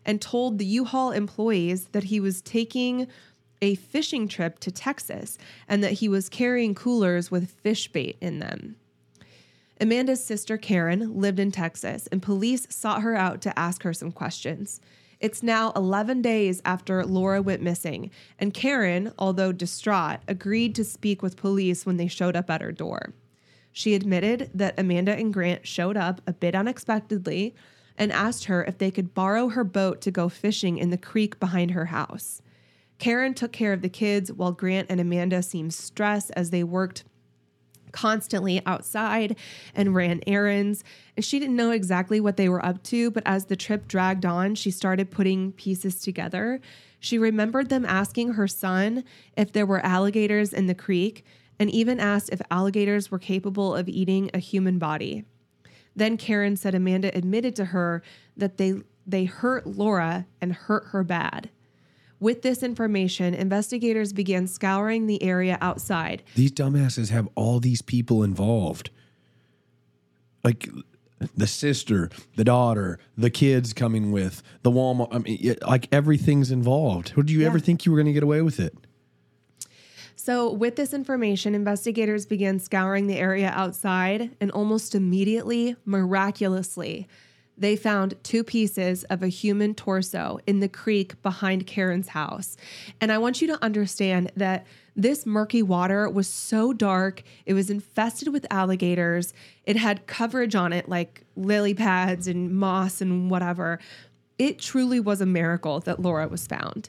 and 0.06 0.22
told 0.22 0.58
the 0.58 0.64
U 0.64 0.84
Haul 0.84 1.10
employees 1.10 1.86
that 1.86 2.04
he 2.04 2.20
was 2.20 2.40
taking 2.40 3.08
a 3.60 3.74
fishing 3.74 4.28
trip 4.28 4.60
to 4.60 4.70
Texas 4.70 5.38
and 5.66 5.82
that 5.82 5.94
he 5.94 6.08
was 6.08 6.28
carrying 6.28 6.76
coolers 6.76 7.32
with 7.32 7.50
fish 7.50 7.88
bait 7.88 8.16
in 8.20 8.38
them. 8.38 8.76
Amanda's 9.80 10.22
sister 10.22 10.56
Karen 10.56 11.18
lived 11.20 11.40
in 11.40 11.50
Texas, 11.50 12.06
and 12.12 12.22
police 12.22 12.68
sought 12.70 13.02
her 13.02 13.16
out 13.16 13.40
to 13.40 13.58
ask 13.58 13.82
her 13.82 13.92
some 13.92 14.12
questions. 14.12 14.80
It's 15.18 15.42
now 15.42 15.72
11 15.74 16.22
days 16.22 16.62
after 16.64 17.04
Laura 17.04 17.42
went 17.42 17.60
missing, 17.60 18.12
and 18.38 18.54
Karen, 18.54 19.12
although 19.18 19.50
distraught, 19.50 20.20
agreed 20.28 20.76
to 20.76 20.84
speak 20.84 21.22
with 21.22 21.36
police 21.36 21.84
when 21.84 21.96
they 21.96 22.06
showed 22.06 22.36
up 22.36 22.48
at 22.48 22.60
her 22.60 22.70
door. 22.70 23.14
She 23.72 23.94
admitted 23.94 24.50
that 24.54 24.78
Amanda 24.78 25.14
and 25.14 25.32
Grant 25.32 25.66
showed 25.66 25.96
up 25.96 26.20
a 26.26 26.32
bit 26.32 26.54
unexpectedly 26.54 27.54
and 27.96 28.12
asked 28.12 28.46
her 28.46 28.64
if 28.64 28.78
they 28.78 28.90
could 28.90 29.14
borrow 29.14 29.48
her 29.48 29.64
boat 29.64 30.00
to 30.02 30.10
go 30.10 30.28
fishing 30.28 30.78
in 30.78 30.90
the 30.90 30.98
creek 30.98 31.38
behind 31.38 31.72
her 31.72 31.86
house. 31.86 32.42
Karen 32.98 33.34
took 33.34 33.52
care 33.52 33.72
of 33.72 33.82
the 33.82 33.88
kids 33.88 34.32
while 34.32 34.52
Grant 34.52 34.88
and 34.90 35.00
Amanda 35.00 35.42
seemed 35.42 35.74
stressed 35.74 36.30
as 36.36 36.50
they 36.50 36.64
worked 36.64 37.04
constantly 37.92 38.62
outside 38.66 39.36
and 39.74 39.94
ran 39.94 40.20
errands. 40.26 40.84
And 41.16 41.24
she 41.24 41.38
didn't 41.38 41.56
know 41.56 41.70
exactly 41.70 42.20
what 42.20 42.36
they 42.36 42.48
were 42.48 42.64
up 42.64 42.82
to, 42.84 43.10
but 43.10 43.22
as 43.26 43.46
the 43.46 43.56
trip 43.56 43.88
dragged 43.88 44.24
on, 44.24 44.54
she 44.54 44.70
started 44.70 45.10
putting 45.10 45.52
pieces 45.52 46.00
together. 46.00 46.60
She 47.00 47.18
remembered 47.18 47.68
them 47.68 47.84
asking 47.84 48.32
her 48.32 48.46
son 48.46 49.04
if 49.36 49.52
there 49.52 49.66
were 49.66 49.84
alligators 49.84 50.52
in 50.52 50.66
the 50.66 50.74
creek 50.74 51.24
and 51.60 51.70
even 51.70 52.00
asked 52.00 52.30
if 52.30 52.40
alligators 52.50 53.10
were 53.10 53.18
capable 53.18 53.76
of 53.76 53.86
eating 53.88 54.30
a 54.32 54.38
human 54.38 54.78
body. 54.78 55.24
Then 55.94 56.16
Karen 56.16 56.56
said 56.56 56.74
Amanda 56.74 57.16
admitted 57.16 57.54
to 57.56 57.66
her 57.66 58.02
that 58.36 58.56
they 58.56 58.74
they 59.06 59.24
hurt 59.24 59.66
Laura 59.66 60.26
and 60.40 60.52
hurt 60.52 60.86
her 60.88 61.04
bad. 61.04 61.50
With 62.18 62.42
this 62.42 62.62
information, 62.62 63.34
investigators 63.34 64.12
began 64.12 64.46
scouring 64.46 65.06
the 65.06 65.22
area 65.22 65.58
outside. 65.60 66.22
These 66.34 66.52
dumbasses 66.52 67.10
have 67.10 67.28
all 67.34 67.60
these 67.60 67.82
people 67.82 68.22
involved. 68.22 68.90
Like 70.44 70.68
the 71.36 71.46
sister, 71.46 72.08
the 72.36 72.44
daughter, 72.44 72.98
the 73.16 73.30
kids 73.30 73.72
coming 73.72 74.12
with, 74.12 74.42
the 74.62 74.70
Walmart. 74.70 75.08
I 75.12 75.18
mean, 75.18 75.56
like 75.66 75.88
everything's 75.92 76.50
involved. 76.50 77.14
Would 77.16 77.30
you 77.30 77.44
ever 77.46 77.58
think 77.58 77.84
you 77.84 77.92
were 77.92 77.98
going 77.98 78.06
to 78.06 78.12
get 78.12 78.22
away 78.22 78.42
with 78.42 78.60
it? 78.60 78.74
So, 80.30 80.48
with 80.48 80.76
this 80.76 80.94
information, 80.94 81.56
investigators 81.56 82.24
began 82.24 82.60
scouring 82.60 83.08
the 83.08 83.18
area 83.18 83.50
outside, 83.52 84.30
and 84.40 84.52
almost 84.52 84.94
immediately, 84.94 85.74
miraculously, 85.84 87.08
they 87.58 87.74
found 87.74 88.14
two 88.22 88.44
pieces 88.44 89.02
of 89.10 89.24
a 89.24 89.26
human 89.26 89.74
torso 89.74 90.38
in 90.46 90.60
the 90.60 90.68
creek 90.68 91.20
behind 91.22 91.66
Karen's 91.66 92.10
house. 92.10 92.56
And 93.00 93.10
I 93.10 93.18
want 93.18 93.42
you 93.42 93.48
to 93.48 93.60
understand 93.60 94.30
that 94.36 94.68
this 94.94 95.26
murky 95.26 95.64
water 95.64 96.08
was 96.08 96.28
so 96.28 96.72
dark, 96.72 97.24
it 97.44 97.54
was 97.54 97.68
infested 97.68 98.28
with 98.28 98.46
alligators, 98.52 99.34
it 99.64 99.74
had 99.74 100.06
coverage 100.06 100.54
on 100.54 100.72
it 100.72 100.88
like 100.88 101.24
lily 101.34 101.74
pads 101.74 102.28
and 102.28 102.54
moss 102.54 103.00
and 103.00 103.32
whatever. 103.32 103.80
It 104.38 104.60
truly 104.60 105.00
was 105.00 105.20
a 105.20 105.26
miracle 105.26 105.80
that 105.80 105.98
Laura 105.98 106.28
was 106.28 106.46
found. 106.46 106.88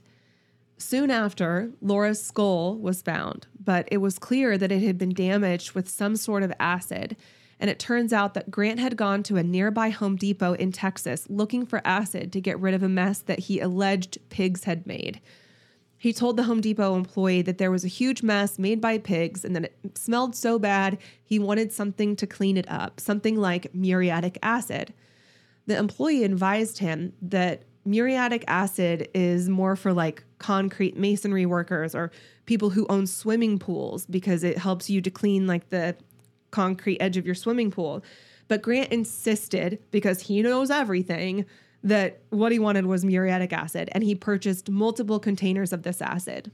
Soon 0.82 1.12
after, 1.12 1.72
Laura's 1.80 2.22
skull 2.22 2.76
was 2.76 3.04
found, 3.04 3.46
but 3.64 3.88
it 3.92 3.98
was 3.98 4.18
clear 4.18 4.58
that 4.58 4.72
it 4.72 4.82
had 4.82 4.98
been 4.98 5.14
damaged 5.14 5.74
with 5.74 5.88
some 5.88 6.16
sort 6.16 6.42
of 6.42 6.52
acid. 6.60 7.16
And 7.60 7.70
it 7.70 7.78
turns 7.78 8.12
out 8.12 8.34
that 8.34 8.50
Grant 8.50 8.80
had 8.80 8.98
gone 8.98 9.22
to 9.24 9.38
a 9.38 9.44
nearby 9.44 9.90
Home 9.90 10.16
Depot 10.16 10.54
in 10.54 10.72
Texas 10.72 11.28
looking 11.30 11.68
for 11.68 11.86
acid 11.86 12.34
to 12.34 12.42
get 12.42 12.60
rid 12.60 12.74
of 12.74 12.82
a 12.82 12.90
mess 12.90 13.20
that 13.20 13.42
he 13.42 13.60
alleged 13.60 14.18
pigs 14.30 14.64
had 14.64 14.88
made. 14.88 15.22
He 16.00 16.14
told 16.14 16.36
the 16.36 16.44
Home 16.44 16.62
Depot 16.62 16.96
employee 16.96 17.44
that 17.44 17.60
there 17.60 17.70
was 17.70 17.86
a 17.86 17.88
huge 17.88 18.24
mess 18.24 18.58
made 18.58 18.82
by 18.82 18.98
pigs 18.98 19.46
and 19.46 19.56
that 19.56 19.66
it 19.66 19.98
smelled 20.00 20.36
so 20.36 20.58
bad 20.58 20.98
he 21.24 21.38
wanted 21.38 21.72
something 21.72 22.16
to 22.16 22.26
clean 22.26 22.58
it 22.58 22.66
up, 22.68 23.00
something 23.00 23.36
like 23.36 23.76
muriatic 23.76 24.40
acid 24.42 24.96
the 25.68 25.78
employee 25.78 26.24
advised 26.24 26.80
him 26.80 27.14
that 27.22 27.64
muriatic 27.86 28.44
acid 28.48 29.10
is 29.14 29.50
more 29.50 29.76
for 29.76 29.94
like 29.94 30.24
concrete 30.38 30.98
masonry 30.98 31.46
workers 31.46 31.96
or 31.96 32.12
people 32.46 32.70
who 32.70 32.86
own 32.90 33.08
swimming 33.08 33.58
pools 33.58 34.06
because 34.06 34.44
it 34.44 34.58
helps 34.58 34.90
you 34.90 35.02
to 35.02 35.10
clean 35.10 35.48
like 35.48 35.70
the 35.70 35.96
concrete 36.52 37.00
edge 37.00 37.18
of 37.18 37.26
your 37.26 37.36
swimming 37.36 37.72
pool. 37.72 38.04
But 38.48 38.62
Grant 38.62 38.92
insisted 38.92 39.80
because 39.92 40.22
he 40.22 40.42
knows 40.42 40.70
everything 40.70 41.46
that 41.84 42.20
what 42.30 42.52
he 42.52 42.60
wanted 42.60 42.86
was 42.86 43.04
muriatic 43.04 43.54
acid 43.54 43.90
and 43.94 44.04
he 44.04 44.14
purchased 44.14 44.70
multiple 44.70 45.20
containers 45.20 45.74
of 45.74 45.84
this 45.84 46.02
acid. 46.02 46.52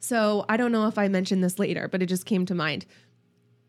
So, 0.00 0.44
I 0.48 0.56
don't 0.56 0.72
know 0.72 0.88
if 0.88 0.98
I 0.98 1.06
mentioned 1.06 1.44
this 1.44 1.60
later, 1.60 1.86
but 1.86 2.02
it 2.02 2.06
just 2.06 2.26
came 2.26 2.44
to 2.46 2.56
mind 2.56 2.86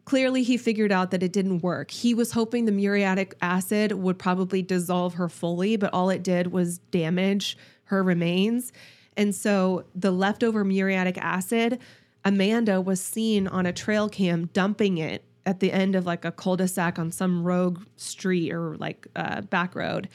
clearly 0.05 0.43
he 0.43 0.57
figured 0.57 0.91
out 0.91 1.11
that 1.11 1.23
it 1.23 1.31
didn't 1.31 1.59
work. 1.59 1.91
He 1.91 2.13
was 2.13 2.31
hoping 2.31 2.65
the 2.65 2.71
muriatic 2.71 3.35
acid 3.41 3.93
would 3.93 4.19
probably 4.19 4.61
dissolve 4.61 5.15
her 5.15 5.29
fully, 5.29 5.77
but 5.77 5.93
all 5.93 6.09
it 6.09 6.23
did 6.23 6.51
was 6.51 6.79
damage 6.79 7.57
her 7.85 8.03
remains. 8.03 8.71
And 9.15 9.33
so 9.33 9.85
the 9.95 10.11
leftover 10.11 10.63
muriatic 10.63 11.17
acid, 11.17 11.79
Amanda 12.25 12.81
was 12.81 13.01
seen 13.01 13.47
on 13.47 13.65
a 13.65 13.73
trail 13.73 14.09
cam 14.09 14.49
dumping 14.53 14.97
it 14.97 15.23
at 15.45 15.59
the 15.59 15.71
end 15.71 15.95
of 15.95 16.05
like 16.05 16.25
a 16.25 16.31
cul-de-sac 16.31 16.97
on 16.97 17.11
some 17.11 17.43
rogue 17.43 17.83
street 17.97 18.51
or 18.51 18.75
like 18.77 19.07
uh, 19.15 19.41
back 19.41 19.75
road. 19.75 20.09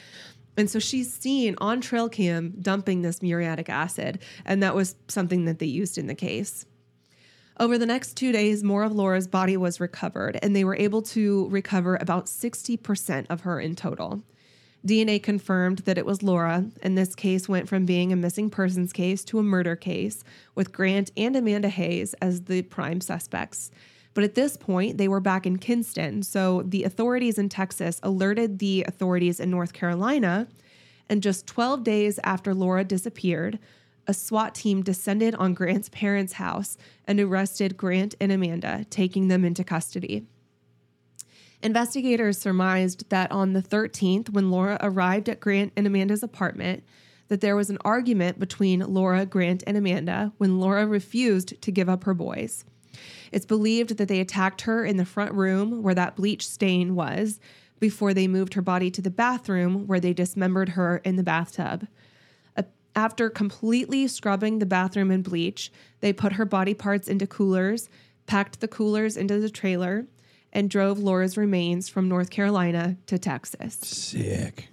And 0.57 0.69
so 0.69 0.79
she's 0.79 1.13
seen 1.13 1.55
on 1.59 1.79
trail 1.79 2.09
cam 2.09 2.53
dumping 2.61 3.01
this 3.01 3.21
muriatic 3.21 3.69
acid. 3.69 4.19
And 4.45 4.61
that 4.61 4.75
was 4.75 4.95
something 5.07 5.45
that 5.45 5.59
they 5.59 5.67
used 5.67 5.97
in 5.97 6.07
the 6.07 6.15
case. 6.15 6.65
Over 7.59 7.77
the 7.77 7.85
next 7.85 8.13
two 8.13 8.31
days, 8.31 8.63
more 8.63 8.83
of 8.83 8.93
Laura's 8.93 9.27
body 9.27 9.57
was 9.57 9.81
recovered, 9.81 10.39
and 10.41 10.55
they 10.55 10.63
were 10.63 10.77
able 10.77 11.01
to 11.01 11.49
recover 11.49 11.97
about 11.99 12.27
60% 12.27 13.25
of 13.29 13.41
her 13.41 13.59
in 13.59 13.75
total. 13.75 14.23
DNA 14.87 15.21
confirmed 15.21 15.79
that 15.79 15.97
it 15.97 16.05
was 16.05 16.23
Laura, 16.23 16.67
and 16.81 16.97
this 16.97 17.15
case 17.15 17.49
went 17.49 17.67
from 17.67 17.85
being 17.85 18.13
a 18.13 18.15
missing 18.15 18.49
persons 18.49 18.93
case 18.93 19.25
to 19.25 19.39
a 19.39 19.43
murder 19.43 19.75
case, 19.75 20.23
with 20.55 20.71
Grant 20.71 21.11
and 21.17 21.35
Amanda 21.35 21.67
Hayes 21.67 22.13
as 22.21 22.43
the 22.43 22.61
prime 22.61 23.01
suspects. 23.01 23.71
But 24.13 24.23
at 24.23 24.35
this 24.35 24.55
point, 24.55 24.97
they 24.97 25.09
were 25.09 25.19
back 25.19 25.45
in 25.45 25.57
Kinston, 25.57 26.23
so 26.23 26.61
the 26.61 26.85
authorities 26.85 27.37
in 27.37 27.49
Texas 27.49 27.99
alerted 28.03 28.59
the 28.59 28.85
authorities 28.87 29.41
in 29.41 29.51
North 29.51 29.73
Carolina. 29.73 30.47
And 31.09 31.21
just 31.21 31.45
12 31.45 31.83
days 31.83 32.19
after 32.23 32.53
Laura 32.53 32.85
disappeared, 32.85 33.59
a 34.09 34.13
SWAT 34.13 34.55
team 34.55 34.81
descended 34.81 35.35
on 35.35 35.53
Grant's 35.53 35.87
parents' 35.89 36.33
house 36.33 36.77
and 37.05 37.19
arrested 37.19 37.77
Grant 37.77 38.15
and 38.19 38.31
Amanda, 38.31 38.87
taking 38.89 39.27
them 39.27 39.45
into 39.45 39.63
custody. 39.63 40.25
Investigators 41.61 42.39
surmised 42.39 43.07
that 43.11 43.31
on 43.31 43.53
the 43.53 43.61
13th, 43.61 44.31
when 44.31 44.49
Laura 44.49 44.79
arrived 44.81 45.29
at 45.29 45.39
Grant 45.39 45.73
and 45.77 45.85
Amanda's 45.85 46.23
apartment, 46.23 46.83
that 47.27 47.39
there 47.41 47.55
was 47.55 47.69
an 47.69 47.77
argument 47.85 48.39
between 48.39 48.79
Laura, 48.79 49.27
Grant, 49.27 49.63
and 49.67 49.77
Amanda 49.77 50.33
when 50.39 50.59
Laura 50.59 50.87
refused 50.87 51.61
to 51.61 51.71
give 51.71 51.87
up 51.87 52.05
her 52.05 52.15
boys. 52.15 52.65
It's 53.31 53.45
believed 53.45 53.97
that 53.97 54.07
they 54.07 54.19
attacked 54.19 54.61
her 54.61 54.83
in 54.83 54.97
the 54.97 55.05
front 55.05 55.33
room 55.33 55.83
where 55.83 55.93
that 55.93 56.15
bleach 56.15 56.47
stain 56.47 56.95
was 56.95 57.39
before 57.79 58.15
they 58.15 58.27
moved 58.27 58.55
her 58.55 58.63
body 58.63 58.89
to 58.89 59.03
the 59.03 59.11
bathroom 59.11 59.85
where 59.85 59.99
they 59.99 60.13
dismembered 60.13 60.69
her 60.69 60.97
in 61.05 61.15
the 61.15 61.23
bathtub. 61.23 61.87
After 62.99 63.29
completely 63.29 64.09
scrubbing 64.09 64.59
the 64.59 64.65
bathroom 64.65 65.09
in 65.09 65.21
bleach, 65.21 65.71
they 66.01 66.11
put 66.11 66.33
her 66.33 66.43
body 66.43 66.73
parts 66.73 67.07
into 67.07 67.25
coolers, 67.25 67.87
packed 68.27 68.59
the 68.59 68.67
coolers 68.67 69.15
into 69.15 69.39
the 69.39 69.49
trailer, 69.49 70.05
and 70.51 70.69
drove 70.69 70.99
Laura's 70.99 71.37
remains 71.37 71.87
from 71.87 72.09
North 72.09 72.29
Carolina 72.29 72.97
to 73.05 73.17
Texas. 73.17 73.75
Sick. 73.75 74.67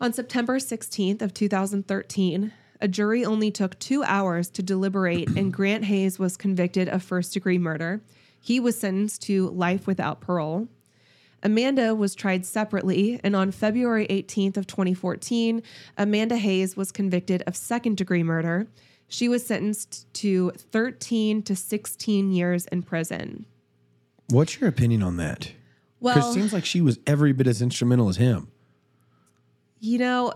On 0.00 0.12
September 0.12 0.58
16th 0.58 1.22
of 1.22 1.32
2013, 1.32 2.52
a 2.80 2.88
jury 2.88 3.24
only 3.24 3.52
took 3.52 3.78
two 3.78 4.02
hours 4.02 4.50
to 4.50 4.60
deliberate, 4.64 5.28
and 5.28 5.52
Grant 5.52 5.84
Hayes 5.84 6.18
was 6.18 6.36
convicted 6.36 6.88
of 6.88 7.04
first 7.04 7.32
degree 7.32 7.56
murder. 7.56 8.02
He 8.40 8.58
was 8.58 8.80
sentenced 8.80 9.22
to 9.22 9.50
life 9.50 9.86
without 9.86 10.20
parole. 10.20 10.66
Amanda 11.42 11.94
was 11.94 12.14
tried 12.14 12.44
separately, 12.44 13.20
and 13.22 13.36
on 13.36 13.50
February 13.50 14.06
18th 14.08 14.56
of 14.56 14.66
2014, 14.66 15.62
Amanda 15.96 16.36
Hayes 16.36 16.76
was 16.76 16.90
convicted 16.90 17.42
of 17.46 17.54
second 17.56 17.96
degree 17.96 18.22
murder. 18.22 18.66
She 19.08 19.28
was 19.28 19.46
sentenced 19.46 20.12
to 20.14 20.50
13 20.50 21.42
to 21.42 21.54
16 21.54 22.32
years 22.32 22.66
in 22.66 22.82
prison. 22.82 23.46
What's 24.30 24.60
your 24.60 24.68
opinion 24.68 25.02
on 25.02 25.16
that? 25.18 25.52
Well, 26.00 26.18
it 26.18 26.34
seems 26.34 26.52
like 26.52 26.64
she 26.64 26.80
was 26.80 26.98
every 27.06 27.32
bit 27.32 27.46
as 27.46 27.62
instrumental 27.62 28.08
as 28.08 28.16
him. 28.16 28.48
you 29.80 29.98
know, 29.98 30.32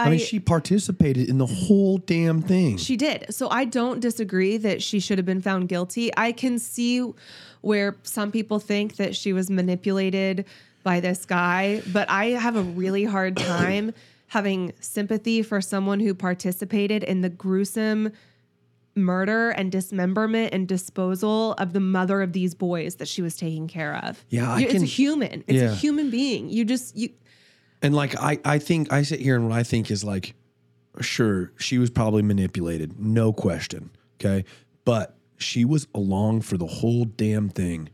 I, 0.00 0.06
I, 0.06 0.10
mean, 0.10 0.18
she 0.18 0.40
participated 0.40 1.28
in 1.28 1.38
the 1.38 1.46
whole 1.46 1.98
damn 1.98 2.42
thing. 2.42 2.76
She 2.76 2.96
did. 2.96 3.26
So 3.34 3.48
I 3.50 3.64
don't 3.64 4.00
disagree 4.00 4.56
that 4.58 4.82
she 4.82 5.00
should 5.00 5.18
have 5.18 5.26
been 5.26 5.42
found 5.42 5.68
guilty. 5.68 6.10
I 6.16 6.32
can 6.32 6.58
see 6.58 7.12
where 7.60 7.96
some 8.02 8.32
people 8.32 8.58
think 8.58 8.96
that 8.96 9.14
she 9.14 9.32
was 9.32 9.50
manipulated 9.50 10.44
by 10.82 11.00
this 11.00 11.26
guy, 11.26 11.82
but 11.92 12.08
I 12.08 12.26
have 12.26 12.56
a 12.56 12.62
really 12.62 13.04
hard 13.04 13.36
time 13.54 13.92
having 14.28 14.72
sympathy 14.80 15.42
for 15.42 15.60
someone 15.60 16.00
who 16.00 16.14
participated 16.14 17.02
in 17.02 17.20
the 17.20 17.28
gruesome 17.28 18.12
murder 18.94 19.50
and 19.50 19.70
dismemberment 19.70 20.52
and 20.52 20.66
disposal 20.66 21.52
of 21.54 21.72
the 21.72 21.80
mother 21.80 22.22
of 22.22 22.32
these 22.32 22.54
boys 22.54 22.96
that 22.96 23.08
she 23.08 23.22
was 23.22 23.36
taking 23.36 23.68
care 23.68 23.96
of. 23.96 24.24
Yeah, 24.28 24.52
I 24.52 24.62
it's 24.62 24.72
can- 24.72 24.82
a 24.82 24.86
human. 24.86 25.44
It's 25.46 25.60
Yeah. 25.60 25.72
a 25.72 25.74
human 25.74 26.10
being. 26.10 26.48
You 26.48 26.64
just 26.64 26.96
you 26.96 27.10
And 27.82 27.94
like 27.94 28.14
I, 28.20 28.38
I 28.44 28.58
think 28.58 28.92
I 28.92 29.02
sit 29.02 29.20
here 29.20 29.36
and 29.36 29.48
what 29.48 29.58
I 29.58 29.62
think 29.62 29.90
is 29.90 30.04
like, 30.04 30.34
sure, 31.00 31.52
she 31.58 31.78
was 31.78 31.90
probably 31.90 32.22
manipulated, 32.22 32.98
no 33.00 33.32
question. 33.32 33.90
Okay. 34.20 34.44
But 34.84 35.16
she 35.38 35.64
was 35.64 35.86
along 35.94 36.42
for 36.42 36.56
the 36.58 36.66
whole 36.66 37.04
damn 37.04 37.48
thing. 37.48 37.88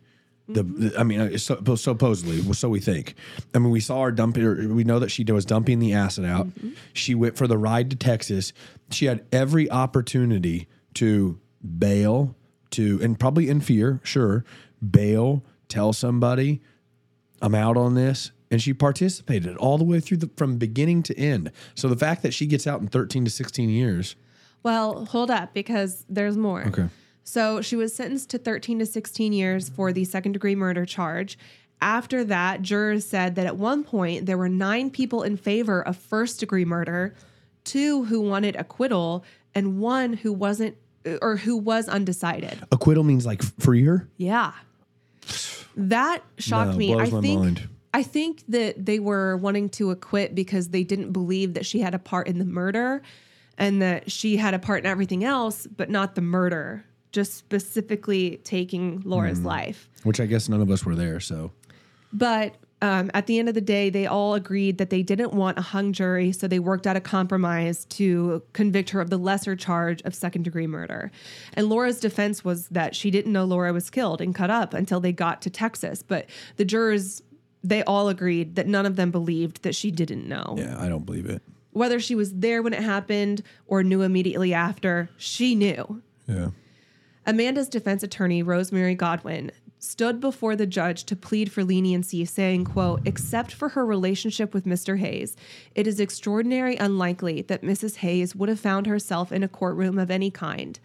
The, 0.48 0.62
the- 0.62 0.98
I 0.98 1.02
mean, 1.02 1.20
uh, 1.20 1.38
so, 1.38 1.60
supposedly, 1.76 2.40
so 2.52 2.68
we 2.68 2.80
think. 2.80 3.14
I 3.54 3.58
mean, 3.58 3.70
we 3.70 3.80
saw 3.80 4.02
her 4.04 4.12
dumping. 4.12 4.44
Or 4.44 4.68
we 4.68 4.84
know 4.84 4.98
that 5.00 5.10
she 5.10 5.24
was 5.24 5.44
dumping 5.44 5.78
the 5.80 5.92
acid 5.92 6.24
out. 6.24 6.46
She 6.92 7.14
went 7.14 7.36
for 7.36 7.46
the 7.46 7.58
ride 7.58 7.90
to 7.90 7.96
Texas. 7.96 8.52
She 8.90 9.06
had 9.06 9.24
every 9.32 9.68
opportunity 9.70 10.68
to 10.94 11.38
bail, 11.78 12.34
to 12.70 12.98
and 13.02 13.18
probably 13.18 13.48
in 13.48 13.60
fear, 13.60 14.00
sure, 14.04 14.44
bail, 14.88 15.44
tell 15.68 15.92
somebody, 15.92 16.60
I'm 17.42 17.54
out 17.54 17.76
on 17.76 17.94
this. 17.94 18.30
And 18.50 18.62
she 18.62 18.72
participated 18.72 19.56
all 19.56 19.76
the 19.78 19.84
way 19.84 19.98
through 20.00 20.18
the 20.18 20.30
from 20.36 20.56
beginning 20.56 21.02
to 21.04 21.18
end. 21.18 21.50
So 21.74 21.88
the 21.88 21.96
fact 21.96 22.22
that 22.22 22.32
she 22.32 22.46
gets 22.46 22.66
out 22.66 22.80
in 22.80 22.86
13 22.88 23.24
to 23.24 23.30
16 23.30 23.68
years. 23.68 24.14
Well, 24.62 25.04
hold 25.06 25.30
up 25.30 25.52
because 25.52 26.04
there's 26.08 26.36
more. 26.36 26.64
Okay. 26.68 26.88
So 27.24 27.60
she 27.60 27.74
was 27.74 27.92
sentenced 27.94 28.30
to 28.30 28.38
13 28.38 28.78
to 28.78 28.86
16 28.86 29.32
years 29.32 29.68
for 29.68 29.92
the 29.92 30.04
second 30.04 30.32
degree 30.32 30.54
murder 30.54 30.84
charge. 30.84 31.36
After 31.80 32.24
that, 32.24 32.62
jurors 32.62 33.04
said 33.04 33.34
that 33.34 33.46
at 33.46 33.56
one 33.56 33.82
point 33.84 34.26
there 34.26 34.38
were 34.38 34.48
nine 34.48 34.90
people 34.90 35.22
in 35.24 35.36
favor 35.36 35.82
of 35.82 35.96
first 35.96 36.38
degree 36.40 36.64
murder, 36.64 37.14
two 37.64 38.04
who 38.04 38.20
wanted 38.20 38.54
acquittal, 38.56 39.24
and 39.54 39.78
one 39.80 40.12
who 40.14 40.32
wasn't 40.32 40.76
or 41.20 41.36
who 41.36 41.56
was 41.56 41.88
undecided. 41.88 42.64
Acquittal 42.72 43.02
means 43.04 43.26
like 43.26 43.42
free 43.60 43.82
her. 43.84 44.08
Yeah. 44.16 44.52
That 45.76 46.22
shocked 46.38 46.72
No, 46.72 46.76
me. 46.76 46.94
blows 46.94 47.08
I 47.08 47.16
my 47.16 47.20
think 47.20 47.40
mind. 47.40 47.68
I 47.96 48.02
think 48.02 48.42
that 48.48 48.84
they 48.84 48.98
were 48.98 49.38
wanting 49.38 49.70
to 49.70 49.90
acquit 49.90 50.34
because 50.34 50.68
they 50.68 50.84
didn't 50.84 51.12
believe 51.12 51.54
that 51.54 51.64
she 51.64 51.80
had 51.80 51.94
a 51.94 51.98
part 51.98 52.28
in 52.28 52.38
the 52.38 52.44
murder 52.44 53.00
and 53.56 53.80
that 53.80 54.10
she 54.12 54.36
had 54.36 54.52
a 54.52 54.58
part 54.58 54.80
in 54.80 54.86
everything 54.86 55.24
else, 55.24 55.66
but 55.66 55.88
not 55.88 56.14
the 56.14 56.20
murder, 56.20 56.84
just 57.10 57.32
specifically 57.34 58.38
taking 58.44 59.00
Laura's 59.06 59.38
Hmm. 59.38 59.46
life. 59.46 59.88
Which 60.02 60.20
I 60.20 60.26
guess 60.26 60.46
none 60.48 60.60
of 60.60 60.70
us 60.70 60.84
were 60.84 60.94
there. 60.94 61.20
So 61.20 61.52
But 62.12 62.54
um, 62.82 63.10
at 63.14 63.26
the 63.26 63.38
end 63.38 63.48
of 63.48 63.54
the 63.54 63.62
day, 63.62 63.88
they 63.88 64.06
all 64.06 64.34
agreed 64.34 64.76
that 64.76 64.90
they 64.90 65.02
didn't 65.02 65.32
want 65.32 65.58
a 65.58 65.62
hung 65.62 65.94
jury, 65.94 66.30
so 66.32 66.46
they 66.46 66.58
worked 66.58 66.86
out 66.86 66.94
a 66.94 67.00
compromise 67.00 67.86
to 67.86 68.42
convict 68.52 68.90
her 68.90 69.00
of 69.00 69.08
the 69.08 69.16
lesser 69.16 69.56
charge 69.56 70.02
of 70.02 70.14
second 70.14 70.42
degree 70.42 70.66
murder. 70.66 71.10
And 71.54 71.68
Laura's 71.70 71.98
defense 72.00 72.44
was 72.44 72.68
that 72.68 72.94
she 72.94 73.10
didn't 73.10 73.32
know 73.32 73.46
Laura 73.46 73.72
was 73.72 73.88
killed 73.88 74.20
and 74.20 74.34
cut 74.34 74.50
up 74.50 74.74
until 74.74 75.00
they 75.00 75.12
got 75.12 75.40
to 75.42 75.50
Texas. 75.50 76.02
But 76.02 76.26
the 76.58 76.66
jurors, 76.66 77.22
they 77.62 77.82
all 77.84 78.08
agreed 78.08 78.56
that 78.56 78.66
none 78.66 78.86
of 78.86 78.96
them 78.96 79.10
believed 79.10 79.62
that 79.62 79.74
she 79.74 79.90
didn't 79.90 80.28
know. 80.28 80.54
yeah, 80.58 80.76
I 80.80 80.88
don't 80.88 81.04
believe 81.04 81.26
it. 81.26 81.42
Whether 81.72 82.00
she 82.00 82.14
was 82.14 82.32
there 82.34 82.62
when 82.62 82.72
it 82.72 82.82
happened 82.82 83.42
or 83.66 83.82
knew 83.82 84.02
immediately 84.02 84.54
after, 84.54 85.10
she 85.18 85.54
knew. 85.54 86.02
Yeah. 86.26 86.50
Amanda's 87.26 87.68
defense 87.68 88.02
attorney, 88.02 88.42
Rosemary 88.42 88.94
Godwin, 88.94 89.50
stood 89.78 90.20
before 90.20 90.56
the 90.56 90.66
judge 90.66 91.04
to 91.04 91.16
plead 91.16 91.50
for 91.52 91.64
leniency, 91.64 92.24
saying, 92.24 92.64
quote, 92.64 93.00
except 93.04 93.52
for 93.52 93.70
her 93.70 93.84
relationship 93.84 94.54
with 94.54 94.64
Mr. 94.64 94.98
Hayes, 94.98 95.36
it 95.74 95.86
is 95.86 96.00
extraordinary 96.00 96.76
unlikely 96.76 97.42
that 97.42 97.62
Mrs. 97.62 97.96
Hayes 97.96 98.34
would 98.34 98.48
have 98.48 98.60
found 98.60 98.86
herself 98.86 99.30
in 99.32 99.42
a 99.42 99.48
courtroom 99.48 99.98
of 99.98 100.10
any 100.10 100.30
kind. 100.30 100.78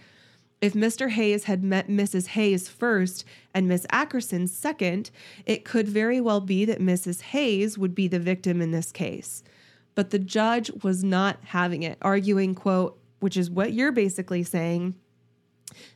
If 0.61 0.73
Mr. 0.73 1.09
Hayes 1.09 1.45
had 1.45 1.63
met 1.63 1.87
Mrs. 1.87 2.27
Hayes 2.27 2.69
first 2.69 3.25
and 3.51 3.67
Miss 3.67 3.87
Ackerson 3.87 4.47
second, 4.47 5.09
it 5.47 5.65
could 5.65 5.87
very 5.87 6.21
well 6.21 6.39
be 6.39 6.65
that 6.65 6.79
Mrs. 6.79 7.21
Hayes 7.21 7.79
would 7.79 7.95
be 7.95 8.07
the 8.07 8.19
victim 8.19 8.61
in 8.61 8.69
this 8.69 8.91
case. 8.91 9.43
But 9.95 10.11
the 10.11 10.19
judge 10.19 10.69
was 10.83 11.03
not 11.03 11.39
having 11.45 11.81
it, 11.81 11.97
arguing, 12.03 12.53
quote, 12.53 12.99
which 13.19 13.37
is 13.37 13.49
what 13.49 13.73
you're 13.73 13.91
basically 13.91 14.43
saying, 14.43 14.95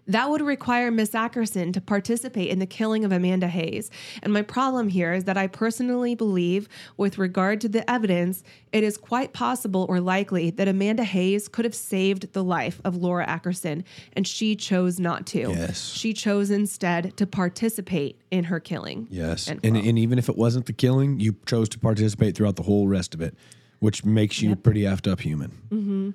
that 0.08 0.30
would 0.30 0.42
require 0.42 0.92
Miss 0.92 1.12
Ackerson 1.12 1.74
to 1.74 1.82
participate 1.82 2.50
in 2.50 2.60
the 2.60 2.66
killing 2.66 3.04
of 3.06 3.12
Amanda 3.12 3.48
Hayes. 3.48 3.90
And 4.22 4.34
my 4.34 4.42
problem 4.42 4.90
here 4.90 5.14
is 5.14 5.24
that 5.26 5.38
I 5.38 5.48
personally 5.48 6.16
believe, 6.16 6.68
with 6.98 7.18
regard 7.18 7.62
to 7.62 7.70
the 7.70 7.90
evidence, 7.90 8.44
it 8.72 8.84
is 8.84 8.98
quite 8.98 9.34
possible 9.34 9.86
or 9.90 10.00
likely 10.00 10.50
that 10.52 10.68
Amanda 10.68 11.04
Hayes 11.04 11.48
could 11.48 11.66
have 11.66 11.76
saved 11.76 12.34
the 12.34 12.44
life 12.44 12.82
of 12.84 12.96
Laura 12.96 13.26
Ackerson, 13.26 13.84
and 14.14 14.28
she 14.28 14.56
chose 14.56 15.00
not 15.00 15.26
to. 15.28 15.40
Yes. 15.40 15.92
She 15.94 16.14
chose 16.14 16.52
instead 16.52 17.16
to 17.18 17.26
participate 17.26 18.22
in 18.32 18.46
her 18.46 18.60
killing. 18.60 19.08
Yes. 19.10 19.48
And, 19.48 19.60
and 19.64 19.98
even 19.98 20.20
if 20.20 20.30
it 20.30 20.38
wasn't 20.38 20.66
the 20.66 20.74
killing, 20.74 21.20
you 21.20 21.36
chose 21.46 21.70
to 21.70 21.80
participate 21.80 22.36
throughout 22.36 22.56
the 22.56 22.64
whole 22.64 22.88
rest 22.88 23.14
of 23.14 23.22
it, 23.22 23.36
which 23.80 24.06
makes 24.06 24.42
you 24.42 24.52
a 24.52 24.56
pretty 24.56 24.82
effed 24.82 25.12
up 25.12 25.22
human. 25.22 25.52
Mm-hmm. 25.70 26.10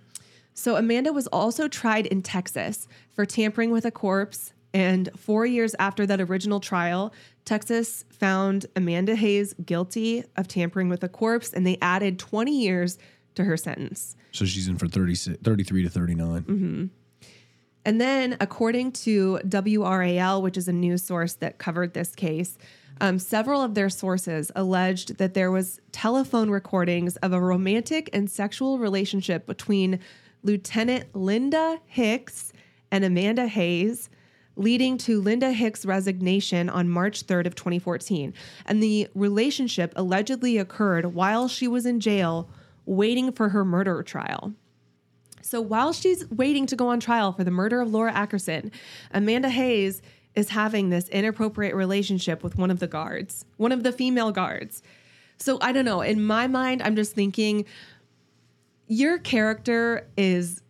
So 0.61 0.77
Amanda 0.77 1.11
was 1.11 1.27
also 1.29 1.69
tried 1.69 2.05
in 2.05 2.21
Texas 2.21 2.87
for 3.09 3.25
tampering 3.25 3.71
with 3.71 3.87
a 3.87 3.91
corpse. 3.91 4.53
And 4.75 5.09
four 5.17 5.47
years 5.47 5.75
after 5.79 6.05
that 6.05 6.21
original 6.21 6.61
trial, 6.61 7.15
Texas 7.47 8.05
found 8.11 8.67
Amanda 8.77 9.15
Hayes 9.17 9.55
guilty 9.65 10.23
of 10.37 10.49
tampering 10.49 10.91
with 10.91 11.03
a 11.03 11.09
corpse, 11.09 11.55
and 11.55 11.67
they 11.67 11.79
added 11.81 12.19
20 12.19 12.53
years 12.53 12.99
to 13.37 13.45
her 13.45 13.57
sentence. 13.57 14.17
So 14.33 14.45
she's 14.45 14.69
in 14.69 14.77
for 14.77 14.87
36, 14.87 15.39
33 15.43 15.85
to 15.85 15.89
39. 15.89 16.45
And 17.87 17.99
then, 17.99 18.37
according 18.39 18.93
to 18.93 19.41
WRAL, 19.43 20.43
which 20.43 20.59
is 20.59 20.69
a 20.69 20.75
news 20.75 21.03
source 21.03 21.33
that 21.37 21.57
covered 21.57 21.95
this 21.95 22.15
case, 22.15 22.59
um, 23.01 23.19
several 23.19 23.63
of 23.63 23.75
their 23.75 23.89
sources 23.89 24.53
alleged 24.55 25.17
that 25.17 25.33
there 25.33 25.51
was 25.51 25.81
telephone 25.91 26.51
recordings 26.51 27.17
of 27.17 27.33
a 27.33 27.41
romantic 27.41 28.11
and 28.13 28.31
sexual 28.31 28.79
relationship 28.79 29.47
between 29.47 30.01
Lieutenant 30.43 31.15
Linda 31.15 31.81
Hicks 31.87 32.53
and 32.91 33.05
Amanda 33.05 33.47
Hayes, 33.47 34.09
leading 34.57 34.99
to 34.99 35.21
Linda 35.21 35.53
Hicks' 35.53 35.87
resignation 35.87 36.69
on 36.69 36.89
March 36.89 37.27
3rd 37.27 37.47
of 37.47 37.55
2014. 37.55 38.35
And 38.67 38.83
the 38.83 39.09
relationship 39.15 39.93
allegedly 39.97 40.59
occurred 40.59 41.15
while 41.15 41.49
she 41.49 41.69
was 41.69 41.87
in 41.87 42.01
jail 42.01 42.49
waiting 42.85 43.33
for 43.33 43.51
her 43.51 43.65
murder 43.65 44.03
trial. 44.03 44.53
So 45.43 45.61
while 45.61 45.93
she's 45.93 46.29
waiting 46.31 46.67
to 46.67 46.77
go 46.77 46.89
on 46.89 47.01
trial 47.01 47.33
for 47.33 47.45
the 47.45 47.51
murder 47.51 47.81
of 47.81 47.91
Laura 47.91 48.13
Ackerson, 48.13 48.71
Amanda 49.13 49.49
Hayes 49.49 50.03
is 50.35 50.51
having 50.51 50.91
this 50.91 51.09
inappropriate 51.09 51.75
relationship 51.75 52.43
with 52.43 52.57
one 52.57 52.71
of 52.71 52.79
the 52.79 52.87
guards, 52.87 53.45
one 53.57 53.73
of 53.73 53.83
the 53.83 53.93
female 53.93 54.31
guards. 54.31 54.83
So 55.39 55.59
I 55.61 55.73
don't 55.73 55.85
know. 55.85 56.03
In 56.03 56.25
my 56.25 56.47
mind, 56.47 56.83
I'm 56.83 56.95
just 56.95 57.15
thinking 57.15 57.65
your 58.91 59.19
character 59.19 60.07
is 60.17 60.61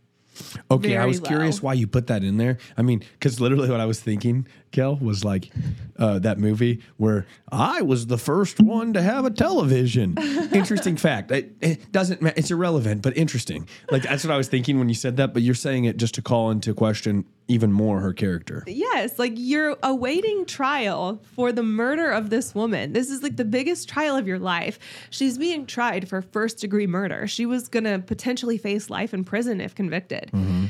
Okay, 0.70 0.94
I 0.96 1.00
very 1.00 1.08
was 1.08 1.20
curious 1.20 1.62
why 1.62 1.74
you 1.74 1.86
put 1.86 2.06
that 2.06 2.24
in 2.24 2.38
there. 2.38 2.56
I 2.76 2.82
mean, 2.82 3.02
because 3.14 3.40
literally 3.40 3.68
what 3.68 3.80
I 3.80 3.84
was 3.84 4.00
thinking, 4.00 4.46
Kel, 4.72 4.96
was 4.96 5.22
like 5.24 5.50
uh, 5.98 6.18
that 6.20 6.38
movie 6.38 6.80
where 6.96 7.26
I 7.52 7.82
was 7.82 8.06
the 8.06 8.16
first 8.16 8.58
one 8.60 8.94
to 8.94 9.02
have 9.02 9.26
a 9.26 9.30
television. 9.30 10.16
interesting 10.52 10.96
fact. 10.96 11.30
It, 11.30 11.52
it 11.60 11.92
doesn't. 11.92 12.22
ma- 12.22 12.30
It's 12.36 12.50
irrelevant, 12.50 13.02
but 13.02 13.16
interesting. 13.18 13.68
Like 13.90 14.04
that's 14.04 14.24
what 14.24 14.32
I 14.32 14.36
was 14.38 14.48
thinking 14.48 14.78
when 14.78 14.88
you 14.88 14.94
said 14.94 15.16
that. 15.18 15.34
But 15.34 15.42
you're 15.42 15.54
saying 15.54 15.84
it 15.84 15.98
just 15.98 16.14
to 16.14 16.22
call 16.22 16.50
into 16.50 16.72
question 16.72 17.26
even 17.51 17.72
more 17.72 18.01
her 18.01 18.12
character. 18.12 18.62
Yes, 18.66 19.18
like 19.18 19.32
you're 19.34 19.76
awaiting 19.82 20.46
trial 20.46 21.20
for 21.34 21.51
the 21.51 21.64
murder 21.64 22.11
of 22.11 22.30
this 22.30 22.55
woman. 22.55 22.92
This 22.92 23.11
is 23.11 23.22
like 23.22 23.36
the 23.36 23.44
biggest 23.44 23.88
trial 23.88 24.16
of 24.16 24.26
your 24.26 24.38
life. 24.38 24.78
She's 25.11 25.36
being 25.36 25.66
tried 25.66 26.09
for 26.09 26.22
first 26.22 26.59
degree 26.59 26.86
murder. 26.86 27.26
She 27.26 27.46
was 27.46 27.68
going 27.68 27.84
to 27.84 27.98
potentially 27.98 28.57
face 28.57 28.88
life 28.88 29.12
in 29.12 29.24
prison 29.24 29.61
if 29.61 29.74
convicted. 29.74 30.30
Mm-hmm. 30.32 30.66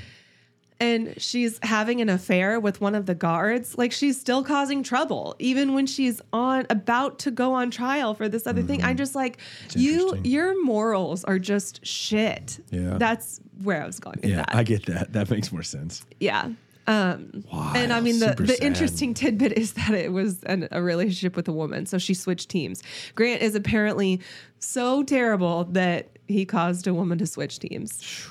And 0.83 1.20
she's 1.20 1.59
having 1.62 2.01
an 2.01 2.09
affair 2.09 2.59
with 2.59 2.81
one 2.81 2.95
of 2.95 3.05
the 3.05 3.14
guards. 3.14 3.76
Like 3.76 3.93
she's 3.93 4.18
still 4.18 4.43
causing 4.43 4.83
trouble 4.83 5.37
even 5.39 5.74
when 5.74 5.87
she's 5.87 6.22
on 6.33 6.66
about 6.70 7.18
to 7.20 7.31
go 7.31 7.53
on 7.53 7.70
trial 7.70 8.14
for 8.14 8.31
this 8.31 8.47
other 8.47 8.62
thing. 8.62 8.81
I'm 8.83 8.91
mm-hmm. 8.91 8.97
just 8.97 9.14
like 9.14 9.37
you 9.76 10.05
interesting. 10.05 10.24
your 10.24 10.64
morals 10.64 11.24
are 11.24 11.39
just 11.39 11.85
shit. 11.85 12.59
Yeah. 12.70 12.97
That's 12.97 13.43
where 13.62 13.83
I 13.83 13.87
was 13.87 14.01
going 14.01 14.20
with 14.22 14.31
Yeah, 14.31 14.37
that. 14.37 14.55
I 14.55 14.62
get 14.62 14.87
that. 14.87 15.12
That 15.12 15.28
makes 15.31 15.53
more 15.53 15.62
sense. 15.62 16.03
Yeah. 16.18 16.49
Um, 16.87 17.45
Wow, 17.53 17.72
and 17.76 17.93
I 17.93 18.01
mean, 18.01 18.18
the, 18.18 18.35
the 18.39 18.55
sad. 18.55 18.62
interesting 18.64 19.14
tidbit 19.14 19.53
is 19.53 19.72
that 19.74 19.93
it 19.93 20.12
was 20.12 20.43
an, 20.45 20.68
a 20.70 20.83
relationship 20.83 21.37
with 21.37 21.47
a 21.49 21.53
woman. 21.53 21.87
So 21.87 21.99
she 21.99 22.14
switched 22.14 22.49
teams. 22.49 22.83
Grant 23.14 23.43
is 23.43 23.55
apparently 23.55 24.20
so 24.59 25.03
terrible 25.03 25.64
that 25.64 26.18
he 26.28 26.45
caused 26.45 26.87
a 26.87 26.95
woman 26.95 27.18
to 27.18 27.26
switch 27.26 27.59
teams. 27.59 28.26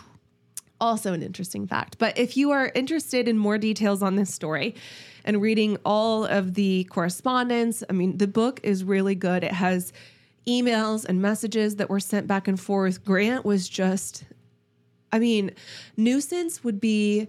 Also, 0.82 1.12
an 1.14 1.22
interesting 1.22 1.68
fact. 1.68 1.98
But 1.98 2.18
if 2.18 2.38
you 2.38 2.52
are 2.52 2.72
interested 2.74 3.28
in 3.28 3.38
more 3.38 3.58
details 3.58 4.02
on 4.02 4.16
this 4.16 4.34
story 4.34 4.76
and 5.26 5.42
reading 5.42 5.78
all 5.84 6.26
of 6.26 6.54
the 6.54 6.86
correspondence, 6.86 7.84
I 7.90 7.94
mean, 7.94 8.18
the 8.18 8.28
book 8.28 8.62
is 8.64 8.84
really 8.86 9.16
good. 9.16 9.44
It 9.44 9.52
has 9.52 9.92
emails 10.48 11.06
and 11.06 11.22
messages 11.22 11.76
that 11.76 11.90
were 11.90 12.00
sent 12.00 12.28
back 12.28 12.48
and 12.48 12.58
forth. 12.60 13.04
Grant 13.04 13.44
was 13.46 13.68
just 13.68 14.24
I 15.12 15.20
mean, 15.20 15.52
nuisance 15.98 16.64
would 16.64 16.80
be 16.80 17.28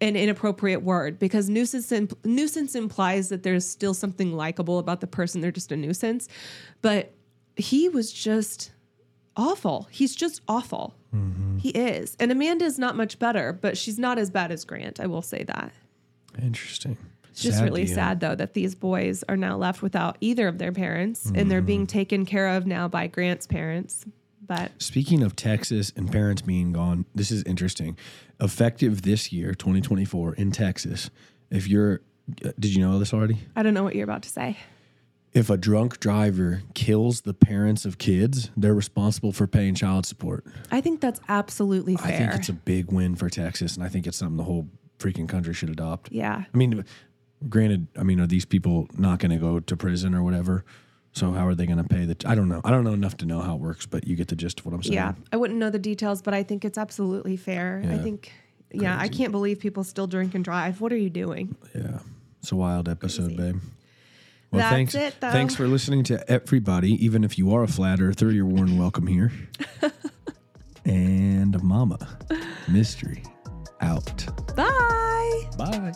an 0.00 0.16
inappropriate 0.16 0.82
word 0.82 1.18
because 1.18 1.48
nuisance 1.48 1.90
imp- 1.92 2.24
nuisance 2.24 2.74
implies 2.74 3.28
that 3.28 3.42
there's 3.42 3.66
still 3.66 3.94
something 3.94 4.32
likable 4.32 4.78
about 4.78 5.00
the 5.00 5.06
person. 5.06 5.40
They're 5.40 5.50
just 5.50 5.72
a 5.72 5.76
nuisance, 5.76 6.28
but 6.82 7.12
he 7.56 7.88
was 7.88 8.12
just 8.12 8.72
awful. 9.36 9.88
He's 9.90 10.14
just 10.14 10.40
awful. 10.48 10.94
Mm-hmm. 11.14 11.58
He 11.58 11.70
is, 11.70 12.16
and 12.20 12.30
Amanda 12.30 12.64
is 12.64 12.78
not 12.78 12.96
much 12.96 13.18
better, 13.18 13.52
but 13.52 13.76
she's 13.76 13.98
not 13.98 14.18
as 14.18 14.30
bad 14.30 14.52
as 14.52 14.64
Grant. 14.64 15.00
I 15.00 15.06
will 15.06 15.22
say 15.22 15.44
that. 15.44 15.72
Interesting. 16.40 16.96
It's 17.30 17.42
just 17.42 17.62
really 17.62 17.86
sad 17.86 18.20
though 18.20 18.34
that 18.34 18.54
these 18.54 18.74
boys 18.74 19.22
are 19.28 19.36
now 19.36 19.56
left 19.56 19.82
without 19.82 20.16
either 20.20 20.48
of 20.48 20.58
their 20.58 20.72
parents, 20.72 21.30
and 21.34 21.50
they're 21.50 21.60
mm-hmm. 21.60 21.66
being 21.66 21.86
taken 21.86 22.26
care 22.26 22.48
of 22.48 22.66
now 22.66 22.88
by 22.88 23.06
Grant's 23.06 23.46
parents. 23.46 24.04
But 24.50 24.82
Speaking 24.82 25.22
of 25.22 25.36
Texas 25.36 25.92
and 25.94 26.10
parents 26.10 26.42
being 26.42 26.72
gone, 26.72 27.04
this 27.14 27.30
is 27.30 27.44
interesting. 27.44 27.96
Effective 28.40 29.02
this 29.02 29.30
year, 29.30 29.54
2024, 29.54 30.34
in 30.34 30.50
Texas, 30.50 31.08
if 31.52 31.68
you're, 31.68 32.00
uh, 32.44 32.50
did 32.58 32.74
you 32.74 32.84
know 32.84 32.98
this 32.98 33.14
already? 33.14 33.38
I 33.54 33.62
don't 33.62 33.74
know 33.74 33.84
what 33.84 33.94
you're 33.94 34.02
about 34.02 34.22
to 34.22 34.28
say. 34.28 34.58
If 35.32 35.50
a 35.50 35.56
drunk 35.56 36.00
driver 36.00 36.62
kills 36.74 37.20
the 37.20 37.32
parents 37.32 37.84
of 37.84 37.98
kids, 37.98 38.50
they're 38.56 38.74
responsible 38.74 39.30
for 39.30 39.46
paying 39.46 39.76
child 39.76 40.04
support. 40.04 40.44
I 40.72 40.80
think 40.80 41.00
that's 41.00 41.20
absolutely 41.28 41.94
fair. 41.94 42.12
I 42.12 42.18
think 42.18 42.34
it's 42.34 42.48
a 42.48 42.52
big 42.52 42.90
win 42.90 43.14
for 43.14 43.30
Texas, 43.30 43.76
and 43.76 43.84
I 43.84 43.88
think 43.88 44.08
it's 44.08 44.16
something 44.16 44.36
the 44.36 44.42
whole 44.42 44.66
freaking 44.98 45.28
country 45.28 45.54
should 45.54 45.70
adopt. 45.70 46.10
yeah. 46.10 46.42
I 46.52 46.56
mean, 46.56 46.84
granted, 47.48 47.86
I 47.96 48.02
mean, 48.02 48.18
are 48.18 48.26
these 48.26 48.46
people 48.46 48.88
not 48.98 49.20
going 49.20 49.30
to 49.30 49.38
go 49.38 49.60
to 49.60 49.76
prison 49.76 50.12
or 50.12 50.24
whatever? 50.24 50.64
So 51.12 51.32
how 51.32 51.46
are 51.46 51.54
they 51.54 51.66
going 51.66 51.78
to 51.78 51.84
pay 51.84 52.04
the? 52.04 52.16
I 52.24 52.34
don't 52.34 52.48
know. 52.48 52.60
I 52.64 52.70
don't 52.70 52.84
know 52.84 52.92
enough 52.92 53.16
to 53.18 53.26
know 53.26 53.40
how 53.40 53.54
it 53.56 53.60
works, 53.60 53.84
but 53.86 54.06
you 54.06 54.14
get 54.16 54.28
the 54.28 54.36
gist 54.36 54.60
of 54.60 54.66
what 54.66 54.74
I'm 54.74 54.82
saying. 54.82 54.94
Yeah, 54.94 55.14
I 55.32 55.36
wouldn't 55.36 55.58
know 55.58 55.68
the 55.70 55.78
details, 55.78 56.22
but 56.22 56.34
I 56.34 56.42
think 56.44 56.64
it's 56.64 56.78
absolutely 56.78 57.36
fair. 57.36 57.82
I 57.84 57.88
Yeah. 57.96 58.02
think, 58.02 58.32
yeah, 58.72 58.96
I 58.98 59.08
can't 59.08 59.32
believe 59.32 59.58
people 59.58 59.82
still 59.82 60.06
drink 60.06 60.34
and 60.36 60.44
drive. 60.44 60.80
What 60.80 60.92
are 60.92 60.96
you 60.96 61.10
doing? 61.10 61.56
Yeah. 61.74 61.98
It's 62.40 62.52
a 62.52 62.56
wild 62.56 62.88
episode, 62.88 63.36
babe. 63.36 63.60
Well, 64.52 64.60
That's 64.60 64.72
thanks. 64.72 64.94
it, 64.94 65.14
though. 65.20 65.30
Thanks 65.30 65.54
for 65.54 65.66
listening 65.68 66.04
to 66.04 66.28
everybody. 66.30 66.92
Even 67.04 67.22
if 67.24 67.38
you 67.38 67.52
are 67.54 67.62
a 67.64 67.68
flat 67.68 68.00
earther, 68.00 68.30
you're 68.32 68.46
warm 68.46 68.78
welcome 68.78 69.06
here. 69.06 69.30
and 70.84 71.62
Mama 71.62 71.98
Mystery 72.68 73.22
out. 73.80 74.26
Bye. 74.56 75.50
Bye. 75.58 75.92